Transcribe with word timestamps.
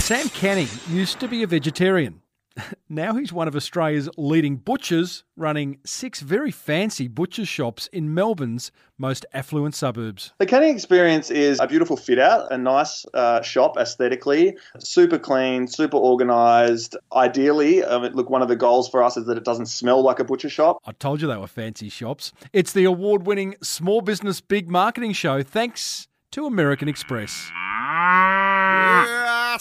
Sam 0.00 0.28
Canning 0.30 0.68
used 0.88 1.20
to 1.20 1.28
be 1.28 1.42
a 1.42 1.46
vegetarian. 1.46 2.20
Now 2.92 3.14
he's 3.14 3.32
one 3.32 3.46
of 3.46 3.54
Australia's 3.54 4.08
leading 4.16 4.56
butchers, 4.56 5.22
running 5.36 5.78
six 5.84 6.20
very 6.20 6.50
fancy 6.50 7.06
butcher 7.06 7.44
shops 7.44 7.86
in 7.92 8.12
Melbourne's 8.12 8.72
most 8.98 9.24
affluent 9.32 9.76
suburbs. 9.76 10.32
The 10.38 10.46
Canning 10.46 10.74
Experience 10.74 11.30
is 11.30 11.60
a 11.60 11.68
beautiful 11.68 11.96
fit 11.96 12.18
out, 12.18 12.50
a 12.50 12.58
nice 12.58 13.06
uh, 13.14 13.42
shop 13.42 13.76
aesthetically, 13.78 14.58
super 14.80 15.18
clean, 15.18 15.68
super 15.68 15.98
organised. 15.98 16.96
Ideally, 17.12 17.84
um, 17.84 18.02
look, 18.02 18.28
one 18.28 18.42
of 18.42 18.48
the 18.48 18.56
goals 18.56 18.88
for 18.88 19.04
us 19.04 19.16
is 19.16 19.26
that 19.26 19.36
it 19.36 19.44
doesn't 19.44 19.66
smell 19.66 20.02
like 20.02 20.18
a 20.18 20.24
butcher 20.24 20.48
shop. 20.48 20.78
I 20.84 20.92
told 20.92 21.22
you 21.22 21.28
they 21.28 21.36
were 21.36 21.46
fancy 21.46 21.88
shops. 21.88 22.32
It's 22.52 22.72
the 22.72 22.84
award 22.84 23.24
winning 23.24 23.54
Small 23.62 24.00
Business 24.00 24.40
Big 24.40 24.68
Marketing 24.68 25.12
Show, 25.12 25.44
thanks 25.44 26.08
to 26.32 26.46
American 26.46 26.88
Express. 26.88 27.50
Yeah, 27.52 29.56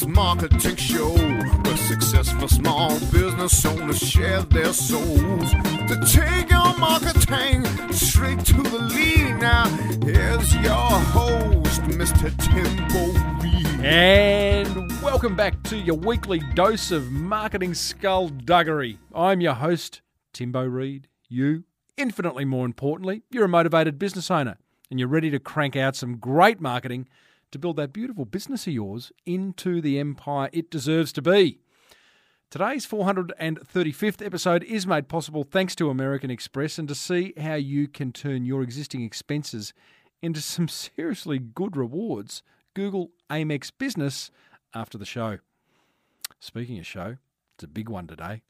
business 0.00 0.16
marketing 0.16 0.76
show 0.76 1.10
where 1.10 1.76
successful 1.76 2.48
small 2.48 2.98
business 3.10 3.64
owners 3.66 3.98
share 3.98 4.42
their 4.44 4.72
souls 4.72 5.50
to 5.50 6.00
take 6.10 6.50
your 6.50 6.78
marketing 6.78 7.64
straight 7.92 8.38
to 8.44 8.62
the 8.62 8.78
lead. 8.78 9.38
Now, 9.40 9.66
here's 10.04 10.54
your 10.56 10.74
host, 10.74 11.82
Mr. 11.82 12.30
Timbo 12.38 13.18
Reed. 13.42 13.84
And 13.84 15.02
welcome 15.02 15.36
back 15.36 15.62
to 15.64 15.76
your 15.76 15.96
weekly 15.96 16.40
dose 16.54 16.90
of 16.90 17.10
marketing 17.10 17.74
skullduggery. 17.74 18.98
I'm 19.14 19.40
your 19.40 19.54
host, 19.54 20.00
Timbo 20.32 20.64
Reed. 20.64 21.08
You, 21.28 21.64
infinitely 21.96 22.44
more 22.46 22.64
importantly, 22.64 23.22
you're 23.30 23.44
a 23.44 23.48
motivated 23.48 23.98
business 23.98 24.30
owner 24.30 24.56
and 24.90 24.98
you're 24.98 25.08
ready 25.08 25.30
to 25.30 25.38
crank 25.38 25.76
out 25.76 25.94
some 25.94 26.16
great 26.16 26.60
marketing 26.60 27.06
to 27.50 27.58
build 27.58 27.76
that 27.76 27.92
beautiful 27.92 28.24
business 28.24 28.66
of 28.66 28.72
yours 28.72 29.12
into 29.26 29.80
the 29.80 29.98
empire 29.98 30.50
it 30.52 30.70
deserves 30.70 31.12
to 31.12 31.22
be. 31.22 31.60
Today's 32.50 32.84
435th 32.84 34.24
episode 34.26 34.64
is 34.64 34.84
made 34.84 35.08
possible 35.08 35.44
thanks 35.44 35.76
to 35.76 35.88
American 35.88 36.32
Express, 36.32 36.78
and 36.78 36.88
to 36.88 36.96
see 36.96 37.32
how 37.40 37.54
you 37.54 37.86
can 37.86 38.12
turn 38.12 38.44
your 38.44 38.62
existing 38.62 39.02
expenses 39.02 39.72
into 40.20 40.40
some 40.40 40.66
seriously 40.96 41.38
good 41.38 41.76
rewards, 41.76 42.42
Google 42.74 43.12
Amex 43.30 43.70
Business 43.76 44.32
after 44.74 44.98
the 44.98 45.04
show. 45.04 45.38
Speaking 46.40 46.78
of 46.78 46.86
show, 46.86 47.18
it's 47.54 47.64
a 47.64 47.68
big 47.68 47.88
one 47.88 48.06
today. 48.06 48.42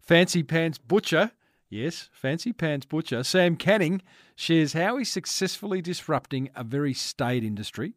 Fancy 0.00 0.42
Pants 0.42 0.78
Butcher, 0.78 1.32
yes, 1.68 2.08
Fancy 2.12 2.52
Pants 2.52 2.86
Butcher, 2.86 3.24
Sam 3.24 3.56
Canning 3.56 4.02
shares 4.36 4.74
how 4.74 4.96
he's 4.96 5.10
successfully 5.10 5.82
disrupting 5.82 6.50
a 6.54 6.62
very 6.62 6.94
staid 6.94 7.42
industry. 7.42 7.94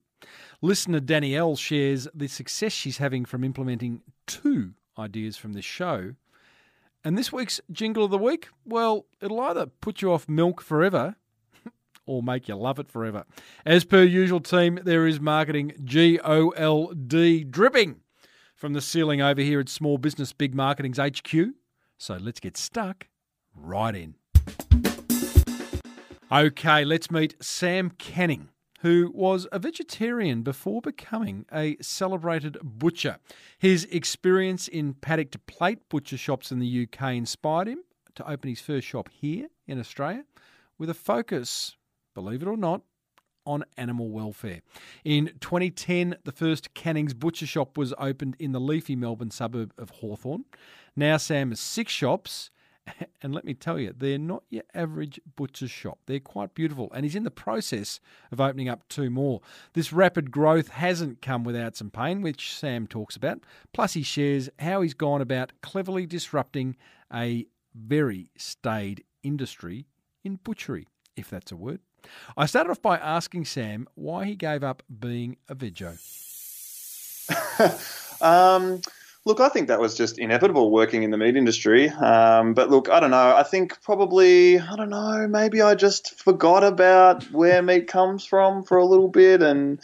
Listener 0.62 1.00
Danielle 1.00 1.56
shares 1.56 2.08
the 2.14 2.28
success 2.28 2.72
she's 2.72 2.98
having 2.98 3.26
from 3.26 3.44
implementing 3.44 4.02
two 4.28 4.74
ideas 4.98 5.38
from 5.38 5.54
this 5.54 5.66
show. 5.66 6.16
And 7.04 7.18
this 7.18 7.34
week's 7.34 7.60
jingle 7.72 8.06
of 8.06 8.12
the 8.12 8.18
week, 8.18 8.48
well, 8.66 9.06
it'll 9.22 9.42
either 9.42 9.66
put 9.66 10.02
you 10.02 10.12
off 10.12 10.30
milk 10.30 10.62
forever 10.62 11.16
or 12.06 12.24
make 12.24 12.48
you 12.48 12.56
love 12.56 12.80
it 12.80 12.90
forever. 12.90 13.26
As 13.66 13.84
per 13.84 14.04
usual, 14.04 14.40
team, 14.40 14.80
there 14.84 15.06
is 15.06 15.20
marketing 15.20 15.74
G 15.84 16.20
O 16.24 16.50
L 16.52 16.88
D 16.88 17.44
dripping 17.44 17.98
from 18.56 18.72
the 18.72 18.82
ceiling 18.82 19.22
over 19.22 19.42
here 19.42 19.60
at 19.60 19.68
Small 19.68 19.98
Business 19.98 20.32
Big 20.32 20.56
Marketing's 20.56 20.98
HQ. 20.98 21.34
So 21.98 22.16
let's 22.16 22.40
get 22.40 22.56
stuck 22.56 23.08
right 23.54 23.96
in. 23.96 24.16
Okay, 26.32 26.84
let's 26.84 27.12
meet 27.12 27.36
Sam 27.44 27.92
Canning, 27.92 28.50
who 28.84 29.10
was 29.14 29.48
a 29.54 29.60
vegetarian 29.60 30.44
before 30.44 30.82
becoming 30.82 31.46
a 31.54 31.78
celebrated 31.82 32.58
butcher. 32.62 33.18
His 33.58 33.86
experience 33.86 34.68
in 34.68 34.94
paddock 34.94 35.32
to 35.32 35.40
plate 35.40 35.88
butcher 35.88 36.18
shops 36.18 36.52
in 36.52 36.60
the 36.60 36.88
UK 36.88 37.14
inspired 37.14 37.70
him 37.70 37.80
to 38.16 38.30
open 38.30 38.50
his 38.50 38.60
first 38.60 38.86
shop 38.86 39.10
here 39.10 39.48
in 39.68 39.80
Australia 39.80 40.26
with 40.78 40.90
a 40.90 40.94
focus, 40.94 41.78
believe 42.14 42.42
it 42.42 42.48
or 42.48 42.58
not, 42.58 42.82
on 43.46 43.64
animal 43.78 44.10
welfare. 44.10 44.62
In 45.06 45.32
2010, 45.40 46.18
the 46.26 46.32
first 46.34 46.74
Canning's 46.74 47.14
Butcher 47.14 47.46
Shop 47.46 47.78
was 47.78 47.94
opened 47.98 48.36
in 48.38 48.52
the 48.52 48.60
leafy 48.60 48.96
Melbourne 48.98 49.32
suburb 49.32 49.74
of 49.78 49.92
Hawthorn. 49.92 50.44
Now 50.96 51.18
Sam 51.18 51.50
has 51.50 51.60
six 51.60 51.92
shops, 51.92 52.52
and 53.22 53.34
let 53.34 53.46
me 53.46 53.54
tell 53.54 53.80
you, 53.80 53.94
they're 53.96 54.18
not 54.18 54.44
your 54.50 54.64
average 54.74 55.20
butcher 55.36 55.68
shop. 55.68 56.00
They're 56.06 56.20
quite 56.20 56.54
beautiful, 56.54 56.92
and 56.94 57.06
he's 57.06 57.16
in 57.16 57.24
the 57.24 57.32
process 57.32 58.00
of 58.32 58.42
opening 58.42 58.70
up 58.70 58.88
two 58.90 59.10
more. 59.10 59.42
This 59.74 59.94
rapid 59.94 60.32
growth 60.32 60.70
hasn't 60.70 61.22
come 61.22 61.44
without 61.44 61.76
some 61.76 61.90
pain, 61.90 62.22
which 62.22 62.58
Sam 62.58 62.88
talks 62.88 63.16
about. 63.16 63.40
Plus, 63.74 63.94
he 63.94 64.04
shares 64.04 64.50
how 64.60 64.82
he's 64.82 64.94
gone 64.94 65.22
about 65.22 65.54
cleverly 65.62 66.06
disrupting 66.06 66.76
a 67.14 67.48
very 67.74 68.30
staid 68.38 69.04
industry 69.24 69.88
in 70.24 70.36
butchery, 70.38 70.88
if 71.16 71.30
that's 71.30 71.52
a 71.52 71.56
word. 71.56 71.80
I 72.36 72.46
started 72.46 72.70
off 72.72 72.82
by 72.82 72.98
asking 72.98 73.46
Sam 73.46 73.88
why 73.96 74.26
he 74.26 74.36
gave 74.36 74.64
up 74.64 74.84
being 75.00 75.38
a 75.48 75.56
veggie. 75.56 76.00
Um, 78.24 78.82
look, 79.26 79.40
I 79.40 79.50
think 79.50 79.68
that 79.68 79.80
was 79.80 79.96
just 79.96 80.20
inevitable 80.20 80.72
working 80.72 81.04
in 81.04 81.12
the 81.12 81.18
meat 81.18 81.36
industry. 81.36 81.90
Um, 81.90 82.54
but 82.54 82.70
look, 82.70 82.90
I 82.90 83.00
don't 83.00 83.12
know. 83.12 83.36
I 83.36 83.44
think 83.44 83.82
probably, 83.82 84.60
I 84.60 84.76
don't 84.76 84.90
know, 84.90 85.28
maybe 85.28 85.62
I 85.62 85.76
just 85.76 86.20
forgot 86.20 86.64
about 86.64 87.24
where 87.32 87.62
meat 87.62 87.88
comes 87.88 88.26
from 88.26 88.64
for 88.64 88.78
a 88.78 88.86
little 88.86 89.08
bit 89.08 89.42
and, 89.42 89.80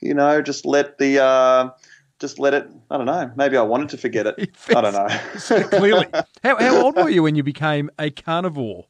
you 0.00 0.14
know, 0.14 0.42
just 0.42 0.64
let 0.66 0.98
the. 0.98 1.22
Uh, 1.22 1.70
just 2.18 2.40
let 2.40 2.52
it. 2.52 2.68
I 2.90 2.96
don't 2.96 3.06
know. 3.06 3.30
Maybe 3.36 3.56
I 3.56 3.62
wanted 3.62 3.90
to 3.90 3.96
forget 3.96 4.26
it. 4.26 4.50
I 4.74 4.80
don't 4.80 4.92
know. 4.92 5.68
Clearly. 5.68 6.06
How, 6.42 6.58
how 6.58 6.82
old 6.82 6.96
were 6.96 7.08
you 7.08 7.22
when 7.22 7.36
you 7.36 7.44
became 7.44 7.90
a 7.96 8.10
carnivore? 8.10 8.86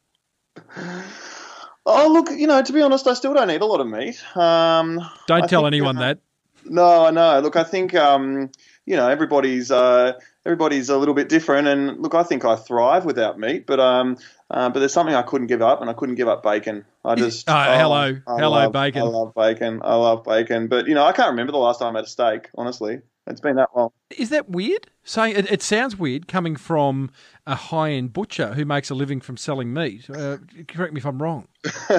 Oh, 1.85 2.11
look, 2.11 2.31
you 2.31 2.47
know, 2.47 2.61
to 2.61 2.73
be 2.73 2.81
honest, 2.81 3.07
I 3.07 3.13
still 3.13 3.33
don't 3.33 3.49
eat 3.49 3.61
a 3.61 3.65
lot 3.65 3.81
of 3.81 3.87
meat. 3.87 4.19
Um, 4.35 4.99
Don't 5.27 5.43
I 5.43 5.47
tell 5.47 5.61
think, 5.61 5.73
anyone 5.73 5.97
uh, 5.97 6.01
that. 6.01 6.19
No, 6.65 7.05
I 7.05 7.11
know. 7.11 7.39
Look, 7.39 7.55
I 7.55 7.63
think 7.63 7.95
um, 7.95 8.51
you 8.89 8.95
know 8.97 9.07
everybody's 9.07 9.69
uh, 9.69 10.13
everybody's 10.45 10.89
a 10.89 10.97
little 10.97 11.13
bit 11.13 11.29
different, 11.29 11.67
and 11.67 12.01
look, 12.01 12.15
I 12.15 12.23
think 12.23 12.43
I 12.43 12.55
thrive 12.55 13.05
without 13.05 13.39
meat, 13.39 13.67
but 13.67 13.79
um, 13.79 14.17
uh, 14.49 14.69
but 14.69 14.79
there's 14.79 14.91
something 14.93 15.13
I 15.15 15.21
couldn't 15.21 15.45
give 15.47 15.61
up, 15.61 15.79
and 15.79 15.89
I 15.89 15.93
couldn't 15.93 16.15
give 16.15 16.27
up 16.27 16.41
bacon. 16.41 16.83
I 17.05 17.13
just 17.15 17.47
Oh, 17.49 17.53
hello. 17.53 18.17
I 18.27 18.35
Hello, 18.39 18.49
love- 18.49 18.71
bacon. 18.73 19.01
I 19.03 19.05
love 19.05 19.33
bacon. 19.35 19.81
I 19.83 19.95
love 19.95 20.23
bacon, 20.23 20.67
but 20.67 20.87
you 20.87 20.95
know, 20.95 21.05
I 21.05 21.11
can't 21.11 21.29
remember 21.29 21.51
the 21.51 21.59
last 21.59 21.79
time 21.79 21.95
I 21.95 21.99
had 21.99 22.05
a 22.05 22.09
steak. 22.09 22.49
Honestly, 22.55 22.99
it's 23.27 23.39
been 23.41 23.57
that 23.57 23.69
long. 23.75 23.91
Is 24.17 24.29
that 24.29 24.49
weird? 24.49 24.87
Saying 25.03 25.35
it, 25.35 25.51
it 25.51 25.61
sounds 25.61 25.95
weird 25.95 26.27
coming 26.27 26.55
from 26.55 27.11
a 27.45 27.53
high 27.55 27.91
end 27.91 28.11
butcher 28.11 28.55
who 28.55 28.65
makes 28.65 28.89
a 28.89 28.95
living 28.95 29.21
from 29.21 29.37
selling 29.37 29.71
meat. 29.71 30.09
Uh, 30.09 30.37
correct 30.67 30.93
me 30.93 30.99
if 30.99 31.05
I'm 31.05 31.21
wrong. 31.21 31.47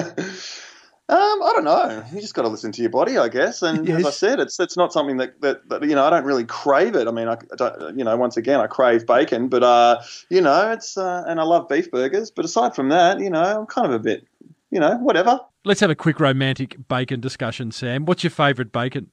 Um, 1.11 1.43
I 1.43 1.51
don't 1.53 1.65
know. 1.65 2.05
You 2.13 2.21
just 2.21 2.33
got 2.33 2.43
to 2.43 2.47
listen 2.47 2.71
to 2.71 2.81
your 2.81 2.89
body, 2.89 3.17
I 3.17 3.27
guess. 3.27 3.61
And 3.61 3.89
as 3.89 4.05
I 4.05 4.11
said, 4.11 4.39
it's 4.39 4.57
it's 4.61 4.77
not 4.77 4.93
something 4.93 5.17
that, 5.17 5.41
that, 5.41 5.67
that 5.67 5.83
you 5.83 5.93
know 5.93 6.05
I 6.05 6.09
don't 6.09 6.23
really 6.23 6.45
crave 6.45 6.95
it. 6.95 7.05
I 7.05 7.11
mean, 7.11 7.27
I, 7.27 7.33
I 7.33 7.55
don't, 7.57 7.97
you 7.97 8.05
know, 8.05 8.15
once 8.15 8.37
again, 8.37 8.61
I 8.61 8.67
crave 8.67 9.05
bacon, 9.05 9.49
but 9.49 9.61
uh, 9.61 10.01
you 10.29 10.39
know, 10.39 10.71
it's 10.71 10.97
uh, 10.97 11.25
and 11.27 11.41
I 11.41 11.43
love 11.43 11.67
beef 11.67 11.91
burgers. 11.91 12.31
But 12.31 12.45
aside 12.45 12.75
from 12.75 12.87
that, 12.89 13.19
you 13.19 13.29
know, 13.29 13.41
I'm 13.41 13.65
kind 13.65 13.87
of 13.87 13.93
a 13.93 13.99
bit, 13.99 14.25
you 14.69 14.79
know, 14.79 14.95
whatever. 14.99 15.41
Let's 15.65 15.81
have 15.81 15.89
a 15.89 15.95
quick 15.95 16.21
romantic 16.21 16.77
bacon 16.87 17.19
discussion, 17.19 17.71
Sam. 17.71 18.05
What's 18.05 18.23
your 18.23 18.31
favourite 18.31 18.71
bacon? 18.71 19.11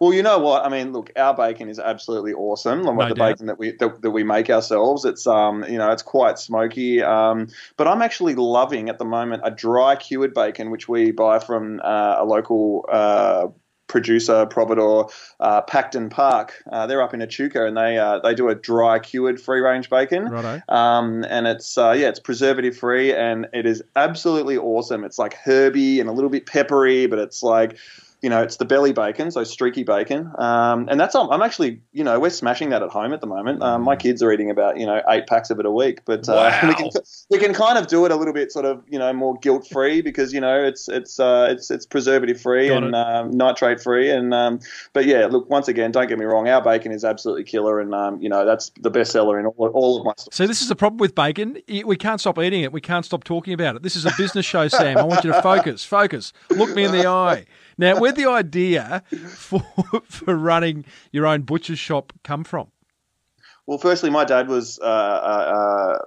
Well, 0.00 0.12
you 0.12 0.22
know 0.22 0.38
what? 0.38 0.64
I 0.64 0.68
mean, 0.68 0.92
look, 0.92 1.10
our 1.16 1.34
bacon 1.34 1.68
is 1.68 1.78
absolutely 1.78 2.32
awesome. 2.32 2.82
No 2.82 2.92
the 2.96 3.14
doubt. 3.14 3.32
bacon 3.32 3.46
that 3.46 3.58
we 3.58 3.72
that, 3.72 4.02
that 4.02 4.10
we 4.10 4.24
make 4.24 4.50
ourselves, 4.50 5.04
it's 5.04 5.26
um, 5.26 5.64
you 5.68 5.78
know, 5.78 5.90
it's 5.90 6.02
quite 6.02 6.38
smoky. 6.38 7.02
Um, 7.02 7.48
but 7.76 7.88
I'm 7.88 8.02
actually 8.02 8.34
loving 8.34 8.88
at 8.88 8.98
the 8.98 9.04
moment 9.04 9.42
a 9.44 9.50
dry 9.50 9.96
cured 9.96 10.34
bacon, 10.34 10.70
which 10.70 10.88
we 10.88 11.10
buy 11.10 11.38
from 11.38 11.80
uh, 11.82 12.16
a 12.18 12.24
local. 12.24 12.86
Uh, 12.90 13.48
Producer 13.86 14.44
Providor, 14.46 15.12
uh, 15.38 15.60
Pacdon 15.60 16.08
Park. 16.08 16.64
Uh, 16.72 16.84
they're 16.86 17.02
up 17.02 17.14
in 17.14 17.22
Echuca, 17.22 17.64
and 17.64 17.76
they 17.76 17.96
uh, 17.96 18.18
they 18.18 18.34
do 18.34 18.48
a 18.48 18.54
dry 18.54 18.98
cured 18.98 19.40
free 19.40 19.60
range 19.60 19.88
bacon. 19.88 20.24
Righto. 20.24 20.62
Um, 20.68 21.24
and 21.28 21.46
it's 21.46 21.78
uh, 21.78 21.92
yeah, 21.92 22.08
it's 22.08 22.18
preservative 22.18 22.76
free, 22.76 23.14
and 23.14 23.46
it 23.52 23.66
is 23.66 23.84
absolutely 23.94 24.56
awesome. 24.56 25.04
It's 25.04 25.18
like 25.18 25.34
herby 25.34 26.00
and 26.00 26.08
a 26.08 26.12
little 26.12 26.30
bit 26.30 26.46
peppery, 26.46 27.06
but 27.06 27.20
it's 27.20 27.42
like 27.42 27.78
you 28.24 28.30
know, 28.30 28.40
it's 28.40 28.56
the 28.56 28.64
belly 28.64 28.94
bacon, 28.94 29.30
so 29.30 29.44
streaky 29.44 29.82
bacon, 29.82 30.32
um, 30.38 30.88
and 30.88 30.98
that's 30.98 31.14
I'm 31.14 31.42
actually, 31.42 31.82
you 31.92 32.02
know, 32.02 32.18
we're 32.18 32.30
smashing 32.30 32.70
that 32.70 32.82
at 32.82 32.88
home 32.88 33.12
at 33.12 33.20
the 33.20 33.26
moment. 33.26 33.62
Um, 33.62 33.82
my 33.82 33.96
kids 33.96 34.22
are 34.22 34.32
eating 34.32 34.48
about 34.48 34.78
you 34.78 34.86
know 34.86 35.02
eight 35.10 35.26
packs 35.26 35.50
of 35.50 35.60
it 35.60 35.66
a 35.66 35.70
week, 35.70 36.00
but 36.06 36.26
uh, 36.26 36.32
Wow. 36.32 36.68
we 36.68 36.74
can 36.74 36.90
we 37.28 37.38
can 37.38 37.52
kind 37.52 37.76
of 37.76 37.86
do 37.86 38.06
it 38.06 38.12
a 38.12 38.16
little 38.16 38.32
bit 38.32 38.50
sort 38.50 38.64
of 38.64 38.82
you 38.88 38.98
know 38.98 39.12
more 39.12 39.36
guilt 39.42 39.68
free 39.70 40.00
because 40.00 40.32
you 40.32 40.40
know 40.40 40.64
it's 40.64 40.88
it's 40.88 41.20
uh, 41.20 41.48
it's 41.50 41.70
it's 41.70 41.84
preservative 41.84 42.40
free 42.40 42.68
Got 42.68 42.84
and 42.84 42.94
um, 42.94 43.30
nitrate 43.30 43.82
free 43.82 44.10
and 44.10 44.32
um, 44.32 44.58
but 44.94 45.04
yeah, 45.04 45.26
look 45.26 45.50
once 45.50 45.68
again, 45.68 45.92
don't 45.92 46.08
get 46.08 46.18
me 46.18 46.24
wrong, 46.24 46.48
our 46.48 46.62
bacon 46.62 46.92
is 46.92 47.04
absolutely 47.04 47.44
killer, 47.44 47.78
and 47.78 47.94
um, 47.94 48.22
you 48.22 48.30
know 48.30 48.46
that's 48.46 48.70
the 48.80 48.90
best 48.90 49.12
seller 49.12 49.38
in 49.38 49.44
all, 49.44 49.68
all 49.68 49.98
of 49.98 50.06
my 50.06 50.12
stores. 50.16 50.34
So 50.34 50.46
this 50.46 50.62
is 50.62 50.68
the 50.68 50.76
problem 50.76 50.96
with 50.96 51.14
bacon. 51.14 51.58
We 51.68 51.96
can't 51.96 52.20
stop 52.20 52.38
eating 52.38 52.62
it. 52.62 52.72
We 52.72 52.80
can't 52.80 53.04
stop 53.04 53.22
talking 53.22 53.52
about 53.52 53.76
it. 53.76 53.82
This 53.82 53.96
is 53.96 54.06
a 54.06 54.12
business 54.16 54.46
show, 54.46 54.68
Sam. 54.68 54.96
I 54.96 55.02
want 55.02 55.24
you 55.24 55.32
to 55.32 55.42
focus. 55.42 55.84
Focus. 55.84 56.32
Look 56.48 56.74
me 56.74 56.84
in 56.84 56.92
the 56.92 57.06
eye. 57.08 57.44
Now, 57.78 57.98
where'd 57.98 58.16
the 58.16 58.28
idea 58.28 59.02
for 59.28 59.62
for 60.08 60.36
running 60.36 60.84
your 61.12 61.26
own 61.26 61.42
butcher 61.42 61.76
shop 61.76 62.12
come 62.22 62.44
from? 62.44 62.68
Well, 63.66 63.78
firstly, 63.78 64.10
my 64.10 64.24
dad 64.24 64.48
was 64.48 64.78
uh, 64.78 64.84
uh, 64.84 65.98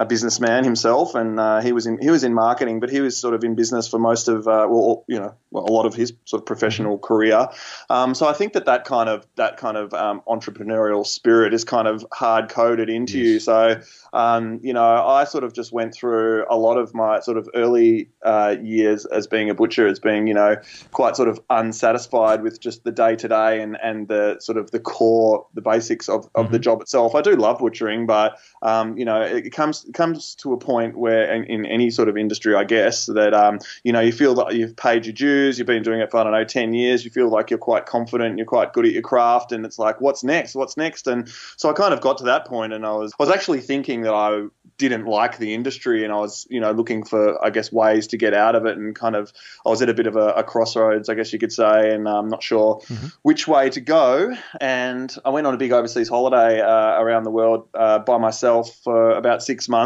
a 0.00 0.06
businessman 0.06 0.64
himself, 0.64 1.14
and 1.14 1.38
uh, 1.38 1.60
he 1.60 1.72
was 1.72 1.86
in 1.86 1.98
he 2.00 2.08
was 2.08 2.24
in 2.24 2.32
marketing, 2.32 2.80
but 2.80 2.88
he 2.88 3.02
was 3.02 3.18
sort 3.18 3.34
of 3.34 3.44
in 3.44 3.54
business 3.54 3.86
for 3.86 3.98
most 3.98 4.28
of 4.28 4.48
uh, 4.48 4.66
well, 4.66 5.04
you 5.06 5.20
know, 5.20 5.34
well, 5.50 5.64
a 5.64 5.70
lot 5.70 5.84
of 5.84 5.94
his 5.94 6.14
sort 6.24 6.40
of 6.40 6.46
professional 6.46 6.98
career. 6.98 7.48
Um, 7.90 8.14
so 8.14 8.26
I 8.26 8.32
think 8.32 8.54
that 8.54 8.64
that 8.64 8.86
kind 8.86 9.10
of 9.10 9.26
that 9.36 9.58
kind 9.58 9.76
of 9.76 9.92
um, 9.92 10.22
entrepreneurial 10.26 11.06
spirit 11.06 11.52
is 11.52 11.64
kind 11.64 11.86
of 11.86 12.06
hard 12.10 12.48
coded 12.48 12.88
into 12.88 13.18
you. 13.18 13.40
So 13.40 13.78
um, 14.14 14.60
you 14.62 14.72
know, 14.72 14.82
I 14.82 15.24
sort 15.24 15.44
of 15.44 15.52
just 15.52 15.70
went 15.70 15.92
through 15.92 16.46
a 16.48 16.56
lot 16.56 16.78
of 16.78 16.94
my 16.94 17.20
sort 17.20 17.36
of 17.36 17.46
early 17.54 18.08
uh, 18.24 18.56
years 18.62 19.04
as 19.04 19.26
being 19.26 19.50
a 19.50 19.54
butcher, 19.54 19.86
as 19.86 20.00
being 20.00 20.26
you 20.26 20.34
know 20.34 20.56
quite 20.92 21.14
sort 21.14 21.28
of 21.28 21.38
unsatisfied 21.50 22.42
with 22.42 22.58
just 22.58 22.84
the 22.84 22.92
day 22.92 23.16
to 23.16 23.28
day 23.28 23.60
and 23.60 23.76
and 23.82 24.08
the 24.08 24.38
sort 24.40 24.56
of 24.56 24.70
the 24.70 24.80
core, 24.80 25.46
the 25.52 25.60
basics 25.60 26.08
of, 26.08 26.26
of 26.34 26.50
the 26.52 26.58
job 26.58 26.80
itself. 26.80 27.14
I 27.14 27.20
do 27.20 27.36
love 27.36 27.58
butchering, 27.58 28.06
but 28.06 28.38
um, 28.62 28.96
you 28.96 29.04
know, 29.04 29.20
it 29.20 29.50
it 29.50 29.50
comes 29.50 29.84
to 29.92 30.52
a 30.52 30.56
point 30.56 30.96
where 30.96 31.32
in, 31.32 31.44
in 31.44 31.66
any 31.66 31.90
sort 31.90 32.08
of 32.08 32.16
industry, 32.16 32.54
I 32.54 32.64
guess, 32.64 33.06
that 33.06 33.34
um, 33.34 33.58
you 33.84 33.92
know 33.92 34.00
you 34.00 34.12
feel 34.12 34.34
that 34.34 34.54
you've 34.54 34.76
paid 34.76 35.06
your 35.06 35.12
dues, 35.12 35.58
you've 35.58 35.66
been 35.66 35.82
doing 35.82 36.00
it 36.00 36.10
for 36.10 36.18
I 36.18 36.24
don't 36.24 36.32
know 36.32 36.44
ten 36.44 36.72
years, 36.74 37.04
you 37.04 37.10
feel 37.10 37.28
like 37.28 37.50
you're 37.50 37.58
quite 37.58 37.86
confident, 37.86 38.38
you're 38.38 38.46
quite 38.46 38.72
good 38.72 38.86
at 38.86 38.92
your 38.92 39.02
craft, 39.02 39.52
and 39.52 39.64
it's 39.64 39.78
like, 39.78 40.00
what's 40.00 40.24
next? 40.24 40.54
What's 40.54 40.76
next? 40.76 41.06
And 41.06 41.28
so 41.56 41.70
I 41.70 41.72
kind 41.72 41.94
of 41.94 42.00
got 42.00 42.18
to 42.18 42.24
that 42.24 42.46
point, 42.46 42.72
and 42.72 42.84
I 42.84 42.92
was 42.92 43.12
I 43.18 43.22
was 43.22 43.30
actually 43.30 43.60
thinking 43.60 44.02
that 44.02 44.14
I 44.14 44.46
didn't 44.78 45.04
like 45.04 45.38
the 45.38 45.54
industry, 45.54 46.04
and 46.04 46.12
I 46.12 46.16
was 46.16 46.46
you 46.50 46.60
know 46.60 46.72
looking 46.72 47.04
for 47.04 47.42
I 47.44 47.50
guess 47.50 47.72
ways 47.72 48.06
to 48.08 48.16
get 48.16 48.34
out 48.34 48.54
of 48.54 48.66
it, 48.66 48.76
and 48.76 48.94
kind 48.94 49.16
of 49.16 49.32
I 49.66 49.70
was 49.70 49.82
at 49.82 49.88
a 49.88 49.94
bit 49.94 50.06
of 50.06 50.16
a, 50.16 50.28
a 50.30 50.44
crossroads, 50.44 51.08
I 51.08 51.14
guess 51.14 51.32
you 51.32 51.38
could 51.38 51.52
say, 51.52 51.94
and 51.94 52.08
I'm 52.08 52.28
not 52.28 52.42
sure 52.42 52.80
which 53.22 53.46
way 53.46 53.70
to 53.70 53.80
go. 53.80 54.34
And 54.60 55.14
I 55.24 55.30
went 55.30 55.46
on 55.46 55.54
a 55.54 55.56
big 55.56 55.72
overseas 55.72 56.08
holiday 56.08 56.60
uh, 56.60 57.00
around 57.00 57.24
the 57.24 57.30
world 57.30 57.68
uh, 57.74 57.98
by 57.98 58.18
myself 58.18 58.74
for 58.82 59.10
about 59.12 59.42
six 59.42 59.68
months, 59.68 59.79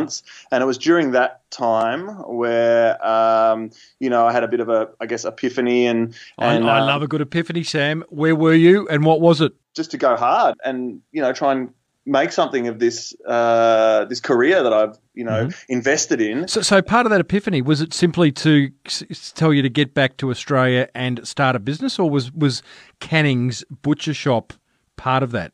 and 0.50 0.62
it 0.62 0.66
was 0.66 0.78
during 0.78 1.12
that 1.12 1.48
time 1.50 2.08
where 2.26 3.04
um, 3.06 3.70
you 4.00 4.10
know 4.10 4.26
I 4.26 4.32
had 4.32 4.44
a 4.44 4.48
bit 4.48 4.60
of 4.60 4.68
a 4.68 4.88
I 5.00 5.06
guess 5.06 5.24
epiphany 5.24 5.86
and 5.86 6.14
I, 6.38 6.54
and 6.54 6.64
I 6.64 6.80
uh, 6.80 6.86
love 6.86 7.02
a 7.02 7.08
good 7.08 7.20
epiphany, 7.20 7.62
Sam. 7.62 8.04
Where 8.08 8.36
were 8.36 8.54
you, 8.54 8.88
and 8.88 9.04
what 9.04 9.20
was 9.20 9.40
it? 9.40 9.52
just 9.74 9.90
to 9.90 9.98
go 9.98 10.16
hard 10.16 10.54
and 10.64 11.02
you 11.12 11.20
know 11.20 11.32
try 11.32 11.52
and 11.52 11.72
make 12.06 12.32
something 12.32 12.68
of 12.68 12.78
this 12.78 13.14
uh, 13.26 14.04
this 14.06 14.20
career 14.20 14.62
that 14.62 14.72
I've 14.72 14.98
you 15.14 15.24
know 15.24 15.48
invested 15.68 16.20
in. 16.20 16.48
So, 16.48 16.60
so 16.60 16.82
part 16.82 17.06
of 17.06 17.10
that 17.10 17.20
epiphany 17.20 17.62
was 17.62 17.80
it 17.80 17.94
simply 17.94 18.30
to 18.32 18.70
s- 18.86 19.32
tell 19.34 19.52
you 19.52 19.62
to 19.62 19.70
get 19.70 19.94
back 19.94 20.16
to 20.18 20.30
Australia 20.30 20.88
and 20.94 21.26
start 21.26 21.56
a 21.56 21.58
business, 21.58 21.98
or 21.98 22.08
was 22.08 22.32
was 22.32 22.62
Canning's 23.00 23.64
butcher 23.70 24.14
shop 24.14 24.52
part 24.96 25.22
of 25.22 25.32
that? 25.32 25.52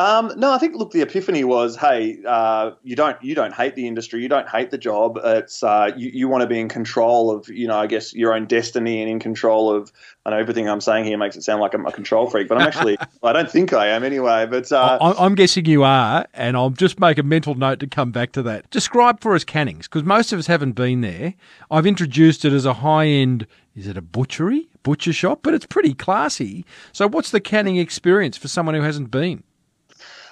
Um, 0.00 0.32
no, 0.36 0.50
I 0.50 0.56
think 0.58 0.76
look, 0.76 0.92
the 0.92 1.02
epiphany 1.02 1.44
was, 1.44 1.76
hey, 1.76 2.18
uh, 2.26 2.70
you 2.82 2.96
don't 2.96 3.22
you 3.22 3.34
don't 3.34 3.52
hate 3.52 3.74
the 3.74 3.86
industry, 3.86 4.22
you 4.22 4.28
don't 4.28 4.48
hate 4.48 4.70
the 4.70 4.78
job. 4.78 5.18
It's 5.22 5.62
uh, 5.62 5.90
you, 5.94 6.10
you 6.14 6.26
want 6.28 6.40
to 6.40 6.46
be 6.46 6.58
in 6.58 6.68
control 6.70 7.30
of 7.30 7.48
you 7.48 7.68
know 7.68 7.78
I 7.78 7.86
guess 7.86 8.14
your 8.14 8.32
own 8.34 8.46
destiny 8.46 9.02
and 9.02 9.10
in 9.10 9.20
control 9.20 9.70
of. 9.74 9.92
I 10.24 10.30
know 10.30 10.38
everything 10.38 10.68
I'm 10.68 10.80
saying 10.80 11.04
here 11.06 11.16
makes 11.18 11.34
it 11.36 11.42
sound 11.42 11.60
like 11.60 11.72
I'm 11.74 11.84
a 11.86 11.92
control 11.92 12.28
freak, 12.28 12.48
but 12.48 12.58
I'm 12.58 12.66
actually 12.66 12.96
I 13.22 13.32
don't 13.32 13.50
think 13.50 13.72
I 13.72 13.88
am 13.88 14.02
anyway. 14.02 14.46
But 14.46 14.70
uh, 14.72 14.98
I- 15.00 15.24
I'm 15.24 15.34
guessing 15.34 15.66
you 15.66 15.82
are, 15.84 16.26
and 16.34 16.56
I'll 16.56 16.70
just 16.70 16.98
make 16.98 17.18
a 17.18 17.22
mental 17.22 17.54
note 17.54 17.80
to 17.80 17.86
come 17.86 18.10
back 18.10 18.32
to 18.32 18.42
that. 18.44 18.70
Describe 18.70 19.20
for 19.20 19.34
us 19.34 19.44
Canning's, 19.44 19.86
because 19.86 20.04
most 20.04 20.32
of 20.32 20.38
us 20.38 20.46
haven't 20.46 20.72
been 20.72 21.02
there. 21.02 21.34
I've 21.70 21.86
introduced 21.86 22.44
it 22.46 22.52
as 22.54 22.64
a 22.64 22.74
high 22.74 23.06
end. 23.06 23.46
Is 23.76 23.86
it 23.86 23.96
a 23.96 24.02
butchery, 24.02 24.68
butcher 24.82 25.12
shop? 25.12 25.40
But 25.42 25.54
it's 25.54 25.66
pretty 25.66 25.94
classy. 25.94 26.64
So, 26.92 27.06
what's 27.08 27.30
the 27.30 27.40
Canning 27.40 27.76
experience 27.76 28.36
for 28.36 28.48
someone 28.48 28.74
who 28.74 28.82
hasn't 28.82 29.10
been? 29.10 29.42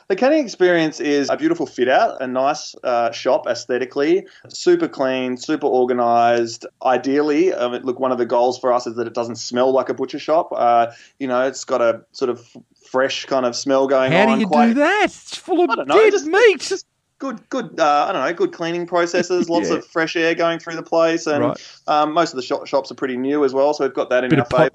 The 0.09 0.17
Canning 0.17 0.43
experience 0.43 1.01
is 1.01 1.29
a 1.29 1.37
beautiful 1.37 1.67
fit 1.67 1.87
out, 1.87 2.23
a 2.23 2.27
nice 2.27 2.75
uh, 2.83 3.11
shop 3.13 3.47
aesthetically, 3.47 4.27
super 4.49 4.89
clean, 4.89 5.37
super 5.37 5.67
organized. 5.67 6.65
Ideally, 6.83 7.55
I 7.55 7.69
mean, 7.71 7.83
look, 7.83 8.01
one 8.01 8.11
of 8.11 8.17
the 8.17 8.25
goals 8.25 8.59
for 8.59 8.73
us 8.73 8.87
is 8.87 8.97
that 8.97 9.07
it 9.07 9.13
doesn't 9.13 9.37
smell 9.37 9.71
like 9.71 9.91
a 9.91 9.95
butcher 9.95 10.19
shop. 10.19 10.49
Uh, 10.57 10.93
you 11.19 11.29
know, 11.29 11.47
it's 11.47 11.63
got 11.67 11.83
a 11.83 12.03
sort 12.13 12.31
of 12.31 12.57
fresh 12.91 13.27
kind 13.27 13.45
of 13.45 13.55
smell 13.55 13.87
going 13.87 14.11
How 14.13 14.23
on. 14.23 14.29
How 14.29 14.35
do 14.37 14.41
you 14.41 14.47
quite, 14.47 14.67
do 14.69 14.75
that? 14.75 15.03
It's 15.05 15.37
full 15.37 15.61
of 15.71 15.87
know, 15.87 15.95
dead 15.95 16.11
just- 16.13 16.25
meat. 16.25 16.61
just 16.61 16.87
good, 17.19 17.47
good. 17.51 17.79
Uh, 17.79 18.07
I 18.09 18.13
don't 18.13 18.23
know, 18.25 18.33
good 18.33 18.53
cleaning 18.53 18.87
processes, 18.87 19.51
lots 19.51 19.69
Yeah. 19.69 19.77
of 19.77 19.87
fresh 19.87 20.17
air 20.17 20.35
going 20.35 20.59
through 20.59 20.77
the 20.77 20.83
place, 20.83 21.27
and 21.27 21.45
Right. 21.45 21.79
um, 21.87 22.15
most 22.15 22.33
of 22.33 22.37
the 22.37 22.43
shop, 22.43 22.67
shops 22.67 22.91
are 22.91 22.95
pretty 22.95 23.19
new 23.19 23.45
as 23.45 23.53
well, 23.53 23.75
so 23.75 23.85
we've 23.85 23.93
got 23.93 24.09
that 24.09 24.25
in 24.25 24.31
Bit 24.31 24.39
our 24.39 24.47
favour. 24.47 24.71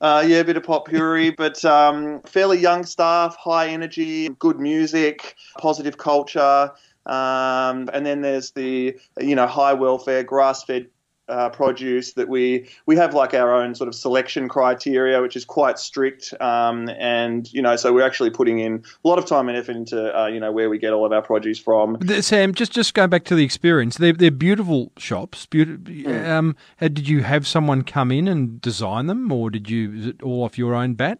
Uh, 0.00 0.24
yeah, 0.26 0.38
a 0.38 0.44
bit 0.44 0.56
of 0.56 0.62
potpourri, 0.62 1.30
but 1.30 1.64
um, 1.64 2.22
fairly 2.22 2.58
young 2.58 2.84
staff, 2.84 3.36
high 3.36 3.68
energy, 3.68 4.28
good 4.38 4.60
music, 4.60 5.36
positive 5.58 5.98
culture. 5.98 6.70
Um, 7.06 7.88
and 7.92 8.06
then 8.06 8.20
there's 8.20 8.52
the 8.52 8.96
you 9.18 9.34
know 9.34 9.46
high 9.46 9.72
welfare, 9.72 10.22
grass 10.22 10.62
fed 10.62 10.88
uh, 11.28 11.50
produce 11.50 12.12
that 12.14 12.28
we 12.28 12.68
we 12.86 12.96
have 12.96 13.14
like 13.14 13.34
our 13.34 13.54
own 13.54 13.74
sort 13.74 13.88
of 13.88 13.94
selection 13.94 14.48
criteria, 14.48 15.20
which 15.20 15.36
is 15.36 15.44
quite 15.44 15.78
strict. 15.78 16.34
Um, 16.40 16.88
and 16.98 17.52
you 17.52 17.62
know, 17.62 17.76
so 17.76 17.92
we're 17.92 18.06
actually 18.06 18.30
putting 18.30 18.58
in 18.58 18.84
a 19.04 19.08
lot 19.08 19.18
of 19.18 19.26
time 19.26 19.48
and 19.48 19.56
effort 19.56 19.76
into 19.76 20.18
uh, 20.18 20.26
you 20.26 20.40
know 20.40 20.52
where 20.52 20.70
we 20.70 20.78
get 20.78 20.92
all 20.92 21.04
of 21.04 21.12
our 21.12 21.22
produce 21.22 21.58
from. 21.58 21.98
Sam, 22.20 22.54
just 22.54 22.72
just 22.72 22.94
going 22.94 23.10
back 23.10 23.24
to 23.24 23.34
the 23.34 23.44
experience, 23.44 23.96
they're 23.96 24.12
they're 24.12 24.30
beautiful 24.30 24.92
shops. 24.96 25.46
Beautiful. 25.46 25.94
Hmm. 25.94 26.30
um, 26.30 26.56
did 26.80 27.08
you 27.08 27.22
have 27.22 27.46
someone 27.46 27.82
come 27.82 28.10
in 28.10 28.28
and 28.28 28.60
design 28.60 29.06
them, 29.06 29.30
or 29.30 29.50
did 29.50 29.70
you 29.70 29.92
is 29.92 30.06
it 30.06 30.22
all 30.22 30.44
off 30.44 30.58
your 30.58 30.74
own 30.74 30.94
bat? 30.94 31.18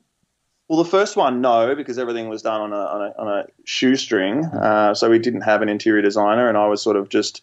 Well, 0.69 0.83
the 0.83 0.91
first 0.91 1.17
one, 1.17 1.41
no, 1.41 1.75
because 1.75 1.99
everything 1.99 2.29
was 2.29 2.43
done 2.43 2.61
on 2.61 2.73
a, 2.75 2.77
on 2.77 3.03
a, 3.03 3.15
on 3.19 3.39
a 3.39 3.47
shoestring. 3.65 4.45
Uh, 4.45 4.95
so 4.95 5.09
we 5.09 5.19
didn't 5.19 5.41
have 5.41 5.63
an 5.63 5.71
interior 5.71 6.03
designer, 6.03 6.47
and 6.47 6.59
I 6.59 6.67
was 6.67 6.83
sort 6.83 6.97
of 6.97 7.09
just, 7.09 7.43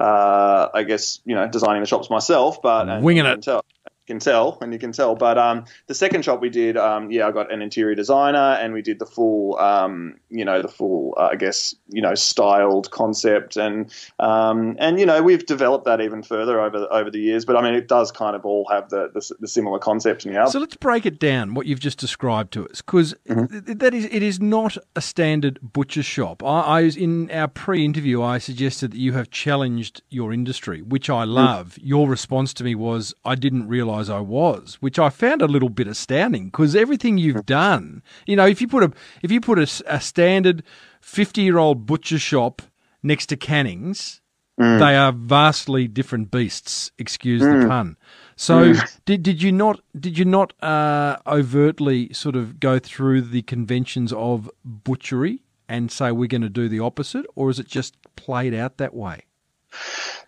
uh, 0.00 0.68
I 0.72 0.82
guess, 0.84 1.20
you 1.26 1.34
know, 1.34 1.46
designing 1.46 1.82
the 1.82 1.86
shops 1.86 2.08
myself. 2.08 2.62
But 2.62 2.88
and 2.88 3.04
Winging 3.04 3.26
it. 3.26 3.46
You 3.46 3.60
can 4.06 4.18
tell, 4.18 4.58
and 4.60 4.72
you 4.72 4.78
can 4.78 4.92
tell. 4.92 5.14
But 5.14 5.38
um, 5.38 5.64
the 5.86 5.94
second 5.94 6.24
shop 6.24 6.40
we 6.40 6.50
did, 6.50 6.76
um, 6.76 7.10
yeah, 7.10 7.26
I 7.26 7.30
got 7.30 7.52
an 7.52 7.62
interior 7.62 7.94
designer, 7.94 8.58
and 8.60 8.72
we 8.72 8.82
did 8.82 8.98
the 8.98 9.06
full, 9.06 9.56
um, 9.58 10.16
you 10.28 10.44
know, 10.44 10.60
the 10.60 10.68
full, 10.68 11.14
uh, 11.16 11.28
I 11.32 11.36
guess, 11.36 11.74
you 11.88 12.02
know, 12.02 12.14
styled 12.14 12.90
concept, 12.90 13.56
and 13.56 13.92
um, 14.18 14.76
and 14.78 14.98
you 14.98 15.06
know, 15.06 15.22
we've 15.22 15.46
developed 15.46 15.84
that 15.84 16.00
even 16.00 16.22
further 16.22 16.60
over 16.60 16.86
over 16.90 17.10
the 17.10 17.20
years. 17.20 17.44
But 17.44 17.56
I 17.56 17.62
mean, 17.62 17.74
it 17.74 17.86
does 17.88 18.10
kind 18.10 18.34
of 18.34 18.44
all 18.44 18.66
have 18.70 18.88
the 18.90 19.10
the, 19.14 19.34
the 19.40 19.48
similar 19.48 19.78
concept 19.78 20.26
now. 20.26 20.46
So 20.46 20.58
let's 20.58 20.76
break 20.76 21.06
it 21.06 21.18
down. 21.20 21.54
What 21.54 21.66
you've 21.66 21.80
just 21.80 21.98
described 21.98 22.52
to 22.54 22.68
us, 22.68 22.80
because 22.82 23.14
Mm-hmm. 23.28 23.74
that 23.78 23.94
is 23.94 24.04
it 24.06 24.22
is 24.22 24.40
not 24.40 24.76
a 24.96 25.00
standard 25.00 25.58
butcher 25.62 26.02
shop. 26.02 26.42
I, 26.42 26.60
I 26.60 26.80
in 26.82 27.30
our 27.30 27.48
pre-interview. 27.48 28.22
I 28.22 28.38
suggested 28.38 28.92
that 28.92 28.98
you 28.98 29.12
have 29.12 29.30
challenged 29.30 30.02
your 30.10 30.32
industry, 30.32 30.82
which 30.82 31.08
I 31.08 31.24
Mm. 31.24 31.34
love. 31.34 31.78
Your 31.80 32.08
response 32.08 32.52
to 32.54 32.64
me 32.64 32.74
was, 32.74 33.14
"I 33.24 33.34
didn't 33.36 33.68
I 34.10 34.20
was," 34.20 34.76
which 34.80 34.98
I 34.98 35.08
found 35.10 35.42
a 35.42 35.46
little 35.46 35.68
bit 35.68 35.86
astounding 35.86 36.46
because 36.46 36.74
everything 36.76 37.16
Mm. 37.16 37.20
you've 37.20 37.46
done, 37.46 38.02
you 38.26 38.36
know, 38.36 38.46
if 38.46 38.60
you 38.60 38.68
put 38.68 38.82
a 38.84 38.92
if 39.22 39.30
you 39.30 39.40
put 39.40 39.58
a 39.58 39.66
standard 40.00 40.62
fifty-year-old 41.00 41.86
butcher 41.86 42.18
shop 42.18 42.62
next 43.02 43.26
to 43.26 43.36
Canning's, 43.36 44.20
Mm. 44.60 44.78
they 44.78 44.96
are 44.96 45.12
vastly 45.12 45.88
different 45.88 46.30
beasts. 46.30 46.90
Excuse 46.98 47.40
the 47.42 47.66
pun. 47.68 47.96
So 48.36 48.74
did 49.06 49.22
did 49.22 49.42
you 49.42 49.50
not 49.52 49.80
did 49.98 50.18
you 50.18 50.24
not 50.24 50.52
uh, 50.62 51.16
overtly 51.26 52.12
sort 52.12 52.36
of 52.36 52.60
go 52.60 52.78
through 52.78 53.22
the 53.22 53.42
conventions 53.42 54.12
of 54.12 54.50
butchery 54.64 55.42
and 55.68 55.90
say 55.90 56.12
we're 56.12 56.28
going 56.28 56.42
to 56.42 56.48
do 56.50 56.68
the 56.68 56.80
opposite, 56.80 57.24
or 57.34 57.48
is 57.50 57.58
it 57.58 57.66
just 57.66 57.96
played 58.16 58.52
out 58.54 58.76
that 58.76 58.94
way? 58.94 59.22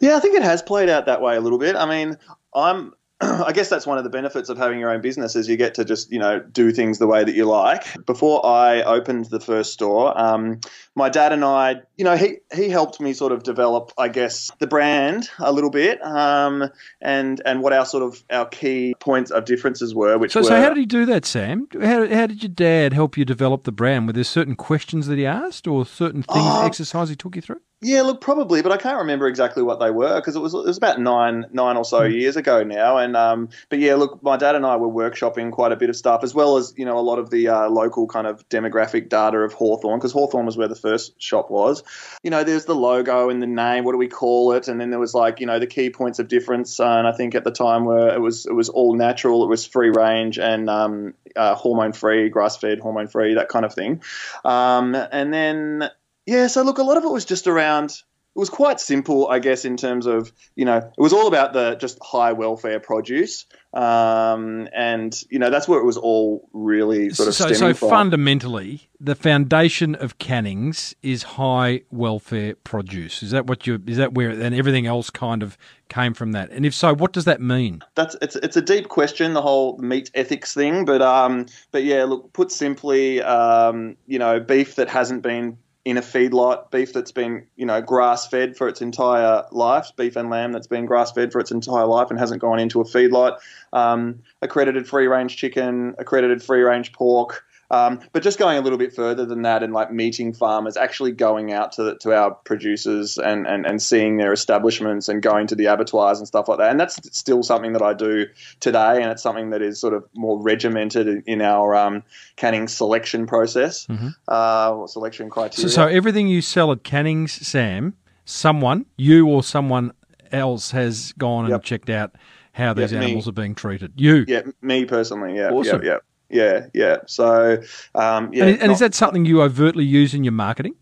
Yeah, 0.00 0.16
I 0.16 0.20
think 0.20 0.34
it 0.36 0.42
has 0.42 0.62
played 0.62 0.88
out 0.88 1.04
that 1.06 1.20
way 1.20 1.36
a 1.36 1.40
little 1.40 1.58
bit. 1.58 1.76
I 1.76 1.84
mean, 1.86 2.16
I'm 2.54 2.94
I 3.20 3.52
guess 3.52 3.68
that's 3.68 3.86
one 3.86 3.96
of 3.98 4.04
the 4.04 4.10
benefits 4.10 4.48
of 4.48 4.58
having 4.58 4.78
your 4.80 4.90
own 4.90 5.00
business 5.00 5.36
is 5.36 5.48
you 5.48 5.56
get 5.56 5.74
to 5.74 5.84
just 5.84 6.10
you 6.10 6.18
know 6.18 6.40
do 6.40 6.72
things 6.72 6.98
the 6.98 7.06
way 7.06 7.22
that 7.24 7.34
you 7.34 7.44
like. 7.44 8.04
Before 8.06 8.44
I 8.44 8.82
opened 8.82 9.26
the 9.26 9.40
first 9.40 9.72
store, 9.72 10.18
um, 10.20 10.60
my 10.96 11.08
dad 11.08 11.32
and 11.32 11.44
I, 11.44 11.76
you 11.96 12.04
know, 12.04 12.16
he 12.16 12.38
he 12.54 12.68
helped 12.68 13.00
me 13.00 13.12
sort 13.12 13.32
of 13.32 13.42
develop, 13.44 13.92
I 13.96 14.08
guess, 14.08 14.50
the 14.58 14.66
brand 14.66 15.28
a 15.38 15.52
little 15.52 15.70
bit, 15.70 16.04
um, 16.04 16.68
and 17.00 17.40
and 17.44 17.62
what 17.62 17.72
our 17.72 17.86
sort 17.86 18.02
of 18.02 18.22
our 18.30 18.46
key 18.46 18.94
points 19.00 19.30
of 19.30 19.44
differences 19.44 19.94
were. 19.94 20.18
Which 20.18 20.32
So, 20.32 20.40
were, 20.40 20.46
so 20.46 20.56
how 20.56 20.68
did 20.70 20.78
he 20.78 20.86
do 20.86 21.06
that, 21.06 21.24
Sam? 21.24 21.68
How, 21.80 22.06
how 22.08 22.26
did 22.26 22.42
your 22.42 22.50
dad 22.50 22.92
help 22.92 23.16
you 23.16 23.24
develop 23.24 23.62
the 23.64 23.72
brand? 23.72 24.06
Were 24.08 24.12
there 24.12 24.24
certain 24.24 24.56
questions 24.56 25.06
that 25.06 25.18
he 25.18 25.26
asked, 25.26 25.66
or 25.68 25.86
certain 25.86 26.22
things, 26.24 26.44
Oh. 26.44 26.66
exercise 26.66 27.08
he 27.10 27.16
took 27.16 27.36
you 27.36 27.42
through? 27.42 27.60
Yeah, 27.84 28.00
look, 28.00 28.22
probably, 28.22 28.62
but 28.62 28.72
I 28.72 28.78
can't 28.78 28.96
remember 28.96 29.28
exactly 29.28 29.62
what 29.62 29.78
they 29.78 29.90
were 29.90 30.14
because 30.14 30.36
it 30.36 30.38
was 30.38 30.54
it 30.54 30.64
was 30.64 30.78
about 30.78 30.98
nine 30.98 31.44
nine 31.52 31.76
or 31.76 31.84
so 31.84 32.02
years 32.04 32.34
ago 32.34 32.64
now. 32.64 32.96
And 32.96 33.14
um, 33.14 33.50
but 33.68 33.78
yeah, 33.78 33.96
look, 33.96 34.22
my 34.22 34.38
dad 34.38 34.54
and 34.54 34.64
I 34.64 34.76
were 34.76 34.88
workshopping 34.88 35.52
quite 35.52 35.70
a 35.70 35.76
bit 35.76 35.90
of 35.90 35.96
stuff 35.96 36.24
as 36.24 36.34
well 36.34 36.56
as 36.56 36.72
you 36.78 36.86
know 36.86 36.96
a 36.96 37.04
lot 37.04 37.18
of 37.18 37.28
the 37.28 37.48
uh, 37.48 37.68
local 37.68 38.06
kind 38.06 38.26
of 38.26 38.48
demographic 38.48 39.10
data 39.10 39.36
of 39.36 39.52
Hawthorn 39.52 39.98
because 39.98 40.12
Hawthorn 40.12 40.46
was 40.46 40.56
where 40.56 40.66
the 40.66 40.74
first 40.74 41.20
shop 41.20 41.50
was. 41.50 41.82
You 42.22 42.30
know, 42.30 42.42
there's 42.42 42.64
the 42.64 42.74
logo 42.74 43.28
and 43.28 43.42
the 43.42 43.46
name. 43.46 43.84
What 43.84 43.92
do 43.92 43.98
we 43.98 44.08
call 44.08 44.52
it? 44.52 44.66
And 44.66 44.80
then 44.80 44.88
there 44.88 44.98
was 44.98 45.12
like 45.12 45.38
you 45.40 45.46
know 45.46 45.58
the 45.58 45.66
key 45.66 45.90
points 45.90 46.18
of 46.18 46.26
difference. 46.26 46.80
Uh, 46.80 46.86
and 46.86 47.06
I 47.06 47.12
think 47.12 47.34
at 47.34 47.44
the 47.44 47.52
time 47.52 47.84
where 47.84 48.14
it 48.14 48.20
was 48.20 48.46
it 48.46 48.54
was 48.54 48.70
all 48.70 48.94
natural, 48.94 49.44
it 49.44 49.48
was 49.48 49.66
free 49.66 49.90
range 49.90 50.38
and 50.38 50.70
um, 50.70 51.12
uh, 51.36 51.54
hormone 51.54 51.92
free, 51.92 52.30
grass 52.30 52.56
fed, 52.56 52.80
hormone 52.80 53.08
free, 53.08 53.34
that 53.34 53.50
kind 53.50 53.66
of 53.66 53.74
thing. 53.74 54.02
Um, 54.42 54.94
and 54.94 55.34
then 55.34 55.90
yeah, 56.26 56.46
so 56.46 56.62
look, 56.62 56.78
a 56.78 56.82
lot 56.82 56.96
of 56.96 57.04
it 57.04 57.10
was 57.10 57.24
just 57.24 57.46
around. 57.46 57.90
It 57.90 58.40
was 58.40 58.50
quite 58.50 58.80
simple, 58.80 59.28
I 59.28 59.38
guess, 59.38 59.64
in 59.64 59.76
terms 59.76 60.06
of 60.06 60.32
you 60.56 60.64
know, 60.64 60.78
it 60.78 61.00
was 61.00 61.12
all 61.12 61.28
about 61.28 61.52
the 61.52 61.76
just 61.76 61.98
high 62.02 62.32
welfare 62.32 62.80
produce, 62.80 63.46
um, 63.72 64.68
and 64.74 65.16
you 65.30 65.38
know 65.38 65.50
that's 65.50 65.68
where 65.68 65.78
it 65.78 65.84
was 65.84 65.96
all 65.96 66.48
really 66.52 67.10
sort 67.10 67.28
of 67.28 67.34
so, 67.36 67.52
stemming 67.52 67.74
so 67.74 67.74
from. 67.74 67.90
fundamentally, 67.90 68.88
the 68.98 69.14
foundation 69.14 69.94
of 69.94 70.18
Canning's 70.18 70.96
is 71.00 71.22
high 71.22 71.82
welfare 71.92 72.56
produce. 72.56 73.22
Is 73.22 73.30
that 73.30 73.46
what 73.46 73.68
you? 73.68 73.80
Is 73.86 73.98
that 73.98 74.14
where? 74.14 74.30
And 74.30 74.52
everything 74.52 74.86
else 74.86 75.10
kind 75.10 75.44
of 75.44 75.56
came 75.88 76.12
from 76.12 76.32
that. 76.32 76.50
And 76.50 76.66
if 76.66 76.74
so, 76.74 76.92
what 76.92 77.12
does 77.12 77.26
that 77.26 77.40
mean? 77.40 77.82
That's 77.94 78.16
it's 78.20 78.34
it's 78.34 78.56
a 78.56 78.62
deep 78.62 78.88
question, 78.88 79.34
the 79.34 79.42
whole 79.42 79.78
meat 79.78 80.10
ethics 80.14 80.54
thing, 80.54 80.84
but 80.86 81.02
um, 81.02 81.46
but 81.70 81.84
yeah, 81.84 82.02
look, 82.02 82.32
put 82.32 82.50
simply, 82.50 83.22
um, 83.22 83.96
you 84.08 84.18
know, 84.18 84.40
beef 84.40 84.74
that 84.74 84.88
hasn't 84.88 85.22
been 85.22 85.58
in 85.84 85.98
a 85.98 86.02
feedlot, 86.02 86.70
beef 86.70 86.92
that's 86.94 87.12
been, 87.12 87.46
you 87.56 87.66
know, 87.66 87.82
grass 87.82 88.26
fed 88.26 88.56
for 88.56 88.68
its 88.68 88.80
entire 88.80 89.44
life, 89.52 89.90
beef 89.96 90.16
and 90.16 90.30
lamb 90.30 90.52
that's 90.52 90.66
been 90.66 90.86
grass 90.86 91.12
fed 91.12 91.30
for 91.30 91.40
its 91.40 91.50
entire 91.50 91.84
life 91.84 92.08
and 92.10 92.18
hasn't 92.18 92.40
gone 92.40 92.58
into 92.58 92.80
a 92.80 92.84
feedlot, 92.84 93.38
um, 93.72 94.20
accredited 94.40 94.88
free 94.88 95.06
range 95.06 95.36
chicken, 95.36 95.94
accredited 95.98 96.42
free 96.42 96.62
range 96.62 96.92
pork. 96.92 97.44
Um, 97.70 98.00
but 98.12 98.22
just 98.22 98.38
going 98.38 98.58
a 98.58 98.60
little 98.60 98.78
bit 98.78 98.94
further 98.94 99.24
than 99.24 99.42
that 99.42 99.62
and 99.62 99.72
like 99.72 99.90
meeting 99.90 100.32
farmers, 100.32 100.76
actually 100.76 101.12
going 101.12 101.52
out 101.52 101.72
to, 101.72 101.82
the, 101.82 101.94
to 101.96 102.14
our 102.14 102.32
producers 102.32 103.18
and, 103.18 103.46
and, 103.46 103.66
and 103.66 103.80
seeing 103.80 104.18
their 104.18 104.32
establishments 104.32 105.08
and 105.08 105.22
going 105.22 105.46
to 105.48 105.54
the 105.54 105.66
abattoirs 105.66 106.18
and 106.18 106.28
stuff 106.28 106.46
like 106.48 106.58
that. 106.58 106.70
And 106.70 106.78
that's 106.78 106.98
still 107.16 107.42
something 107.42 107.72
that 107.72 107.82
I 107.82 107.94
do 107.94 108.26
today. 108.60 109.02
And 109.02 109.10
it's 109.10 109.22
something 109.22 109.50
that 109.50 109.62
is 109.62 109.80
sort 109.80 109.94
of 109.94 110.04
more 110.14 110.40
regimented 110.40 111.22
in, 111.26 111.40
our 111.40 111.74
um, 111.74 112.02
canning 112.36 112.68
selection 112.68 113.26
process, 113.26 113.86
uh, 114.28 114.72
or 114.74 114.86
selection 114.88 115.28
So, 115.28 115.32
criteria. 115.34 115.68
so 115.70 115.86
everything 115.86 116.28
you 116.28 116.42
sell 116.42 116.70
at 116.72 116.84
Canning's, 116.84 117.32
Sam, 117.32 117.94
someone, 118.24 118.86
you 118.96 119.26
or 119.28 119.42
someone 119.42 119.92
else, 120.32 120.70
has 120.72 121.12
gone 121.18 121.44
and 121.46 121.52
Yep. 121.52 121.62
checked 121.62 121.90
out 121.90 122.14
how 122.52 122.72
these 122.72 122.92
me. 122.92 122.98
animals 122.98 123.26
are 123.28 123.32
being 123.32 123.54
treated. 123.54 123.92
You. 123.96 124.24
yeah, 124.28 124.42
me 124.62 124.84
personally, 124.84 125.36
yeah, 125.36 125.50
Awesome. 125.50 125.82
yeah, 125.82 125.92
yeah. 125.94 125.98
Yeah, 126.30 126.66
yeah. 126.72 126.98
So, 127.06 127.62
um, 127.94 128.32
yeah. 128.32 128.46
and, 128.46 128.62
and 128.62 128.72
is 128.72 128.78
that 128.80 128.94
something 128.94 129.24
you 129.24 129.42
overtly 129.42 129.84
use 129.84 130.14
in 130.14 130.24
your 130.24 130.32
marketing? 130.32 130.74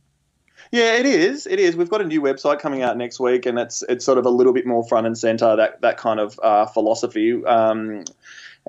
Yeah, 0.70 0.94
it 0.94 1.04
is. 1.04 1.46
It 1.46 1.60
is. 1.60 1.76
We've 1.76 1.90
got 1.90 2.00
a 2.00 2.06
new 2.06 2.22
website 2.22 2.58
coming 2.58 2.82
out 2.82 2.96
next 2.96 3.20
week, 3.20 3.44
and 3.44 3.58
it's 3.58 3.82
it's 3.90 4.04
sort 4.04 4.16
of 4.16 4.24
a 4.24 4.30
little 4.30 4.54
bit 4.54 4.66
more 4.66 4.86
front 4.88 5.06
and 5.06 5.16
center 5.16 5.54
that 5.56 5.82
that 5.82 5.98
kind 5.98 6.18
of 6.18 6.40
uh, 6.42 6.64
philosophy. 6.66 7.44
Um, 7.44 8.04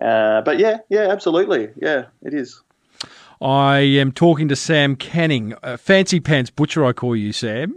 uh, 0.02 0.42
but 0.42 0.60
yeah, 0.60 0.80
yeah, 0.90 1.08
absolutely. 1.10 1.70
Yeah, 1.82 2.06
it 2.22 2.34
is. 2.34 2.62
I 3.44 3.80
am 3.80 4.14
talking 4.14 4.48
to 4.48 4.56
Sam 4.56 4.96
Canning, 4.96 5.54
uh, 5.64 5.76
Fancy 5.76 6.22
Pants 6.22 6.50
Butcher, 6.50 6.86
I 6.86 6.94
call 6.94 7.14
you, 7.16 7.34
Sam. 7.34 7.74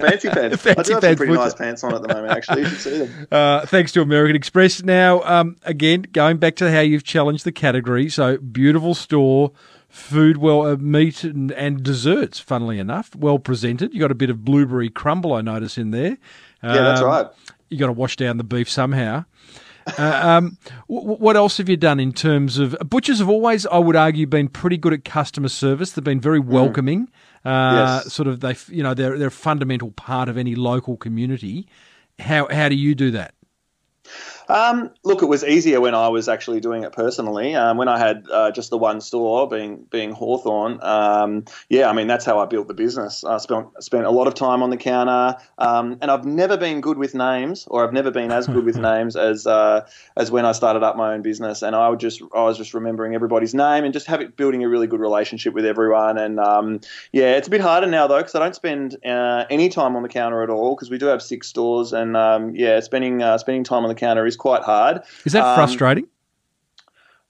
Fancy 0.00 0.28
pants. 0.30 0.66
I 0.66 0.74
do 0.74 0.78
have 0.78 0.86
some 0.86 1.00
pants 1.00 1.16
pretty 1.16 1.26
butcher. 1.30 1.34
nice 1.34 1.54
pants 1.54 1.84
on 1.84 1.94
at 1.94 2.02
the 2.02 2.08
moment. 2.08 2.32
Actually, 2.32 2.62
you 2.62 2.66
should 2.68 2.80
see 2.80 2.98
them. 2.98 3.26
Uh, 3.32 3.64
thanks 3.66 3.92
to 3.92 4.00
American 4.02 4.34
Express. 4.34 4.82
Now, 4.82 5.22
um, 5.22 5.56
again, 5.62 6.02
going 6.12 6.38
back 6.38 6.56
to 6.56 6.70
how 6.72 6.80
you've 6.80 7.04
challenged 7.04 7.44
the 7.44 7.52
category. 7.52 8.08
So, 8.08 8.38
beautiful 8.38 8.94
store, 8.94 9.52
food, 9.88 10.38
well, 10.38 10.62
uh, 10.66 10.76
meat 10.76 11.22
and, 11.22 11.52
and 11.52 11.82
desserts, 11.84 12.40
funnily 12.40 12.80
enough, 12.80 13.14
well 13.14 13.38
presented. 13.38 13.94
You 13.94 14.00
got 14.00 14.10
a 14.10 14.16
bit 14.16 14.30
of 14.30 14.44
blueberry 14.44 14.90
crumble, 14.90 15.34
I 15.34 15.40
notice, 15.42 15.78
in 15.78 15.92
there. 15.92 16.18
Yeah, 16.64 16.72
that's 16.82 17.00
Um, 17.00 17.06
right. 17.06 17.26
You 17.68 17.78
got 17.78 17.86
to 17.86 17.92
wash 17.92 18.16
down 18.16 18.36
the 18.38 18.44
beef 18.44 18.68
somehow. 18.68 19.24
Uh, 19.98 20.20
um, 20.22 20.58
w- 20.88 21.16
what 21.16 21.36
else 21.36 21.56
have 21.58 21.68
you 21.68 21.76
done 21.76 21.98
in 22.00 22.12
terms 22.12 22.58
of 22.58 22.76
butchers? 22.88 23.18
Have 23.18 23.28
always, 23.28 23.66
I 23.66 23.78
would 23.78 23.96
argue, 23.96 24.26
been 24.26 24.48
pretty 24.48 24.76
good 24.76 24.92
at 24.92 25.04
customer 25.04 25.48
service. 25.48 25.92
They've 25.92 26.04
been 26.04 26.20
very 26.20 26.40
welcoming. 26.40 27.08
Uh, 27.44 28.00
Yes. 28.04 28.12
Sort 28.12 28.28
of, 28.28 28.40
they, 28.40 28.54
you 28.68 28.82
know, 28.82 28.92
they're 28.94 29.16
they're 29.18 29.28
a 29.28 29.30
fundamental 29.30 29.90
part 29.92 30.28
of 30.28 30.36
any 30.36 30.54
local 30.54 30.96
community. 30.96 31.66
How 32.18 32.46
how 32.50 32.68
do 32.68 32.74
you 32.74 32.94
do 32.94 33.10
that? 33.12 33.34
Um, 34.50 34.90
look, 35.04 35.22
it 35.22 35.26
was 35.26 35.44
easier 35.44 35.80
when 35.80 35.94
I 35.94 36.08
was 36.08 36.28
actually 36.28 36.60
doing 36.60 36.82
it 36.82 36.92
personally. 36.92 37.54
Um, 37.54 37.76
when 37.76 37.88
I 37.88 37.98
had 37.98 38.26
uh, 38.30 38.50
just 38.50 38.70
the 38.70 38.78
one 38.78 39.00
store, 39.00 39.48
being 39.48 39.86
being 39.90 40.10
Hawthorn. 40.10 40.82
Um, 40.82 41.44
yeah, 41.68 41.88
I 41.88 41.92
mean 41.92 42.08
that's 42.08 42.24
how 42.24 42.40
I 42.40 42.46
built 42.46 42.66
the 42.66 42.74
business. 42.74 43.22
I 43.22 43.38
spent 43.38 43.68
spent 43.82 44.06
a 44.06 44.10
lot 44.10 44.26
of 44.26 44.34
time 44.34 44.62
on 44.62 44.70
the 44.70 44.76
counter, 44.76 45.38
um, 45.58 45.98
and 46.02 46.10
I've 46.10 46.24
never 46.24 46.56
been 46.56 46.80
good 46.80 46.98
with 46.98 47.14
names, 47.14 47.66
or 47.68 47.86
I've 47.86 47.92
never 47.92 48.10
been 48.10 48.32
as 48.32 48.48
good 48.48 48.64
with 48.64 48.76
names 48.90 49.14
as 49.14 49.46
uh, 49.46 49.86
as 50.16 50.30
when 50.30 50.44
I 50.44 50.52
started 50.52 50.82
up 50.82 50.96
my 50.96 51.14
own 51.14 51.22
business. 51.22 51.62
And 51.62 51.76
I 51.76 51.88
would 51.88 52.00
just 52.00 52.20
I 52.34 52.42
was 52.42 52.58
just 52.58 52.74
remembering 52.74 53.14
everybody's 53.14 53.54
name 53.54 53.84
and 53.84 53.92
just 53.92 54.06
having 54.06 54.32
building 54.36 54.64
a 54.64 54.68
really 54.68 54.88
good 54.88 55.00
relationship 55.00 55.54
with 55.54 55.64
everyone. 55.64 56.18
And 56.18 56.40
um, 56.40 56.80
yeah, 57.12 57.36
it's 57.36 57.46
a 57.46 57.50
bit 57.50 57.60
harder 57.60 57.86
now 57.86 58.08
though 58.08 58.18
because 58.18 58.34
I 58.34 58.40
don't 58.40 58.56
spend 58.56 58.96
uh, 59.06 59.44
any 59.48 59.68
time 59.68 59.94
on 59.94 60.02
the 60.02 60.08
counter 60.08 60.42
at 60.42 60.50
all 60.50 60.74
because 60.74 60.90
we 60.90 60.98
do 60.98 61.06
have 61.06 61.22
six 61.22 61.46
stores, 61.46 61.92
and 61.92 62.16
um, 62.16 62.56
yeah, 62.56 62.80
spending 62.80 63.22
uh, 63.22 63.38
spending 63.38 63.62
time 63.62 63.84
on 63.84 63.88
the 63.88 63.94
counter 63.94 64.26
is 64.26 64.39
quite 64.40 64.62
hard. 64.62 65.02
Is 65.24 65.32
that 65.34 65.44
Um, 65.44 65.54
frustrating? 65.54 66.06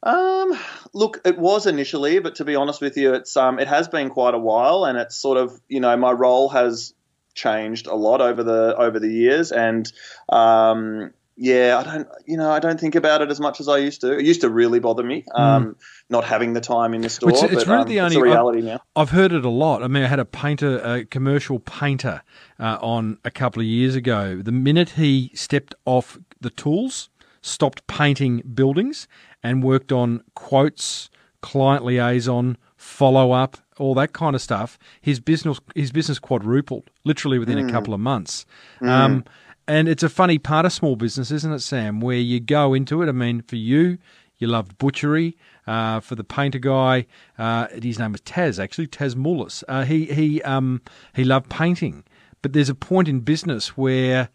Um, 0.03 0.59
look, 0.95 1.21
it 1.27 1.37
was 1.39 1.67
initially, 1.67 2.21
but 2.21 2.37
to 2.37 2.45
be 2.45 2.57
honest 2.57 2.81
with 2.81 2.97
you, 2.97 3.13
it's 3.13 3.37
um, 3.37 3.59
it 3.59 3.69
has 3.69 3.87
been 3.89 4.09
quite 4.09 4.33
a 4.35 4.39
while, 4.39 4.85
and 4.87 4.97
it's 4.97 5.15
sort 5.17 5.37
of 5.37 5.61
you 5.69 5.81
know 5.81 5.95
my 5.97 6.13
role 6.13 6.49
has 6.49 6.95
changed 7.35 7.87
a 7.87 7.95
lot 7.95 8.21
over 8.23 8.43
the 8.43 8.75
over 8.79 8.99
the 8.99 9.09
years, 9.13 9.53
and 9.53 9.93
um, 10.31 11.13
yeah, 11.37 11.77
I 11.79 11.83
don't 11.83 12.09
you 12.25 12.39
know 12.39 12.51
I 12.51 12.61
don't 12.61 12.81
think 12.81 12.95
about 12.95 13.21
it 13.21 13.31
as 13.31 13.41
much 13.41 13.61
as 13.61 13.69
I 13.69 13.77
used 13.77 14.01
to. 14.01 14.17
It 14.17 14.25
used 14.25 14.41
to 14.41 14.49
really 14.49 14.79
bother 14.81 15.03
me, 15.03 15.27
um, 15.35 15.77
not 16.09 16.25
having 16.25 16.55
the 16.55 16.63
time 16.63 16.95
in 16.95 17.03
the 17.03 17.11
store. 17.11 17.29
It's- 17.31 17.45
it's 17.53 17.65
but, 17.65 17.71
really 17.71 17.99
um, 17.99 18.09
the 18.11 18.17
only- 18.19 18.23
reality 18.31 18.63
now. 18.63 18.81
I've 18.97 19.11
heard 19.11 19.33
it 19.33 19.45
a 19.45 19.51
lot. 19.51 19.83
I 19.83 19.89
mean, 19.89 20.03
I 20.03 20.07
had 20.07 20.19
a 20.19 20.25
painter, 20.25 20.79
a 20.83 21.05
commercial 21.05 21.59
painter, 21.59 22.23
uh, 22.59 22.79
on 22.81 23.19
a 23.23 23.31
couple 23.31 23.61
of 23.61 23.67
years 23.67 23.95
ago. 23.97 24.41
The 24.43 24.53
minute 24.53 24.91
he 24.97 25.31
stepped 25.35 25.75
off 25.85 26.19
the 26.41 26.51
tools, 26.51 27.11
stopped 27.43 27.87
painting 27.87 28.43
buildings, 28.55 29.09
and 29.43 29.63
worked 29.63 29.93
on 29.93 30.23
quotes, 30.35 31.11
client 31.41 31.85
liaison, 31.85 32.57
follow 32.77 33.33
up, 33.33 33.57
all 33.79 33.95
that 33.95 34.13
kind 34.13 34.35
of 34.35 34.43
stuff, 34.43 34.79
his 35.01 35.21
business 35.21 35.59
his 35.75 35.91
business 35.91 36.19
quadrupled 36.19 36.91
literally 37.05 37.39
within 37.39 37.59
a 37.59 37.71
couple 37.73 37.95
of 37.95 38.01
months. 38.01 38.45
Um, 38.83 39.25
and 39.67 39.89
it's 39.89 40.03
a 40.03 40.09
funny 40.09 40.39
part 40.39 40.67
of 40.67 40.73
small 40.73 40.97
business, 40.97 41.31
isn't 41.31 41.53
it, 41.53 41.61
Sam? 41.61 42.01
Where 42.01 42.17
you 42.17 42.41
go 42.41 42.75
into 42.75 43.03
it. 43.03 43.09
I 43.09 43.13
mean, 43.13 43.43
for 43.43 43.57
you, 43.57 43.99
you 44.39 44.49
loved 44.49 44.77
butchery. 44.79 45.37
Uh, 45.67 46.01
for 46.01 46.17
the 46.17 46.25
painter 46.25 46.59
guy, 46.59 47.07
uh, 47.39 47.69
his 47.81 47.99
name 47.99 48.13
was 48.13 48.21
Taz. 48.23 48.59
Actually, 48.59 48.89
Taz 48.89 49.15
Mullis. 49.15 49.63
Uh, 49.69 49.85
he 49.85 50.07
he 50.07 50.43
um, 50.43 50.83
he 51.15 51.23
loved 51.25 51.49
painting. 51.49 52.05
But 52.43 52.53
there's 52.55 52.71
a 52.71 52.75
point 52.75 53.07
in 53.07 53.21
business 53.21 53.77
where 53.77 54.31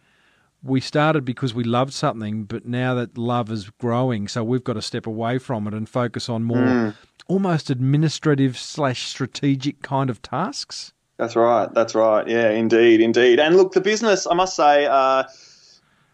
we 0.65 0.81
started 0.81 1.23
because 1.23 1.53
we 1.53 1.63
loved 1.63 1.93
something, 1.93 2.43
but 2.43 2.65
now 2.65 2.95
that 2.95 3.17
love 3.17 3.51
is 3.51 3.69
growing, 3.79 4.27
so 4.27 4.43
we've 4.43 4.63
got 4.63 4.73
to 4.73 4.81
step 4.81 5.05
away 5.05 5.37
from 5.37 5.67
it 5.67 5.73
and 5.73 5.87
focus 5.87 6.27
on 6.27 6.43
more 6.43 6.95
almost 7.27 7.69
administrative 7.69 8.57
slash 8.57 9.07
strategic 9.07 9.81
kind 9.81 10.09
of 10.09 10.21
tasks. 10.21 10.93
That's 11.17 11.35
right. 11.35 11.73
That's 11.73 11.95
right. 11.95 12.27
Yeah, 12.27 12.49
indeed, 12.49 12.99
indeed. 12.99 13.39
And 13.39 13.55
look, 13.55 13.73
the 13.73 13.81
business, 13.81 14.27
I 14.29 14.33
must 14.33 14.55
say, 14.55 14.85
uh, 14.85 15.23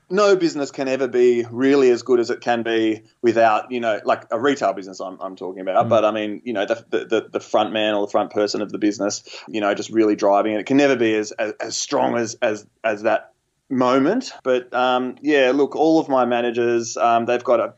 no 0.09 0.35
business 0.35 0.71
can 0.71 0.87
ever 0.87 1.07
be 1.07 1.45
really 1.49 1.89
as 1.89 2.03
good 2.03 2.19
as 2.19 2.29
it 2.29 2.41
can 2.41 2.63
be 2.63 3.03
without, 3.21 3.71
you 3.71 3.79
know, 3.79 3.99
like 4.03 4.25
a 4.29 4.39
retail 4.39 4.73
business 4.73 4.99
I'm, 4.99 5.17
I'm 5.21 5.35
talking 5.37 5.61
about. 5.61 5.87
But 5.87 6.03
I 6.03 6.11
mean, 6.11 6.41
you 6.43 6.53
know, 6.53 6.65
the, 6.65 6.85
the, 6.89 7.29
the 7.31 7.39
front 7.39 7.71
man 7.71 7.95
or 7.95 8.05
the 8.05 8.11
front 8.11 8.31
person 8.31 8.61
of 8.61 8.71
the 8.71 8.77
business, 8.77 9.23
you 9.47 9.61
know, 9.61 9.73
just 9.73 9.89
really 9.89 10.15
driving 10.15 10.53
it. 10.53 10.59
It 10.59 10.65
can 10.65 10.77
never 10.77 10.97
be 10.97 11.15
as, 11.15 11.31
as, 11.31 11.53
as 11.61 11.77
strong 11.77 12.17
as, 12.17 12.35
as, 12.41 12.67
as 12.83 13.03
that 13.03 13.30
moment. 13.71 14.31
But 14.43 14.73
um, 14.73 15.15
yeah, 15.21 15.51
look, 15.53 15.75
all 15.75 15.99
of 15.99 16.09
my 16.09 16.25
managers, 16.25 16.97
um, 16.97 17.25
they've 17.25 17.43
got 17.43 17.59
a 17.59 17.73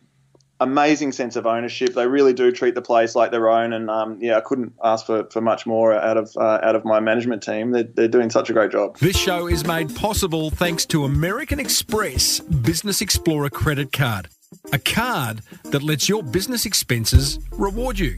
amazing 0.60 1.12
sense 1.12 1.36
of 1.36 1.46
ownership. 1.46 1.94
They 1.94 2.08
really 2.08 2.34
do 2.34 2.52
treat 2.52 2.74
the 2.76 2.82
place 2.82 3.16
like 3.16 3.32
their 3.32 3.50
own, 3.50 3.74
and 3.74 3.90
um, 3.90 4.18
yeah, 4.22 4.38
I 4.38 4.42
couldn't 4.42 4.74
ask 4.84 5.06
for, 5.06 5.26
for 5.30 5.42
much 5.42 5.66
more 5.66 5.94
out 5.94 6.18
of 6.18 6.32
uh, 6.38 6.60
out 6.64 6.76
of 6.76 6.86
my 6.86 7.00
management 7.00 7.44
team. 7.44 7.72
They're, 7.72 7.84
they're 7.84 8.08
doing 8.08 8.30
such 8.30 8.50
a 8.50 8.54
great 8.54 8.72
job. 8.72 8.98
This 8.98 9.18
show 9.18 9.48
is 9.48 9.66
made 9.66 9.96
possible 9.96 10.50
thanks 10.50 10.86
to 10.88 11.04
American 11.06 11.60
Express 11.60 12.40
Business 12.40 13.02
Explorer 13.02 13.50
credit 13.50 13.92
card, 13.92 14.30
a 14.72 14.80
card 14.80 15.42
that 15.66 15.84
lets 15.84 16.10
your 16.10 16.24
business 16.24 16.66
expenses 16.66 17.40
reward 17.52 18.00
you. 18.00 18.18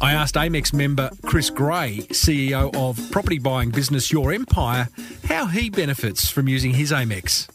I 0.00 0.12
asked 0.12 0.34
Amex 0.34 0.72
member 0.72 1.10
Chris 1.24 1.50
Gray, 1.50 1.98
CEO 2.10 2.74
of 2.74 2.98
property 3.10 3.38
buying 3.38 3.70
business 3.70 4.10
Your 4.10 4.32
Empire, 4.32 4.88
how 5.24 5.46
he 5.46 5.70
benefits 5.70 6.28
from 6.28 6.48
using 6.48 6.72
his 6.74 6.92
Amex. 6.92 7.48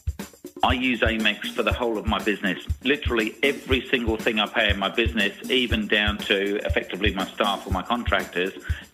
I 0.62 0.72
use 0.72 1.00
Amex 1.00 1.54
for 1.54 1.62
the 1.62 1.72
whole 1.72 1.98
of 1.98 2.06
my 2.06 2.18
business. 2.18 2.58
Literally 2.82 3.36
every 3.42 3.86
single 3.88 4.16
thing 4.16 4.40
I 4.40 4.46
pay 4.46 4.70
in 4.70 4.78
my 4.78 4.88
business, 4.88 5.32
even 5.50 5.86
down 5.86 6.18
to 6.18 6.56
effectively 6.66 7.14
my 7.14 7.26
staff 7.26 7.66
or 7.66 7.70
my 7.70 7.82
contractors 7.82 8.52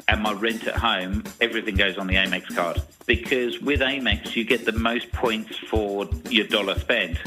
and 0.09 0.23
my 0.23 0.33
rent 0.33 0.66
at 0.66 0.76
home, 0.76 1.25
everything 1.40 1.76
goes 1.76 1.97
on 1.97 2.06
the 2.06 2.16
Amex 2.16 2.54
card. 2.54 2.83
Because 3.06 3.61
with 3.61 3.80
Amex, 3.80 4.37
you 4.37 4.44
get 4.44 4.66
the 4.66 4.73
most 4.73 5.11
points 5.12 5.56
for 5.56 6.09
your 6.28 6.47
dollar 6.47 6.78
spent. 6.78 7.18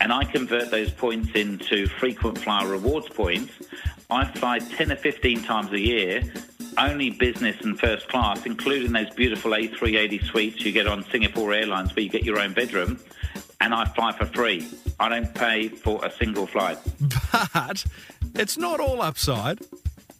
And 0.00 0.12
I 0.12 0.24
convert 0.24 0.70
those 0.70 0.90
points 0.90 1.30
into 1.34 1.86
frequent 1.86 2.38
flyer 2.38 2.68
rewards 2.68 3.08
points. 3.08 3.52
I 4.10 4.24
fly 4.24 4.58
10 4.58 4.92
or 4.92 4.96
15 4.96 5.42
times 5.44 5.72
a 5.72 5.80
year 5.80 6.22
only 6.76 7.10
business 7.10 7.60
and 7.62 7.78
first 7.78 8.08
class, 8.08 8.46
including 8.46 8.92
those 8.92 9.10
beautiful 9.10 9.52
A380 9.52 10.24
suites 10.24 10.64
you 10.64 10.72
get 10.72 10.86
on 10.86 11.04
Singapore 11.04 11.52
Airlines 11.52 11.94
where 11.94 12.02
you 12.02 12.08
get 12.08 12.24
your 12.24 12.40
own 12.40 12.52
bedroom 12.52 12.98
and 13.60 13.72
I 13.74 13.84
fly 13.86 14.12
for 14.12 14.26
free. 14.26 14.68
I 15.00 15.08
don't 15.08 15.34
pay 15.34 15.68
for 15.68 16.04
a 16.04 16.10
single 16.10 16.46
flight. 16.46 16.78
But 17.32 17.84
it's 18.34 18.58
not 18.58 18.80
all 18.80 19.00
upside, 19.02 19.60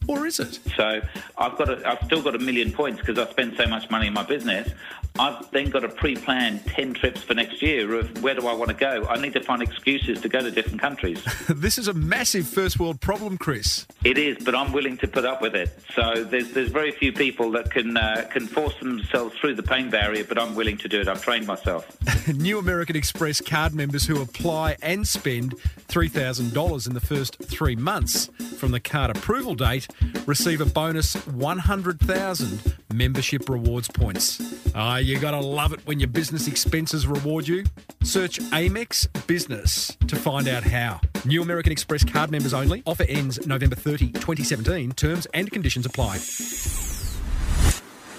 or 0.07 0.27
is 0.27 0.41
it? 0.41 0.59
So 0.77 1.01
I've 1.37 1.57
got 1.57 1.69
a, 1.69 1.89
I've 1.89 2.05
still 2.07 2.23
got 2.23 2.35
a 2.35 2.39
million 2.39 2.73
points 2.73 3.01
because 3.01 3.19
I 3.19 3.31
spend 3.31 3.57
so 3.57 3.67
much 3.67 3.91
money 3.91 4.07
in 4.07 4.13
my 4.13 4.25
business. 4.25 4.73
I've 5.17 5.49
then 5.53 5.71
got 5.71 5.85
a 5.85 5.89
pre-planned 5.89 6.67
10 6.67 6.95
trips 6.95 7.23
for 7.23 7.35
next 7.35 7.63
year 7.63 7.95
of 7.95 8.21
where 8.21 8.35
do 8.35 8.49
I 8.49 8.53
want 8.53 8.71
to 8.71 8.77
go. 8.77 9.07
I 9.09 9.21
need 9.21 9.33
to 9.35 9.41
find 9.41 9.63
excuses 9.63 10.21
to 10.23 10.29
go 10.29 10.41
to 10.41 10.51
different 10.51 10.81
countries. 10.81 11.23
this 11.49 11.79
is 11.79 11.87
a 11.87 11.95
massive 11.95 12.49
first 12.49 12.81
world 12.81 13.01
problem, 13.01 13.39
Chris. 13.39 13.87
It 14.03 14.19
is, 14.19 14.45
but 14.45 14.57
I'm 14.57 14.73
willing 14.73 14.97
to 14.99 15.07
put 15.07 15.25
up 15.25 15.41
with 15.41 15.55
it. 15.55 15.71
So 15.95 16.25
there's 16.25 16.51
there's 16.51 16.71
very 16.71 16.91
few 16.91 17.13
people 17.13 17.53
that 17.53 17.71
can 17.71 17.97
uh, 17.97 18.27
can 18.33 18.49
force 18.49 18.77
themselves 18.81 19.37
through 19.39 19.55
the 19.55 19.63
pain 19.63 19.89
barrier, 19.89 20.25
but 20.25 20.37
I'm 20.37 20.57
willing 20.57 20.79
to 20.79 20.89
do 20.89 21.01
it. 21.01 21.07
I've 21.07 21.23
trained 21.23 21.47
myself. 21.47 21.97
New 22.35 22.59
American 22.59 22.97
Express 22.97 23.41
card 23.41 23.73
members 23.73 24.07
who 24.07 24.21
apply 24.21 24.77
and 24.83 25.07
spend 25.07 25.55
$3,000 25.89 26.89
in 26.89 26.95
the 26.95 27.01
first 27.01 27.39
3 27.39 27.77
months 27.77 28.31
from 28.59 28.73
the 28.73 28.81
card 28.81 29.17
approval 29.17 29.55
date 29.55 29.87
receive 30.27 30.61
a 30.61 30.67
bonus 30.67 31.15
100,000 31.27 32.75
membership 32.93 33.49
rewards 33.49 33.89
points. 33.89 34.41
Ah, 34.75 34.99
you 35.05 35.19
gotta 35.19 35.41
love 35.41 35.73
it 35.73 35.81
when 35.87 36.01
your 36.01 36.09
business 36.09 36.49
expenses 36.49 37.07
reward 37.07 37.47
you. 37.47 37.65
Search 38.03 38.39
Amex 38.51 39.07
Business 39.27 39.97
to 40.07 40.17
find 40.17 40.49
out 40.49 40.63
how. 40.63 41.01
New 41.25 41.43
American 41.43 41.73
Express 41.73 42.05
card 42.05 42.31
members 42.31 42.55
only. 42.55 42.83
Offer 42.87 43.05
ends 43.05 43.47
November 43.47 43.77
30, 43.77 44.13
2017. 44.13 44.93
Terms 44.93 45.27
and 45.35 45.51
conditions 45.51 45.85
apply. 45.85 46.15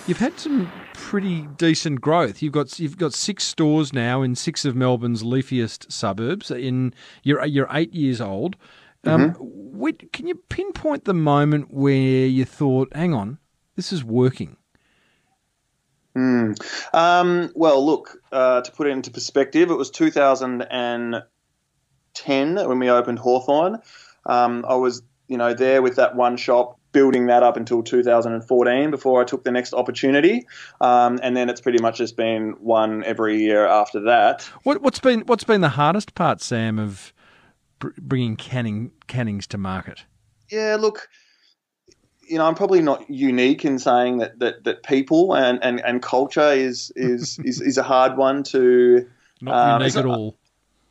You've 0.08 0.20
had 0.20 0.40
some 0.40 0.72
pretty 0.94 1.48
decent 1.58 2.02
growth. 2.02 2.44
You've 2.44 2.54
got 2.54 2.80
you've 2.80 2.98
got 2.98 3.14
six 3.14 3.44
stores 3.44 3.92
now 3.92 4.22
in 4.22 4.36
six 4.36 4.64
of 4.64 4.76
Melbourne's 4.76 5.24
leafiest 5.24 5.92
suburbs. 5.92 6.52
In 6.52 6.94
you're 7.24 7.44
you're 7.46 7.68
eight 7.72 7.94
years 7.94 8.22
old. 8.22 8.56
Um, 9.04 9.32
mm-hmm. 9.34 10.08
can 10.14 10.28
you 10.28 10.36
pinpoint 10.36 11.06
the 11.06 11.14
moment 11.14 11.74
where 11.74 12.28
you 12.28 12.46
thought, 12.46 12.96
"Hang 12.96 13.16
on, 13.16 13.40
this 13.76 13.92
is 13.92 14.04
working"? 14.04 14.58
Mm. 16.16 16.58
Um, 16.94 17.52
well, 17.56 17.84
look, 17.86 18.18
uh, 18.32 18.62
to 18.62 18.72
put 18.72 18.88
it 18.88 18.92
into 18.92 19.12
perspective, 19.12 19.70
it 19.70 19.76
was 19.76 19.92
2010 19.92 22.56
when 22.56 22.80
we 22.80 22.90
opened 22.90 23.20
Hawthorn. 23.20 23.82
Um, 24.26 24.66
I 24.68 24.76
was, 24.76 25.04
you 25.28 25.38
know, 25.38 25.54
there 25.54 25.82
with 25.82 25.98
that 25.98 26.16
one 26.16 26.38
shop, 26.38 26.80
building 26.94 27.26
that 27.28 27.44
up 27.44 27.58
until 27.58 27.84
2014 27.84 28.90
before 28.90 29.22
I 29.22 29.26
took 29.26 29.44
the 29.44 29.52
next 29.52 29.74
opportunity, 29.74 30.48
um, 30.80 31.20
and 31.22 31.36
then 31.36 31.50
it's 31.50 31.60
pretty 31.60 31.82
much 31.82 31.98
just 31.98 32.16
been 32.16 32.52
one 32.62 33.04
every 33.04 33.42
year 33.42 33.68
after 33.68 34.04
that. 34.04 34.44
What, 34.64 34.82
has 34.82 35.02
been 35.02 35.22
what's 35.22 35.44
been 35.44 35.60
the 35.60 35.70
hardest 35.70 36.16
part, 36.16 36.42
Sam, 36.42 36.80
of 36.80 37.12
bringing 37.80 38.38
Canning 38.38 38.92
Cannings 39.08 39.46
to 39.48 39.58
market? 39.58 40.06
Yeah, 40.50 40.78
look 40.80 41.10
you 42.28 42.38
know, 42.38 42.46
I'm 42.46 42.56
probably 42.56 42.82
not 42.82 43.10
unique 43.10 43.66
in 43.66 43.80
saying 43.80 44.18
that 44.18 44.40
that, 44.40 44.64
that 44.64 44.84
people 44.84 45.36
and, 45.36 45.60
and, 45.64 45.84
and 45.86 46.02
culture 46.02 46.52
is 46.52 46.92
is, 46.96 47.40
is 47.44 47.62
is 47.62 47.78
a 47.78 47.84
hard 47.84 48.18
one 48.18 48.44
to. 48.44 49.08
Not 49.42 49.76
um, 49.76 49.82
unique 49.82 49.96
at 49.98 50.06
all. 50.06 50.38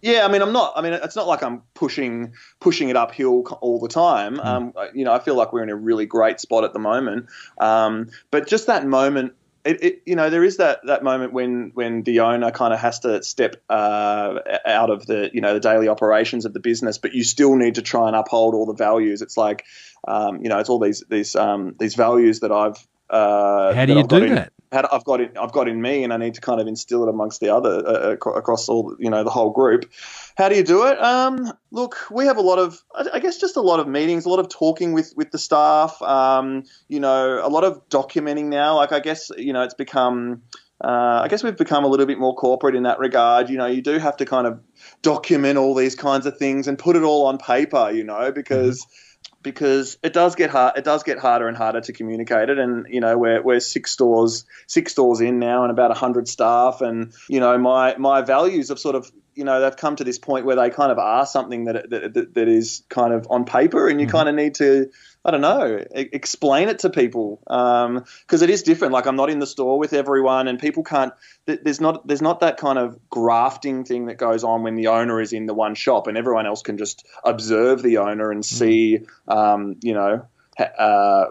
Yeah, 0.02 0.26
I 0.26 0.28
mean, 0.28 0.42
I'm 0.42 0.52
not. 0.52 0.74
I 0.76 0.82
mean, 0.82 0.92
it's 0.92 1.16
not 1.16 1.26
like 1.26 1.42
I'm 1.42 1.62
pushing 1.72 2.34
pushing 2.60 2.90
it 2.90 2.96
uphill 2.96 3.42
all 3.62 3.80
the 3.80 3.88
time. 3.88 4.36
Mm. 4.36 4.44
Um, 4.44 4.72
you 4.94 5.02
know, 5.02 5.14
I 5.14 5.18
feel 5.18 5.34
like 5.34 5.52
we're 5.54 5.62
in 5.62 5.70
a 5.70 5.76
really 5.76 6.04
great 6.04 6.40
spot 6.40 6.62
at 6.62 6.74
the 6.74 6.78
moment. 6.78 7.26
Um, 7.58 8.10
but 8.30 8.46
just 8.46 8.66
that 8.66 8.86
moment 8.86 9.32
it, 9.64 9.82
it, 9.82 10.02
you 10.04 10.14
know, 10.14 10.30
there 10.30 10.44
is 10.44 10.58
that, 10.58 10.80
that 10.86 11.02
moment 11.02 11.32
when, 11.32 11.70
when 11.74 12.02
the 12.02 12.20
owner 12.20 12.50
kind 12.50 12.74
of 12.74 12.80
has 12.80 13.00
to 13.00 13.22
step 13.22 13.56
uh, 13.70 14.38
out 14.66 14.90
of 14.90 15.06
the, 15.06 15.30
you 15.32 15.40
know, 15.40 15.54
the 15.54 15.60
daily 15.60 15.88
operations 15.88 16.44
of 16.44 16.52
the 16.52 16.60
business, 16.60 16.98
but 16.98 17.14
you 17.14 17.24
still 17.24 17.56
need 17.56 17.76
to 17.76 17.82
try 17.82 18.06
and 18.06 18.16
uphold 18.16 18.54
all 18.54 18.66
the 18.66 18.74
values. 18.74 19.22
It's 19.22 19.36
like, 19.36 19.64
um, 20.06 20.42
you 20.42 20.48
know, 20.48 20.58
it's 20.58 20.68
all 20.68 20.78
these 20.78 21.02
these 21.08 21.34
um, 21.34 21.74
these 21.78 21.94
values 21.94 22.40
that 22.40 22.52
I've. 22.52 22.86
Uh, 23.08 23.72
How 23.74 23.86
do 23.86 23.94
you 23.94 24.06
do 24.06 24.24
in, 24.24 24.48
that? 24.74 24.92
I've 24.92 25.04
got 25.04 25.20
it. 25.20 25.36
I've 25.40 25.52
got 25.52 25.68
in 25.68 25.80
me, 25.80 26.04
and 26.04 26.12
I 26.12 26.16
need 26.16 26.34
to 26.34 26.40
kind 26.40 26.60
of 26.60 26.66
instill 26.66 27.02
it 27.04 27.08
amongst 27.08 27.40
the 27.40 27.54
other 27.54 27.86
uh, 27.86 28.12
across 28.12 28.68
all, 28.68 28.94
you 28.98 29.10
know, 29.10 29.24
the 29.24 29.30
whole 29.30 29.50
group. 29.50 29.90
How 30.36 30.48
do 30.48 30.56
you 30.56 30.62
do 30.62 30.86
it? 30.86 31.00
Um, 31.02 31.52
look, 31.70 31.96
we 32.10 32.26
have 32.26 32.36
a 32.36 32.42
lot 32.42 32.58
of, 32.58 32.82
I 33.12 33.18
guess, 33.20 33.38
just 33.38 33.56
a 33.56 33.60
lot 33.60 33.80
of 33.80 33.88
meetings, 33.88 34.26
a 34.26 34.28
lot 34.28 34.40
of 34.40 34.48
talking 34.48 34.92
with 34.92 35.12
with 35.16 35.30
the 35.30 35.38
staff. 35.38 36.00
Um, 36.02 36.64
you 36.88 37.00
know, 37.00 37.40
a 37.42 37.48
lot 37.48 37.64
of 37.64 37.88
documenting 37.88 38.46
now. 38.46 38.76
Like, 38.76 38.92
I 38.92 39.00
guess, 39.00 39.30
you 39.36 39.52
know, 39.52 39.62
it's 39.62 39.74
become. 39.74 40.42
Uh, 40.82 41.20
I 41.22 41.28
guess 41.28 41.42
we've 41.42 41.56
become 41.56 41.84
a 41.84 41.86
little 41.86 42.04
bit 42.04 42.18
more 42.18 42.34
corporate 42.34 42.74
in 42.74 42.82
that 42.82 42.98
regard. 42.98 43.48
You 43.48 43.56
know, 43.56 43.66
you 43.66 43.80
do 43.80 43.96
have 43.98 44.16
to 44.18 44.26
kind 44.26 44.46
of 44.46 44.60
document 45.02 45.56
all 45.56 45.74
these 45.74 45.94
kinds 45.94 46.26
of 46.26 46.36
things 46.36 46.68
and 46.68 46.78
put 46.78 46.96
it 46.96 47.02
all 47.02 47.26
on 47.26 47.38
paper. 47.38 47.90
You 47.90 48.04
know, 48.04 48.32
because. 48.32 48.80
Mm-hmm 48.80 49.00
because 49.44 49.98
it 50.02 50.12
does 50.12 50.34
get 50.34 50.50
hard. 50.50 50.76
It 50.76 50.84
does 50.84 51.04
get 51.04 51.18
harder 51.18 51.46
and 51.46 51.56
harder 51.56 51.80
to 51.82 51.92
communicate 51.92 52.48
it. 52.48 52.58
And 52.58 52.86
you 52.88 53.00
know, 53.00 53.16
we're, 53.16 53.40
we're 53.40 53.60
six 53.60 53.92
stores 53.92 54.44
six 54.66 54.90
stores 54.90 55.20
in 55.20 55.38
now, 55.38 55.62
and 55.62 55.70
about 55.70 55.96
hundred 55.96 56.26
staff. 56.26 56.80
And 56.80 57.12
you 57.28 57.38
know, 57.38 57.56
my 57.58 57.94
my 57.96 58.22
values 58.22 58.70
have 58.70 58.80
sort 58.80 58.96
of 58.96 59.12
you 59.36 59.44
know 59.44 59.60
they've 59.60 59.76
come 59.76 59.94
to 59.96 60.04
this 60.04 60.18
point 60.18 60.46
where 60.46 60.56
they 60.56 60.70
kind 60.70 60.90
of 60.90 60.98
are 60.98 61.26
something 61.26 61.64
that 61.66 61.90
that, 61.90 62.34
that 62.34 62.48
is 62.48 62.82
kind 62.88 63.12
of 63.12 63.28
on 63.30 63.44
paper, 63.44 63.86
and 63.86 64.00
you 64.00 64.08
mm-hmm. 64.08 64.16
kind 64.16 64.28
of 64.28 64.34
need 64.34 64.56
to 64.56 64.90
I 65.26 65.30
don't 65.30 65.40
know, 65.40 65.82
explain 65.92 66.68
it 66.68 66.80
to 66.80 66.90
people 66.90 67.40
because 67.46 67.86
um, 67.86 68.42
it 68.42 68.50
is 68.50 68.62
different. 68.62 68.92
Like 68.92 69.06
I'm 69.06 69.16
not 69.16 69.30
in 69.30 69.38
the 69.38 69.46
store 69.46 69.78
with 69.78 69.94
everyone, 69.94 70.48
and 70.48 70.58
people 70.58 70.82
can't. 70.82 71.14
There's 71.46 71.80
not 71.80 72.06
there's 72.06 72.20
not 72.20 72.40
that 72.40 72.58
kind 72.58 72.78
of 72.78 72.98
grafting 73.08 73.84
thing 73.84 74.06
that 74.06 74.16
goes 74.16 74.44
on 74.44 74.62
when 74.62 74.74
the 74.74 74.88
owner 74.88 75.22
is 75.22 75.32
in 75.32 75.46
the 75.46 75.54
one 75.54 75.74
shop, 75.74 76.06
and 76.06 76.18
everyone 76.18 76.46
else 76.46 76.60
can 76.60 76.76
just 76.76 77.06
observe 77.24 77.82
the 77.82 77.96
owner 77.98 78.30
and 78.30 78.42
mm-hmm. 78.42 78.56
see, 78.56 78.98
um, 79.26 79.76
you 79.82 79.94
know, 79.94 80.26
uh, 80.58 81.26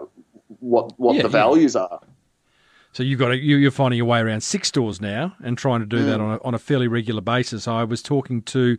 what 0.58 0.92
what 0.98 1.14
yeah, 1.16 1.22
the 1.22 1.28
values 1.28 1.76
yeah. 1.76 1.82
are. 1.82 2.00
So 2.94 3.02
you've 3.02 3.18
got 3.18 3.28
to, 3.28 3.36
you, 3.36 3.66
are 3.66 3.72
finding 3.72 3.96
your 3.96 4.06
way 4.06 4.20
around 4.20 4.42
six 4.42 4.68
stores 4.68 5.00
now 5.00 5.34
and 5.42 5.58
trying 5.58 5.80
to 5.80 5.86
do 5.86 5.98
mm. 5.98 6.06
that 6.06 6.20
on 6.20 6.34
a, 6.34 6.42
on 6.44 6.54
a 6.54 6.60
fairly 6.60 6.86
regular 6.86 7.20
basis. 7.20 7.66
I 7.66 7.82
was 7.82 8.02
talking 8.02 8.42
to 8.42 8.78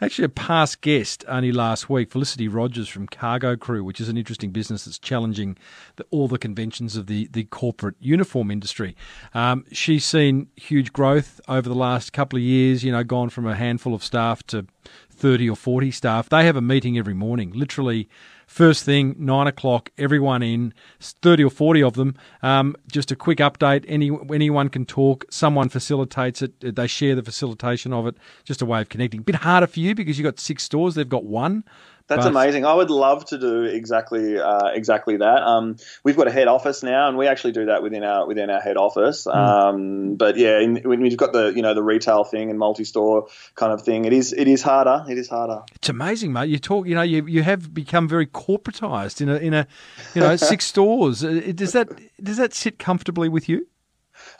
Actually, 0.00 0.24
a 0.24 0.28
past 0.28 0.80
guest 0.80 1.24
only 1.28 1.52
last 1.52 1.88
week, 1.88 2.10
Felicity 2.10 2.48
Rogers 2.48 2.88
from 2.88 3.06
Cargo 3.06 3.56
Crew, 3.56 3.84
which 3.84 4.00
is 4.00 4.08
an 4.08 4.16
interesting 4.16 4.50
business 4.50 4.84
that's 4.84 4.98
challenging 4.98 5.56
the, 5.96 6.04
all 6.10 6.28
the 6.28 6.38
conventions 6.38 6.96
of 6.96 7.06
the, 7.06 7.28
the 7.32 7.44
corporate 7.44 7.94
uniform 8.00 8.50
industry. 8.50 8.96
Um, 9.34 9.64
she's 9.72 10.04
seen 10.04 10.48
huge 10.56 10.92
growth 10.92 11.40
over 11.48 11.68
the 11.68 11.74
last 11.74 12.12
couple 12.12 12.36
of 12.36 12.42
years, 12.42 12.82
you 12.82 12.92
know, 12.92 13.04
gone 13.04 13.30
from 13.30 13.46
a 13.46 13.54
handful 13.54 13.94
of 13.94 14.02
staff 14.02 14.44
to 14.48 14.66
30 15.10 15.48
or 15.48 15.56
40 15.56 15.90
staff. 15.90 16.28
They 16.28 16.44
have 16.44 16.56
a 16.56 16.60
meeting 16.60 16.98
every 16.98 17.14
morning, 17.14 17.52
literally 17.52 18.08
First 18.46 18.84
thing, 18.84 19.14
nine 19.18 19.46
o'clock, 19.46 19.90
everyone 19.98 20.42
in, 20.42 20.74
30 21.00 21.44
or 21.44 21.50
40 21.50 21.82
of 21.82 21.94
them. 21.94 22.16
Um, 22.42 22.76
just 22.90 23.10
a 23.10 23.16
quick 23.16 23.38
update. 23.38 23.84
Any 23.88 24.10
Anyone 24.32 24.68
can 24.68 24.84
talk. 24.84 25.24
Someone 25.30 25.68
facilitates 25.68 26.42
it. 26.42 26.76
They 26.76 26.86
share 26.86 27.14
the 27.14 27.22
facilitation 27.22 27.92
of 27.92 28.06
it. 28.06 28.16
Just 28.44 28.62
a 28.62 28.66
way 28.66 28.80
of 28.80 28.88
connecting. 28.88 29.22
Bit 29.22 29.36
harder 29.36 29.66
for 29.66 29.80
you 29.80 29.94
because 29.94 30.18
you've 30.18 30.24
got 30.24 30.38
six 30.40 30.62
stores. 30.62 30.94
They've 30.94 31.08
got 31.08 31.24
one. 31.24 31.64
That's 32.06 32.24
But- 32.24 32.30
amazing. 32.32 32.66
I 32.66 32.74
would 32.74 32.90
love 32.90 33.24
to 33.26 33.38
do 33.38 33.62
exactly 33.62 34.38
uh, 34.38 34.68
exactly 34.74 35.16
that. 35.16 35.42
Um, 35.42 35.76
we've 36.04 36.16
got 36.16 36.28
a 36.28 36.30
head 36.30 36.48
office 36.48 36.82
now, 36.82 37.08
and 37.08 37.16
we 37.16 37.26
actually 37.26 37.52
do 37.52 37.64
that 37.66 37.82
within 37.82 38.04
our 38.04 38.26
within 38.26 38.50
our 38.50 38.60
head 38.60 38.76
office. 38.76 39.26
Um, 39.26 40.16
but 40.16 40.36
yeah, 40.36 40.58
in, 40.60 40.76
when 40.84 41.04
you've 41.04 41.16
got 41.16 41.32
the 41.32 41.52
you 41.56 41.62
know 41.62 41.72
the 41.72 41.82
retail 41.82 42.24
thing 42.24 42.50
and 42.50 42.58
multi 42.58 42.84
store 42.84 43.28
kind 43.54 43.72
of 43.72 43.80
thing, 43.82 44.04
it 44.04 44.12
is 44.12 44.34
it 44.34 44.48
is 44.48 44.62
harder. 44.62 45.04
It 45.10 45.16
is 45.16 45.28
harder. 45.28 45.62
It's 45.76 45.88
amazing, 45.88 46.32
mate. 46.34 46.50
You 46.50 46.58
talk, 46.58 46.86
you 46.86 46.94
know, 46.94 47.02
you 47.02 47.24
you 47.26 47.42
have 47.42 47.72
become 47.72 48.06
very 48.06 48.26
corporatized 48.26 49.20
in 49.22 49.28
a 49.30 49.36
in 49.36 49.54
a, 49.54 49.66
you 50.14 50.20
know, 50.20 50.36
six 50.36 50.66
stores. 50.72 51.24
Uh, 51.24 51.52
Does 51.54 51.72
that 51.72 51.88
does 52.22 52.36
that 52.36 52.52
sit 52.52 52.78
comfortably 52.78 53.28
with 53.30 53.48
you? 53.48 53.66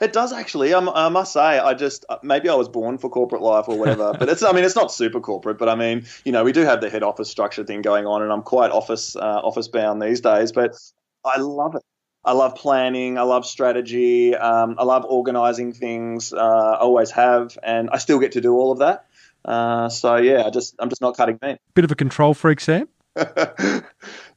It 0.01 0.13
does 0.13 0.33
actually. 0.33 0.73
I, 0.73 0.79
I 0.79 1.09
must 1.09 1.33
say, 1.33 1.39
I 1.39 1.73
just 1.73 2.05
maybe 2.23 2.49
I 2.49 2.55
was 2.55 2.69
born 2.69 2.97
for 2.97 3.09
corporate 3.09 3.41
life 3.41 3.65
or 3.67 3.77
whatever. 3.77 4.13
but 4.19 4.29
it's 4.29 4.43
I 4.43 4.51
mean 4.51 4.63
it's 4.63 4.75
not 4.75 4.91
super 4.91 5.19
corporate, 5.19 5.57
but 5.57 5.69
I 5.69 5.75
mean 5.75 6.05
you 6.23 6.31
know 6.31 6.43
we 6.43 6.51
do 6.51 6.61
have 6.61 6.81
the 6.81 6.89
head 6.89 7.03
office 7.03 7.29
structure 7.29 7.63
thing 7.63 7.81
going 7.81 8.05
on, 8.05 8.21
and 8.21 8.31
I'm 8.31 8.43
quite 8.43 8.71
office 8.71 9.15
uh, 9.15 9.19
office 9.19 9.67
bound 9.67 10.01
these 10.01 10.21
days. 10.21 10.51
But 10.51 10.75
I 11.23 11.39
love 11.39 11.75
it. 11.75 11.83
I 12.23 12.31
love 12.31 12.55
planning. 12.55 13.17
I 13.19 13.21
love 13.21 13.45
strategy. 13.45 14.35
Um, 14.35 14.75
I 14.79 14.83
love 14.83 15.05
organising 15.05 15.73
things. 15.73 16.33
Uh, 16.33 16.37
I 16.37 16.79
always 16.79 17.11
have, 17.11 17.57
and 17.61 17.89
I 17.91 17.99
still 17.99 18.19
get 18.19 18.31
to 18.31 18.41
do 18.41 18.53
all 18.53 18.71
of 18.71 18.79
that. 18.79 19.05
Uh, 19.45 19.89
so 19.89 20.15
yeah, 20.15 20.43
I 20.45 20.49
just 20.49 20.75
I'm 20.79 20.89
just 20.89 21.01
not 21.01 21.15
cutting 21.15 21.37
meat. 21.41 21.59
Bit 21.75 21.85
of 21.85 21.91
a 21.91 21.95
control 21.95 22.33
freak, 22.33 22.59
Sam. 22.59 22.87
no, 23.37 23.83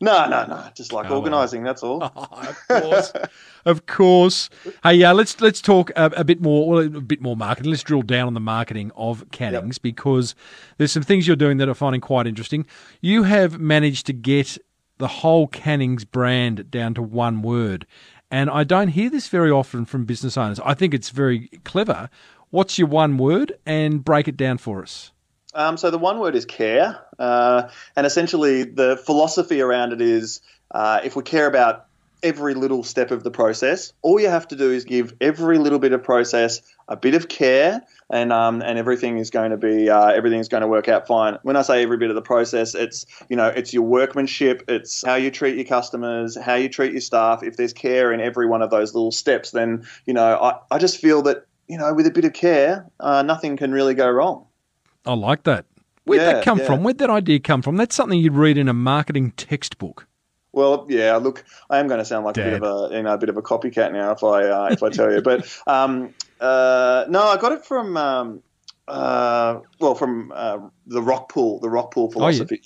no, 0.01 0.47
no. 0.47 0.64
Just 0.75 0.93
like 0.93 1.07
oh, 1.07 1.14
on. 1.14 1.19
organising. 1.19 1.64
That's 1.64 1.83
all. 1.83 2.03
of 2.14 2.57
course, 2.69 3.12
of 3.64 3.87
course. 3.87 4.51
Hey, 4.85 4.95
yeah, 4.95 5.11
let's 5.11 5.41
let's 5.41 5.61
talk 5.61 5.91
a, 5.97 6.07
a 6.17 6.25
bit 6.25 6.41
more, 6.41 6.69
well, 6.69 6.79
a 6.81 7.01
bit 7.01 7.21
more 7.21 7.37
marketing. 7.37 7.71
Let's 7.71 7.83
drill 7.83 8.03
down 8.03 8.29
on 8.29 8.35
the 8.35 8.41
marketing 8.41 8.93
of 8.95 9.29
Cannings 9.33 9.79
because 9.79 10.37
there's 10.77 10.93
some 10.93 11.03
things 11.03 11.27
you're 11.27 11.37
doing 11.37 11.57
that 11.59 11.69
I'm 11.69 11.75
finding 11.75 12.01
quite 12.01 12.29
interesting. 12.29 12.67
You 13.01 13.25
have 13.25 13.59
managed 13.59 14.07
to 14.07 14.12
get 14.12 14.59
the 14.99 15.09
whole 15.09 15.49
Cannings 15.49 16.05
brand 16.05 16.71
down 16.71 16.95
to 16.95 17.03
one 17.03 17.43
word, 17.43 17.85
and 18.31 18.49
I 18.51 18.62
don't 18.62 18.88
hear 18.88 19.11
this 19.11 19.27
very 19.27 19.51
often 19.51 19.87
from 19.87 20.05
business 20.05 20.37
owners. 20.37 20.61
I 20.61 20.75
think 20.75 20.95
it's 20.95 21.11
very 21.11 21.49
clever. 21.64 22.11
What's 22.51 22.79
your 22.79 22.88
one 22.88 23.19
word, 23.19 23.55
and 23.67 24.05
break 24.05 24.29
it 24.29 24.37
down 24.37 24.59
for 24.59 24.83
us. 24.83 25.11
Um, 25.55 25.77
so 25.77 25.91
the 25.91 25.99
one 25.99 26.19
word 26.19 26.35
is 26.35 26.45
care, 26.45 27.03
uh, 27.19 27.69
and 27.97 28.07
essentially 28.07 28.65
the 28.65 28.97
philosophy 28.97 29.61
around 29.61 29.93
it 29.93 30.01
is 30.01 30.41
uh, 30.71 31.01
if 31.03 31.17
we 31.17 31.23
care 31.23 31.47
about 31.47 31.87
every 32.23 32.55
little 32.55 32.83
step 32.83 33.11
of 33.11 33.23
the 33.23 33.31
process, 33.31 33.93
all 34.03 34.21
you 34.21 34.29
have 34.29 34.49
to 34.49 34.57
do 34.57 34.71
is 34.71 34.85
give 34.85 35.15
every 35.21 35.59
little 35.59 35.79
bit 35.79 35.93
of 35.93 36.03
process 36.03 36.61
a 36.89 36.97
bit 36.97 37.15
of 37.15 37.29
care, 37.29 37.83
and 38.11 38.33
um, 38.33 38.63
and 38.63 38.79
everything 38.79 39.19
is 39.19 39.31
going 39.31 39.51
to 39.51 39.57
be 39.57 39.89
uh, 39.89 40.09
everything 40.09 40.41
is 40.41 40.49
going 40.49 40.63
to 40.63 40.67
work 40.67 40.89
out 40.89 41.07
fine. 41.07 41.39
When 41.43 41.57
I 41.57 41.63
say 41.63 41.83
every 41.83 41.97
bit 41.97 42.11
of 42.11 42.15
the 42.15 42.23
process, 42.23 42.75
it's 42.75 43.07
you 43.29 43.37
know 43.37 43.49
it's 43.49 43.73
your 43.73 43.85
workmanship, 43.85 44.65
it's 44.69 45.05
how 45.05 45.15
you 45.15 45.31
treat 45.31 45.57
your 45.57 45.65
customers, 45.65 46.37
how 46.37 46.55
you 46.55 46.69
treat 46.69 46.93
your 46.93 47.01
staff. 47.01 47.43
If 47.43 47.57
there's 47.57 47.73
care 47.73 48.13
in 48.13 48.21
every 48.21 48.47
one 48.47 48.63
of 48.63 48.71
those 48.71 48.95
little 48.95 49.13
steps, 49.13 49.51
then 49.51 49.87
you 50.07 50.15
know 50.15 50.37
I, 50.37 50.59
I 50.75 50.79
just 50.79 50.99
feel 50.99 51.23
that 51.23 51.47
you 51.69 51.79
know 51.79 51.93
with 51.95 52.07
a 52.07 52.11
bit 52.11 52.25
of 52.25 52.33
care, 52.33 52.87
uh, 53.01 53.23
nothing 53.23 53.57
can 53.57 53.73
really 53.73 53.95
go 53.95 54.11
wrong. 54.11 54.48
I 55.09 55.14
like 55.14 55.44
that. 55.44 55.64
Where'd 56.05 56.23
Yeah, 56.23 56.33
that 56.35 56.44
come 56.44 56.59
yeah. 56.59 56.66
from? 56.66 56.85
Where'd 56.85 56.99
that 56.99 57.11
idea 57.11 57.40
come 57.40 57.62
from? 57.62 57.77
That's 57.77 57.94
something 57.94 58.18
you'd 58.18 58.35
read 58.35 58.59
in 58.59 58.68
a 58.68 58.75
marketing 58.75 59.33
textbook. 59.33 60.07
Well, 60.53 60.87
yeah. 60.88 61.16
Look, 61.16 61.44
I 61.71 61.79
am 61.79 61.88
going 61.88 61.99
to 61.99 62.05
sound 62.05 62.25
like 62.25 62.37
a 62.37 62.42
bit 62.42 62.53
of 62.55 62.62
a 62.62 62.94
you 62.97 63.03
know 63.03 63.14
a 63.14 63.18
bit 63.18 63.29
of 63.29 63.37
a 63.37 63.42
copycat 63.42 63.92
now 63.92 64.12
if 64.12 64.23
I 64.23 64.44
uh, 64.44 64.68
if 64.71 64.83
I 64.83 64.90
tell 64.90 65.12
you, 65.12 65.21
but 65.21 65.47
um, 65.66 66.14
uh, 66.40 67.05
no, 67.09 67.23
I 67.23 67.37
got 67.37 67.53
it 67.53 67.64
from 67.64 67.97
um, 67.97 68.42
uh, 68.88 69.61
well 69.81 69.94
from 69.94 70.33
uh, 70.35 70.59
the 70.87 71.01
Rockpool 71.01 71.61
the 71.61 71.68
Rockpool 71.68 72.12
Oh, 72.18 72.29
yeah. 72.29 72.44
philosophy, 72.44 72.62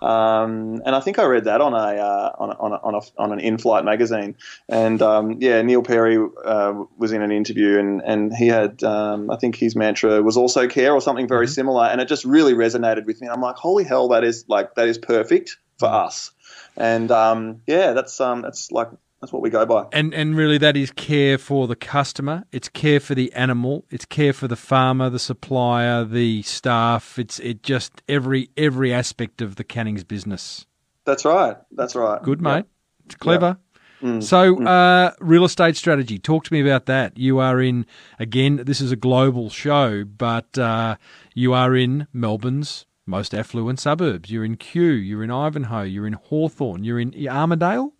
um, 0.00 0.82
and 0.84 0.94
I 0.94 1.00
think 1.00 1.18
I 1.18 1.24
read 1.24 1.44
that 1.44 1.60
on 1.60 1.74
a 1.74 1.76
uh, 1.76 2.32
on 2.38 2.50
a, 2.50 2.54
on 2.54 2.72
a, 2.72 2.76
on, 2.76 2.94
a, 2.94 3.00
on 3.22 3.32
an 3.32 3.40
in-flight 3.40 3.84
magazine, 3.84 4.36
and 4.68 5.00
um, 5.02 5.36
yeah, 5.40 5.62
Neil 5.62 5.82
Perry 5.82 6.16
uh, 6.44 6.84
was 6.96 7.12
in 7.12 7.22
an 7.22 7.32
interview, 7.32 7.78
and 7.78 8.02
and 8.02 8.34
he 8.34 8.48
had 8.48 8.82
um, 8.82 9.30
I 9.30 9.36
think 9.36 9.56
his 9.56 9.76
mantra 9.76 10.22
was 10.22 10.36
also 10.36 10.68
care 10.68 10.92
or 10.92 11.00
something 11.00 11.28
Mm-hmm. 11.28 11.28
very 11.28 11.46
similar, 11.48 11.84
and 11.86 12.00
it 12.00 12.08
just 12.08 12.24
really 12.24 12.54
resonated 12.54 13.06
with 13.06 13.20
me. 13.20 13.28
I'm 13.28 13.40
like, 13.40 13.56
holy 13.56 13.84
hell, 13.84 14.08
that 14.08 14.24
is 14.24 14.44
like 14.48 14.74
that 14.76 14.88
is 14.88 14.98
perfect 14.98 15.58
for 15.78 15.86
Mm-hmm. 15.86 16.06
us 16.06 16.30
and 16.76 17.10
um, 17.10 17.62
yeah, 17.66 17.92
that's 17.92 18.20
um, 18.20 18.42
that's 18.42 18.70
like 18.70 18.88
that's 19.20 19.32
what 19.32 19.42
we 19.42 19.50
go 19.50 19.64
by. 19.64 19.86
And 19.92 20.12
and 20.12 20.36
really, 20.36 20.58
that 20.58 20.76
is 20.76 20.90
care 20.90 21.38
for 21.38 21.66
the 21.66 21.76
customer. 21.76 22.44
It's 22.52 22.68
care 22.68 23.00
for 23.00 23.14
the 23.14 23.32
animal. 23.32 23.84
It's 23.90 24.04
care 24.04 24.32
for 24.32 24.46
the 24.46 24.56
farmer, 24.56 25.08
the 25.08 25.18
supplier, 25.18 26.04
the 26.04 26.42
staff. 26.42 27.18
It's 27.18 27.38
it 27.40 27.62
just 27.62 28.02
every 28.08 28.50
every 28.56 28.92
aspect 28.92 29.40
of 29.40 29.56
the 29.56 29.64
Canning's 29.64 30.04
business. 30.04 30.66
That's 31.04 31.24
right. 31.24 31.56
That's 31.72 31.94
right. 31.94 32.22
Good, 32.22 32.42
mate. 32.42 32.66
It's 33.06 33.14
clever. 33.14 33.58
Mm. 34.02 34.22
So, 34.22 34.62
uh, 34.64 35.12
real 35.20 35.44
estate 35.44 35.76
strategy. 35.76 36.18
Talk 36.18 36.44
to 36.44 36.52
me 36.52 36.60
about 36.60 36.84
that. 36.86 37.16
You 37.16 37.38
are 37.38 37.60
in 37.60 37.86
again. 38.18 38.62
This 38.66 38.80
is 38.80 38.92
a 38.92 38.96
global 38.96 39.48
show, 39.48 40.04
but 40.04 40.58
uh, 40.58 40.96
you 41.34 41.54
are 41.54 41.74
in 41.74 42.06
Melbourne's 42.12 42.84
most 43.06 43.34
affluent 43.34 43.80
suburbs. 43.80 44.30
You're 44.30 44.44
in 44.44 44.56
Kew. 44.56 44.82
You're 44.82 45.24
in 45.24 45.30
Ivanhoe. 45.30 45.84
You're 45.84 46.06
in 46.06 46.14
Hawthorn. 46.14 46.84
You're 46.84 47.00
in 47.00 47.14
Armadale. 47.26 47.94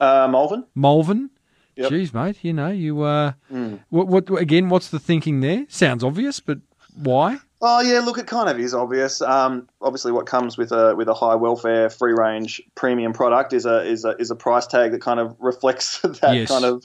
Uh, 0.00 0.28
Malvern. 0.30 0.64
Malvern. 0.74 1.30
Yep. 1.76 1.90
Jeez, 1.92 2.12
mate, 2.14 2.38
you 2.42 2.52
know 2.52 2.70
you. 2.70 3.02
Uh, 3.02 3.32
Mm. 3.52 3.80
what, 3.90 4.08
what 4.08 4.30
again? 4.40 4.68
What's 4.68 4.88
the 4.88 4.98
thinking 4.98 5.40
there? 5.40 5.64
Sounds 5.68 6.02
obvious, 6.02 6.40
but 6.40 6.58
why? 6.94 7.36
Oh 7.60 7.80
yeah, 7.80 8.00
look, 8.00 8.18
it 8.18 8.26
kind 8.28 8.48
of 8.48 8.58
is 8.60 8.72
obvious. 8.74 9.20
Um, 9.20 9.68
obviously, 9.80 10.12
what 10.12 10.26
comes 10.26 10.56
with 10.56 10.70
a 10.72 10.94
with 10.96 11.08
a 11.08 11.14
high 11.14 11.34
welfare, 11.36 11.88
free 11.90 12.12
range, 12.12 12.60
premium 12.74 13.12
product 13.12 13.52
is 13.52 13.64
a 13.66 13.82
is 13.84 14.04
a 14.04 14.10
is 14.18 14.30
a 14.32 14.36
price 14.36 14.66
tag 14.66 14.90
that 14.92 15.00
kind 15.00 15.18
of 15.20 15.36
reflects 15.40 16.00
that 16.02 16.34
Yes. 16.34 16.48
kind 16.48 16.64
of 16.64 16.84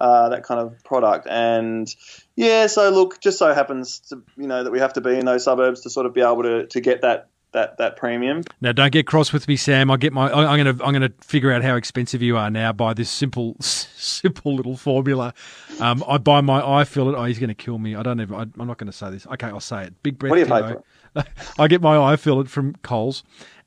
uh, 0.00 0.28
that 0.30 0.42
kind 0.44 0.60
of 0.60 0.82
product. 0.84 1.26
And 1.28 1.92
yeah, 2.36 2.66
so 2.68 2.90
look, 2.90 3.20
just 3.20 3.38
so 3.38 3.52
happens 3.54 4.00
to 4.10 4.22
you 4.36 4.46
know 4.48 4.64
that 4.64 4.70
we 4.70 4.78
have 4.80 4.92
to 4.94 5.00
be 5.00 5.16
in 5.18 5.24
those 5.26 5.44
suburbs 5.44 5.80
to 5.82 5.90
sort 5.90 6.06
of 6.06 6.14
be 6.14 6.20
able 6.22 6.42
to 6.44 6.66
to 6.68 6.80
get 6.80 7.02
that 7.02 7.28
that 7.54 7.78
that 7.78 7.96
premium. 7.96 8.42
Now, 8.60 8.72
don't 8.72 8.92
get 8.92 9.06
cross 9.06 9.32
with 9.32 9.48
me, 9.48 9.56
Sam. 9.56 9.90
I 9.90 9.96
get 9.96 10.12
my. 10.12 10.28
I- 10.28 10.52
I'm 10.52 10.62
going 10.62 10.76
to. 10.76 10.84
I'm 10.84 10.92
going 10.92 11.10
to 11.10 11.14
figure 11.24 11.50
out 11.50 11.62
how 11.62 11.76
expensive 11.76 12.20
you 12.20 12.36
are 12.36 12.50
now 12.50 12.72
by 12.72 12.92
this 12.92 13.10
simple, 13.10 13.56
simple 13.60 14.54
little 14.54 14.76
formula. 14.76 15.32
Um, 15.80 16.04
I 16.06 16.18
buy 16.18 16.42
my 16.42 16.62
eye 16.64 16.84
fillet. 16.84 17.14
Oh, 17.16 17.24
he's 17.24 17.38
going 17.38 17.48
to 17.48 17.54
kill 17.54 17.78
me. 17.78 17.94
I 17.96 18.02
don't 18.02 18.20
even. 18.20 18.34
I, 18.36 18.42
I'm 18.42 18.66
not 18.68 18.76
going 18.76 18.90
to 18.90 18.96
say 18.96 19.10
this. 19.10 19.26
Okay, 19.26 19.46
I'll 19.46 19.60
say 19.60 19.84
it. 19.84 20.02
Big 20.02 20.18
breath. 20.18 20.30
What 20.30 20.36
do 20.36 20.40
you 20.42 20.46
pay 20.46 20.60
Timbo. 20.60 20.84
I 21.58 21.68
get 21.68 21.80
my 21.80 21.96
eye 21.96 22.16
fillet 22.16 22.44
from 22.44 22.74
Coles, 22.82 23.22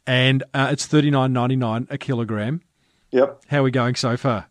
and 0.06 0.44
uh, 0.54 0.70
it's 0.72 0.86
thirty 0.86 1.10
nine 1.10 1.34
ninety 1.34 1.56
nine 1.56 1.88
a 1.90 1.98
kilogram. 1.98 2.62
Yep. 3.12 3.42
How 3.48 3.60
are 3.60 3.64
we 3.64 3.72
going 3.72 3.96
so 3.96 4.18
far? 4.18 4.48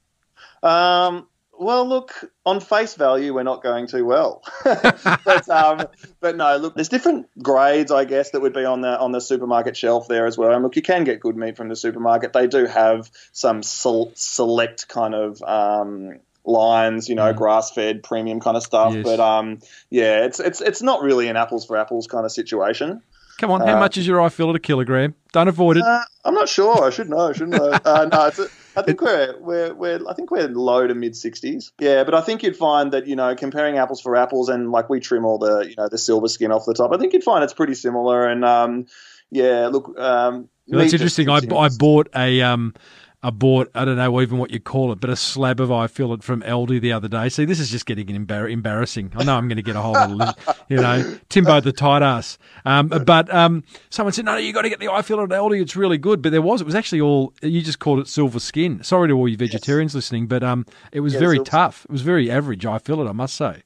Um, 0.62 1.28
well, 1.58 1.88
look, 1.88 2.12
on 2.44 2.60
face 2.60 2.94
value, 2.94 3.34
we're 3.34 3.42
not 3.42 3.62
going 3.62 3.86
too 3.86 4.04
well. 4.04 4.42
but, 4.64 5.48
um, 5.48 5.86
but 6.20 6.36
no, 6.36 6.56
look, 6.56 6.74
there's 6.74 6.88
different 6.88 7.26
grades, 7.42 7.90
I 7.90 8.04
guess, 8.04 8.30
that 8.30 8.40
would 8.40 8.52
be 8.54 8.64
on 8.64 8.80
the 8.80 8.98
on 8.98 9.12
the 9.12 9.20
supermarket 9.20 9.76
shelf 9.76 10.08
there 10.08 10.26
as 10.26 10.36
well. 10.38 10.52
And 10.52 10.62
look, 10.62 10.76
you 10.76 10.82
can 10.82 11.04
get 11.04 11.20
good 11.20 11.36
meat 11.36 11.56
from 11.56 11.68
the 11.68 11.76
supermarket. 11.76 12.32
They 12.32 12.46
do 12.46 12.66
have 12.66 13.10
some 13.32 13.62
sel- 13.62 14.12
select 14.14 14.88
kind 14.88 15.14
of. 15.14 15.42
Um, 15.42 16.20
lines 16.48 17.08
you 17.08 17.16
know 17.16 17.32
grass 17.32 17.72
fed 17.72 18.04
premium 18.04 18.38
kind 18.38 18.56
of 18.56 18.62
stuff 18.62 18.94
Yes. 18.94 19.02
but 19.02 19.18
um 19.18 19.58
yeah 19.90 20.24
it's 20.26 20.38
it's 20.38 20.60
it's 20.60 20.80
not 20.80 21.02
really 21.02 21.26
an 21.26 21.36
apples 21.36 21.66
for 21.66 21.76
apples 21.76 22.06
kind 22.06 22.24
of 22.24 22.30
situation 22.30 23.02
Come 23.38 23.50
on, 23.50 23.62
how 23.66 23.76
Uh, 23.76 23.80
much 23.80 23.98
is 23.98 24.06
your 24.06 24.20
eye 24.22 24.28
fillet 24.28 24.54
a 24.54 24.58
kilogram? 24.60 25.14
Don't 25.32 25.48
avoid 25.48 25.76
it. 25.76 25.82
uh, 25.82 26.00
I'm 26.24 26.34
not 26.34 26.48
sure. 26.48 26.84
I 26.84 26.90
should 26.90 27.10
know, 27.10 27.32
shouldn't 27.34 27.60
I? 27.60 27.80
Uh, 27.84 28.08
no, 28.10 28.26
it's 28.28 28.38
a, 28.38 28.46
I 28.76 28.82
think 28.82 29.00
we're, 29.00 29.34
we're 29.40 29.74
we're 29.74 30.00
I 30.08 30.14
think 30.14 30.30
we're 30.30 30.48
low 30.48 30.86
to 30.86 30.94
mid 30.94 31.12
60s. 31.12 31.72
Yeah, 31.80 32.04
but 32.04 32.14
I 32.14 32.20
think 32.20 32.42
you'd 32.42 32.56
find 32.56 32.92
that 32.92 33.06
you 33.06 33.16
know 33.16 33.34
comparing 33.34 33.78
apples 33.78 34.00
for 34.00 34.16
apples 34.16 34.48
and 34.48 34.70
like 34.70 34.90
we 34.90 35.00
trim 35.00 35.24
all 35.24 35.38
the 35.38 35.68
you 35.68 35.74
know 35.76 35.88
the 35.88 35.98
silver 35.98 36.28
skin 36.28 36.52
off 36.52 36.66
the 36.66 36.74
top. 36.74 36.92
I 36.92 36.98
think 36.98 37.12
you'd 37.12 37.24
find 37.24 37.42
it's 37.42 37.54
pretty 37.54 37.74
similar. 37.74 38.28
And 38.28 38.44
um, 38.44 38.86
yeah, 39.30 39.68
look, 39.68 39.98
um, 39.98 40.48
Well, 40.68 40.80
that's 40.80 40.92
interesting. 40.92 41.28
I, 41.28 41.40
I 41.56 41.68
bought 41.70 42.08
a 42.14 42.42
um, 42.42 42.74
I 43.26 43.30
bought 43.30 43.72
I 43.74 43.84
don't 43.84 43.96
know 43.96 44.20
even 44.20 44.38
what 44.38 44.52
you 44.52 44.60
call 44.60 44.92
it, 44.92 45.00
but 45.00 45.10
a 45.10 45.16
slab 45.16 45.58
of 45.58 45.72
eye 45.72 45.88
fillet 45.88 46.18
from 46.18 46.42
Aldi 46.42 46.80
the 46.80 46.92
other 46.92 47.08
day. 47.08 47.28
See, 47.28 47.44
this 47.44 47.58
is 47.58 47.70
just 47.70 47.84
getting 47.84 48.06
embar- 48.06 48.48
embarrassing. 48.48 49.10
I 49.16 49.24
know 49.24 49.34
I'm 49.34 49.48
going 49.48 49.56
to 49.56 49.64
get 49.64 49.74
a 49.74 49.80
whole 49.80 49.94
lot 49.94 50.38
of, 50.38 50.64
you 50.68 50.76
know, 50.76 51.18
Timbo 51.28 51.58
the 51.58 51.72
tight 51.72 52.02
ass. 52.02 52.38
Um, 52.64 52.86
but 52.86 53.34
um, 53.34 53.64
someone 53.90 54.12
said, 54.12 54.26
no, 54.26 54.34
no, 54.34 54.38
you 54.38 54.52
got 54.52 54.62
to 54.62 54.68
get 54.68 54.78
the 54.78 54.88
eye 54.88 55.02
fillet 55.02 55.24
at 55.24 55.30
Aldi. 55.30 55.60
It's 55.60 55.74
really 55.74 55.98
good. 55.98 56.22
But 56.22 56.30
there 56.30 56.40
was, 56.40 56.60
it 56.60 56.64
was 56.64 56.76
actually 56.76 57.00
all 57.00 57.34
you 57.42 57.62
just 57.62 57.80
called 57.80 57.98
it 57.98 58.06
silver 58.06 58.38
skin. 58.38 58.84
Sorry 58.84 59.08
to 59.08 59.14
all 59.14 59.26
you 59.26 59.36
vegetarians 59.36 59.92
listening, 59.92 60.28
but 60.28 60.44
um, 60.44 60.64
it 60.92 61.00
was 61.00 61.16
very 61.16 61.40
tough. 61.40 61.84
It 61.86 61.90
was 61.90 62.02
very 62.02 62.30
average 62.30 62.64
eye 62.64 62.78
fillet, 62.78 63.08
I 63.08 63.12
must 63.12 63.34
say. 63.34 63.64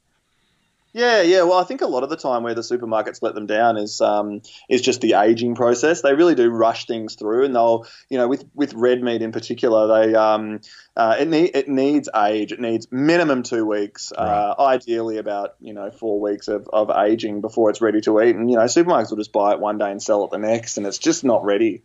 Yeah, 0.93 1.23
yeah. 1.23 1.43
Well, 1.43 1.59
I 1.59 1.65
think 1.65 1.83
a 1.83 1.87
lot 1.87 2.03
of 2.03 2.11
the 2.11 2.17
time 2.17 2.43
where 2.43 2.55
the 2.55 2.63
supermarkets 2.63 3.23
let 3.23 3.35
them 3.35 3.47
down 3.47 3.77
is 3.77 4.01
um, 4.01 4.43
is 4.69 4.83
just 4.83 5.01
the 5.01 5.15
aging 5.15 5.55
process. 5.55 6.03
They 6.03 6.15
really 6.15 6.35
do 6.35 6.51
rush 6.51 6.87
things 6.87 7.15
through, 7.15 7.45
and 7.45 7.55
they'll, 7.55 7.87
you 8.09 8.19
know, 8.19 8.27
with 8.27 8.45
with 8.55 8.75
red 8.75 9.01
meat 9.01 9.23
in 9.23 9.31
particular, 9.31 9.87
they 9.87 10.15
um, 10.15 10.61
uh, 10.97 11.17
it 11.19 11.33
it 11.33 11.69
needs 11.69 12.09
age. 12.17 12.51
It 12.51 12.61
needs 12.61 12.89
minimum 12.91 13.45
two 13.45 13.65
weeks, 13.65 14.13
uh, 14.13 14.55
ideally 14.59 15.19
about 15.19 15.55
you 15.61 15.75
know 15.75 15.93
four 15.93 16.21
weeks 16.21 16.49
of, 16.49 16.69
of 16.73 16.91
aging 16.91 17.41
before 17.41 17.71
it's 17.71 17.81
ready 17.81 18.01
to 18.03 18.21
eat. 18.21 18.35
And 18.35 18.51
you 18.51 18.57
know, 18.57 18.65
supermarkets 18.65 19.11
will 19.11 19.19
just 19.19 19.33
buy 19.33 19.53
it 19.53 19.61
one 19.61 19.79
day 19.79 19.93
and 19.93 20.03
sell 20.03 20.25
it 20.25 20.33
the 20.33 20.39
next, 20.39 20.77
and 20.77 20.87
it's 20.87 20.99
just 20.99 21.23
not 21.25 21.45
ready. 21.45 21.85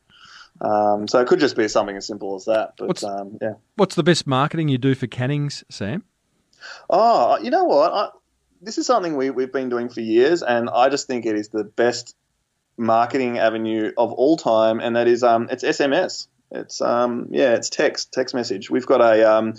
Um, 0.61 1.07
so 1.07 1.19
it 1.19 1.27
could 1.27 1.39
just 1.39 1.55
be 1.55 1.67
something 1.67 1.97
as 1.97 2.07
simple 2.07 2.35
as 2.35 2.45
that. 2.45 2.73
But 2.77 2.87
What's- 2.87 3.03
um, 3.03 3.37
yeah. 3.41 3.53
What's 3.75 3.95
the 3.95 4.03
best 4.03 4.25
marketing 4.25 4.69
you 4.69 4.77
do 4.77 4.95
for 4.95 5.05
Cannings, 5.05 5.63
Sam? 5.69 6.05
Oh, 6.89 7.37
you 7.37 7.51
know 7.51 7.65
what? 7.65 7.91
I, 7.91 8.09
this 8.65 8.78
is 8.78 8.88
something 8.88 9.15
we, 9.15 9.30
we've 9.30 9.54
been 9.54 9.69
doing 9.69 9.89
for 9.89 10.01
years, 10.01 10.41
and 10.41 10.69
I 10.69 10.89
just 10.89 11.08
think 11.08 11.25
it 11.25 11.36
is 11.36 11.49
the 11.49 11.63
best 11.63 12.15
marketing 12.78 13.38
avenue 13.38 13.91
of 13.97 14.12
all 14.12 14.38
time, 14.38 14.80
and 14.80 14.95
that 14.95 15.08
is 15.08 15.23
um, 15.23 15.47
it's 15.51 15.63
SMS. 15.63 16.28
It's 16.51 16.82
um, 16.82 17.28
yeah, 17.32 17.54
it's 17.54 17.69
text 17.69 18.12
text 18.12 18.34
message. 18.34 18.69
We've 18.69 18.86
got 18.86 19.01
a 19.01 19.32
um, 19.32 19.54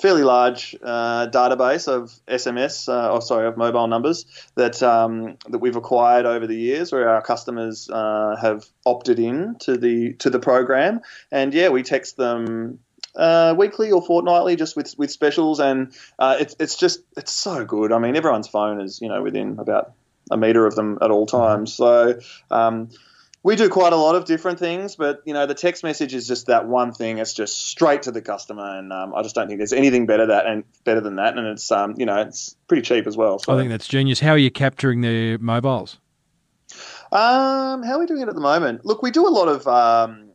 fairly 0.00 0.22
large 0.22 0.76
uh, 0.82 1.28
database 1.28 1.88
of 1.88 2.12
SMS, 2.26 2.88
uh, 2.88 3.12
or 3.12 3.22
sorry, 3.22 3.46
of 3.46 3.56
mobile 3.56 3.86
numbers 3.86 4.26
that 4.54 4.82
um, 4.82 5.36
that 5.48 5.58
we've 5.58 5.76
acquired 5.76 6.26
over 6.26 6.46
the 6.46 6.56
years, 6.56 6.92
where 6.92 7.08
our 7.08 7.22
customers 7.22 7.88
uh, 7.90 8.36
have 8.40 8.66
opted 8.84 9.18
in 9.18 9.56
to 9.60 9.76
the 9.76 10.14
to 10.14 10.30
the 10.30 10.40
program, 10.40 11.00
and 11.30 11.54
yeah, 11.54 11.68
we 11.68 11.82
text 11.82 12.16
them 12.16 12.80
uh, 13.18 13.54
weekly 13.58 13.90
or 13.90 14.00
fortnightly, 14.00 14.56
just 14.56 14.76
with 14.76 14.94
with 14.96 15.10
specials, 15.10 15.60
and 15.60 15.92
uh, 16.18 16.36
it's 16.40 16.56
it's 16.58 16.76
just 16.76 17.00
it's 17.16 17.32
so 17.32 17.64
good. 17.64 17.92
I 17.92 17.98
mean, 17.98 18.16
everyone's 18.16 18.48
phone 18.48 18.80
is 18.80 19.00
you 19.02 19.08
know 19.08 19.22
within 19.22 19.58
about 19.58 19.92
a 20.30 20.36
meter 20.36 20.66
of 20.66 20.74
them 20.74 20.98
at 21.02 21.10
all 21.10 21.26
times. 21.26 21.72
So 21.74 22.20
um, 22.50 22.90
we 23.42 23.56
do 23.56 23.68
quite 23.68 23.92
a 23.92 23.96
lot 23.96 24.14
of 24.14 24.24
different 24.24 24.58
things, 24.58 24.96
but 24.96 25.22
you 25.24 25.34
know 25.34 25.46
the 25.46 25.54
text 25.54 25.82
message 25.82 26.14
is 26.14 26.28
just 26.28 26.46
that 26.46 26.66
one 26.66 26.92
thing. 26.92 27.18
It's 27.18 27.34
just 27.34 27.66
straight 27.66 28.02
to 28.02 28.12
the 28.12 28.22
customer, 28.22 28.78
and 28.78 28.92
um, 28.92 29.14
I 29.14 29.22
just 29.22 29.34
don't 29.34 29.48
think 29.48 29.58
there's 29.58 29.72
anything 29.72 30.06
better 30.06 30.26
that 30.26 30.46
and 30.46 30.64
better 30.84 31.00
than 31.00 31.16
that. 31.16 31.36
And 31.36 31.46
it's 31.48 31.70
um, 31.72 31.94
you 31.98 32.06
know 32.06 32.16
it's 32.22 32.56
pretty 32.68 32.82
cheap 32.82 33.06
as 33.06 33.16
well. 33.16 33.38
So. 33.38 33.52
I 33.52 33.58
think 33.58 33.70
that's 33.70 33.88
genius. 33.88 34.20
How 34.20 34.30
are 34.30 34.38
you 34.38 34.50
capturing 34.50 35.00
their 35.00 35.38
mobiles? 35.38 35.98
Um, 37.10 37.82
how 37.82 37.94
are 37.94 37.98
we 38.00 38.06
doing 38.06 38.20
it 38.20 38.28
at 38.28 38.34
the 38.34 38.40
moment? 38.40 38.84
Look, 38.84 39.02
we 39.02 39.10
do 39.10 39.26
a 39.26 39.30
lot 39.30 39.48
of 39.48 39.66
um, 39.66 40.27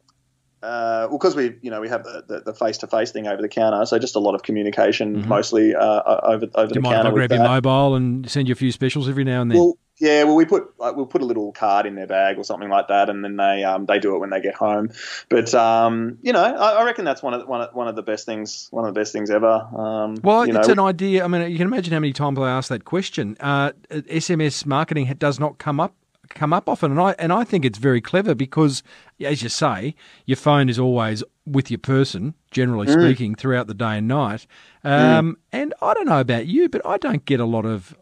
uh, 0.63 1.07
well, 1.09 1.17
because 1.19 1.35
we 1.35 1.55
you 1.61 1.69
know 1.69 1.81
we 1.81 1.89
have 1.89 2.03
the 2.03 2.55
face 2.57 2.77
to 2.79 2.87
face 2.87 3.11
thing 3.11 3.27
over 3.27 3.41
the 3.41 3.49
counter, 3.49 3.85
so 3.85 3.99
just 3.99 4.15
a 4.15 4.19
lot 4.19 4.33
of 4.35 4.43
communication, 4.43 5.23
Mhm. 5.23 5.27
mostly 5.27 5.75
uh, 5.75 6.19
over 6.23 6.47
over 6.55 6.67
Do 6.67 6.73
the 6.73 6.75
you 6.75 6.81
mind 6.81 6.93
if 6.93 6.97
counter. 6.97 7.09
I 7.09 7.11
with 7.11 7.19
grab 7.19 7.31
your 7.31 7.39
that. 7.47 7.49
mobile 7.63 7.95
and 7.95 8.29
send 8.29 8.47
you 8.47 8.53
a 8.53 8.55
few 8.55 8.71
specials 8.71 9.07
every 9.09 9.23
now 9.23 9.41
and 9.41 9.51
then? 9.51 9.57
Well, 9.59 9.77
yeah, 9.99 10.23
well, 10.23 10.35
we 10.35 10.45
put 10.45 10.63
like, 10.79 10.95
we'll 10.95 11.05
put 11.05 11.21
a 11.21 11.25
little 11.25 11.51
card 11.51 11.85
in 11.85 11.93
their 11.95 12.07
bag 12.07 12.39
or 12.39 12.43
something 12.43 12.67
like 12.69 12.87
that, 12.87 13.09
and 13.11 13.23
then 13.23 13.35
they 13.37 13.63
um, 13.63 13.85
they 13.85 13.99
do 13.99 14.15
it 14.15 14.19
when 14.19 14.31
they 14.31 14.41
get 14.41 14.55
home. 14.55 14.89
But 15.29 15.53
um, 15.53 16.17
you 16.23 16.33
know, 16.33 16.41
I, 16.43 16.79
I 16.81 16.83
reckon 16.83 17.05
that's 17.05 17.21
one 17.21 17.33
of 17.35 17.47
one 17.47 17.61
of, 17.61 17.73
one 17.75 17.87
of 17.87 17.95
the 17.95 18.01
best 18.01 18.25
things 18.25 18.67
one 18.71 18.85
of 18.87 18.93
the 18.93 18.99
best 18.99 19.13
things 19.13 19.29
ever. 19.29 19.67
Um, 19.77 20.15
Well, 20.23 20.47
you 20.47 20.55
it's 20.57 20.67
know, 20.67 20.73
an 20.73 20.79
idea. 20.79 21.23
I 21.23 21.27
mean, 21.27 21.49
you 21.51 21.57
can 21.57 21.67
imagine 21.67 21.93
how 21.93 21.99
many 21.99 22.13
times 22.13 22.39
I 22.39 22.49
ask 22.49 22.69
that 22.69 22.85
question. 22.85 23.37
Uh, 23.39 23.71
SMS 23.91 24.65
marketing 24.65 25.13
does 25.19 25.39
not 25.39 25.57
come 25.59 25.79
up 25.79 25.93
come 26.33 26.53
up 26.53 26.67
often, 26.69 26.91
and 26.91 26.99
I 26.99 27.15
and 27.19 27.31
I 27.31 27.43
think 27.43 27.65
it's 27.65 27.77
very 27.77 28.01
clever 28.01 28.35
because, 28.35 28.83
as 29.21 29.41
you 29.43 29.49
say, 29.49 29.95
your 30.25 30.37
phone 30.37 30.69
is 30.69 30.79
always 30.79 31.23
with 31.45 31.69
your 31.69 31.77
person, 31.79 32.33
generally 32.51 32.87
Mm. 32.87 32.93
speaking, 33.01 33.35
throughout 33.35 33.67
the 33.67 33.73
day 33.73 33.97
and 33.97 34.07
night. 34.07 34.47
Um, 34.83 35.37
And 35.51 35.73
I 35.81 35.93
don't 35.93 36.07
know 36.07 36.19
about 36.19 36.45
you, 36.47 36.69
but 36.69 36.85
I 36.85 36.97
don't 36.97 37.25
get 37.25 37.39
a 37.39 37.45
lot 37.45 37.65
of 37.65 37.95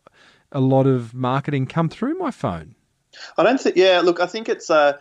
a 0.52 0.60
lot 0.60 0.86
of 0.86 1.14
marketing 1.14 1.66
come 1.66 1.88
through 1.90 2.18
my 2.18 2.30
phone. 2.32 2.76
I 3.38 3.44
don't 3.44 3.60
think. 3.60 3.76
Yeah, 3.76 4.02
look, 4.04 4.20
I 4.20 4.26
think 4.26 4.50
it's 4.50 4.70
a 4.70 5.00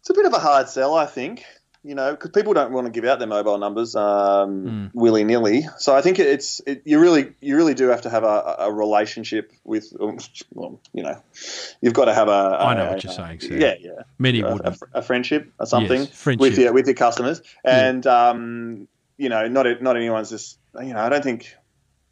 it's 0.00 0.10
a 0.10 0.14
bit 0.14 0.26
of 0.26 0.32
a 0.32 0.38
hard 0.38 0.68
sell. 0.68 0.94
I 0.94 1.06
think 1.06 1.44
you 1.84 1.94
know 1.94 2.10
because 2.10 2.30
people 2.30 2.52
don't 2.54 2.72
want 2.72 2.86
to 2.86 2.90
give 2.90 3.04
out 3.04 3.18
their 3.18 3.28
mobile 3.28 3.56
numbers 3.58 3.94
um, 3.96 4.64
Mm. 4.64 4.90
willy 4.94 5.24
nilly. 5.24 5.66
So 5.78 5.94
I 5.94 6.02
think 6.02 6.18
it's 6.18 6.60
it, 6.66 6.82
you 6.84 6.98
really 6.98 7.32
you 7.40 7.56
really 7.56 7.74
do 7.74 7.88
have 7.88 8.02
to 8.02 8.10
have 8.10 8.24
a, 8.24 8.56
a 8.60 8.72
relationship 8.72 9.52
with 9.64 9.92
well 9.98 10.80
you 10.92 11.02
know 11.04 11.22
you've 11.80 11.94
got 11.94 12.06
to 12.06 12.14
have 12.14 12.28
a. 12.28 12.32
I 12.60 12.74
know 12.74 12.86
a- 12.86 12.90
what 12.90 13.04
you're 13.04 13.12
saying, 13.12 13.40
Sam. 13.40 13.60
Yeah, 13.60 13.74
yeah. 13.80 13.90
Many 14.18 14.40
a, 14.40 14.52
wouldn't. 14.52 14.78
a, 14.92 15.02
friendship 15.02 15.52
or 15.60 15.66
something 15.66 16.00
Yes, 16.02 16.10
friendship. 16.20 16.40
with 16.40 16.58
your 16.58 16.72
with 16.72 16.86
your 16.86 16.94
customers, 16.96 17.42
Yeah. 17.64 17.88
and 17.88 18.06
um, 18.06 18.88
you 19.16 19.28
know, 19.28 19.46
not 19.48 19.66
not 19.80 19.96
anyone's 19.96 20.30
just 20.30 20.58
you 20.82 20.92
know, 20.92 21.00
I 21.00 21.08
don't 21.08 21.22
think 21.24 21.54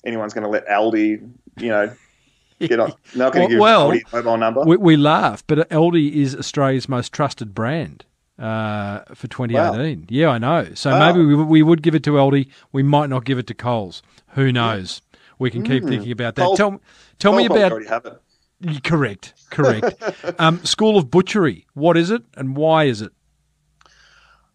anyone's 0.05 0.33
going 0.35 0.45
to 0.45 0.51
let 0.51 0.67
Aldi, 0.69 1.29
you 1.59 1.69
know, 1.69 1.93
get 2.61 2.79
on. 2.81 2.93
Not 3.15 3.33
going 3.33 3.47
to 3.49 3.55
give 3.55 3.61
Well, 3.61 3.93
mobile 4.13 4.37
number. 4.37 4.63
We, 4.65 4.77
we 4.77 4.97
laugh, 4.97 5.45
but 5.47 5.69
Aldi 5.71 6.13
is 6.13 6.35
Australia's 6.37 6.89
most 6.89 7.13
trusted 7.13 7.55
brand 7.55 8.05
uh, 8.39 9.01
for 9.15 9.27
2018. 9.29 10.07
Yeah, 10.11 10.29
I 10.31 10.39
know. 10.39 10.69
So 10.75 10.91
Wow. 10.91 11.13
maybe 11.13 11.25
we, 11.25 11.35
we 11.43 11.63
would 11.63 11.83
give 11.83 11.95
it 11.95 12.03
to 12.05 12.13
Aldi. 12.13 12.49
We 12.73 12.83
might 12.83 13.09
not 13.11 13.25
give 13.25 13.39
it 13.39 13.47
to 13.49 13.55
Coles. 13.55 14.03
Who 14.31 14.53
knows? 14.53 15.01
We 15.39 15.51
can 15.51 15.63
keep 15.63 15.85
thinking 15.85 16.13
about 16.13 16.35
that. 16.37 16.43
Hmm. 16.43 16.47
Coles- 16.47 16.59
tell 16.59 16.81
tell 17.19 17.33
me 17.33 17.47
Coles 17.49 17.59
probably 17.61 17.63
about. 17.65 17.73
already 17.73 17.89
have 17.89 18.07
it. 18.07 18.83
Correct, 18.85 19.35
correct. 19.51 20.03
um, 20.41 20.65
School 20.65 20.97
of 20.97 21.11
Butchery. 21.11 21.67
What 21.75 21.97
is 21.99 22.11
it, 22.11 22.23
and 22.37 22.57
why 22.57 22.85
is 22.85 23.03
it? 23.03 23.13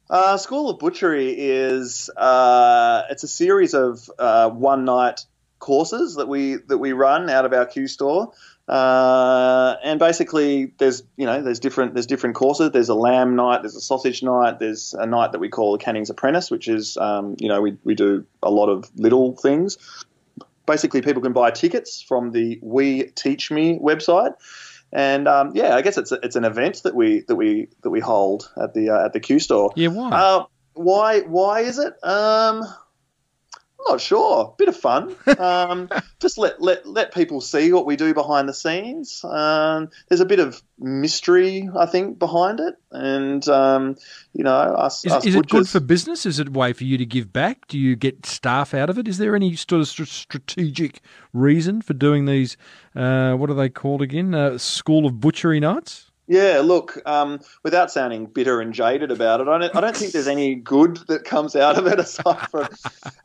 Uh, 0.10 0.38
School 0.38 0.70
of 0.70 0.80
Butchery 0.80 1.30
is 1.38 2.10
uh, 2.18 3.04
it's 3.10 3.24
a 3.24 3.28
series 3.28 3.74
of 3.74 4.10
uh, 4.20 4.50
one 4.50 4.86
night 4.86 5.22
courses 5.60 6.16
that 6.16 6.28
we 6.28 6.56
that 6.68 6.80
we 6.80 6.92
run 6.92 7.30
out 7.30 7.46
of 7.46 7.54
our 7.54 7.66
Kew 7.66 7.88
store. 7.88 8.34
Uh, 8.68 9.76
and 9.84 10.00
basically, 10.00 10.74
there's 10.78 11.04
you 11.18 11.26
know 11.26 11.42
there's 11.42 11.60
different 11.60 11.94
there's 11.94 12.06
different 12.06 12.36
courses. 12.36 12.72
There's 12.72 12.90
a 12.90 12.96
lamb 12.96 13.36
night, 13.36 13.62
there's 13.64 13.76
a 13.76 13.82
sausage 13.82 14.24
night, 14.24 14.60
there's 14.60 14.94
a 14.94 15.06
night 15.06 15.32
that 15.32 15.40
we 15.40 15.50
call 15.50 15.76
a 15.76 15.78
Canning's 15.78 16.10
Apprentice, 16.10 16.52
which 16.52 16.68
is 16.68 16.96
um, 16.98 17.36
you 17.40 17.50
know 17.50 17.62
we 17.62 17.78
we 17.84 17.96
do 17.96 18.26
a 18.44 18.52
lot 18.52 18.68
of 18.68 18.90
little 18.96 19.36
things. 19.36 19.78
Basically, 20.66 21.02
people 21.02 21.22
can 21.22 21.34
buy 21.34 21.52
tickets 21.52 22.02
from 22.02 22.32
the 22.32 22.60
We 22.62 23.06
Teach 23.16 23.52
Me 23.52 23.80
website, 23.80 24.36
and 24.94 25.28
um, 25.28 25.52
yeah, 25.56 25.76
I 25.76 25.82
guess 25.82 25.98
it's 25.98 26.12
a, 26.12 26.20
it's 26.24 26.36
an 26.36 26.46
event 26.46 26.84
that 26.84 26.96
we 26.96 27.22
that 27.22 27.36
we 27.36 27.68
that 27.82 27.90
we 27.90 28.00
hold 28.00 28.52
at 28.62 28.74
the 28.74 28.90
uh, 28.92 29.06
at 29.06 29.14
the 29.14 29.20
Kew 29.20 29.40
store. 29.40 29.72
Yeah, 29.76 29.90
why? 29.90 30.12
Uh, 30.12 30.46
why? 30.74 31.22
Why 31.22 31.62
is 31.62 31.80
it? 31.80 31.94
Um, 32.04 32.64
I'm 33.88 33.94
not 33.94 34.02
sure. 34.02 34.54
Bit 34.58 34.70
of 34.70 34.78
fun. 34.78 35.16
Um, 35.42 35.90
just 36.20 36.38
let, 36.38 36.62
let 36.62 36.86
let 36.86 37.14
people 37.14 37.42
see 37.42 37.74
what 37.74 37.86
we 37.86 37.96
do 37.96 38.14
behind 38.14 38.48
the 38.48 38.54
scenes. 38.54 39.24
Um, 39.24 39.90
there's 40.08 40.20
a 40.20 40.26
bit 40.26 40.40
of 40.40 40.62
mystery, 40.78 41.68
I 41.76 41.88
think, 41.88 42.20
behind 42.20 42.60
it, 42.60 42.76
and 42.92 43.48
um, 43.48 43.96
you 44.34 44.44
know, 44.44 44.52
us. 44.52 45.04
is 45.04 45.14
us 45.14 45.26
is 45.26 45.36
it 45.36 45.48
good 45.48 45.68
for 45.68 45.80
business? 45.80 46.26
Is 46.28 46.40
it 46.40 46.50
a 46.50 46.52
way 46.52 46.74
for 46.74 46.84
you 46.84 46.98
to 46.98 47.06
give 47.06 47.34
back? 47.34 47.68
Do 47.68 47.80
you 47.80 47.96
get 47.96 48.26
staff 48.26 48.74
out 48.74 48.90
of 48.90 49.00
it? 49.00 49.08
Is 49.08 49.18
there 49.18 49.36
any 49.36 49.56
sort 49.56 49.82
of 49.82 49.88
str- 49.88 50.04
strategic 50.04 51.02
reason 51.34 51.82
for 51.82 51.94
doing 51.94 52.26
these? 52.26 52.58
Uh, 52.96 53.34
what 53.34 53.50
are 53.50 53.56
they 53.56 53.70
called 53.70 54.02
again? 54.02 54.36
Uh, 54.36 54.60
School 54.60 55.08
of 55.08 55.20
Butchery 55.20 55.60
nights. 55.60 56.11
Yeah, 56.32 56.62
look, 56.64 56.98
um, 57.06 57.42
without 57.62 57.92
sounding 57.92 58.26
bitter 58.26 58.62
and 58.62 58.74
jaded 58.74 59.12
about 59.12 59.42
it, 59.42 59.50
I 59.50 59.58
don't, 59.58 59.76
I 59.76 59.82
don't 59.82 59.98
think 59.98 60.14
there's 60.14 60.30
any 60.30 60.56
good 60.56 60.96
that 61.10 61.26
comes 61.26 61.58
out 61.58 61.78
of 61.78 61.88
it 61.88 62.00
aside 62.00 62.48
from 62.50 62.70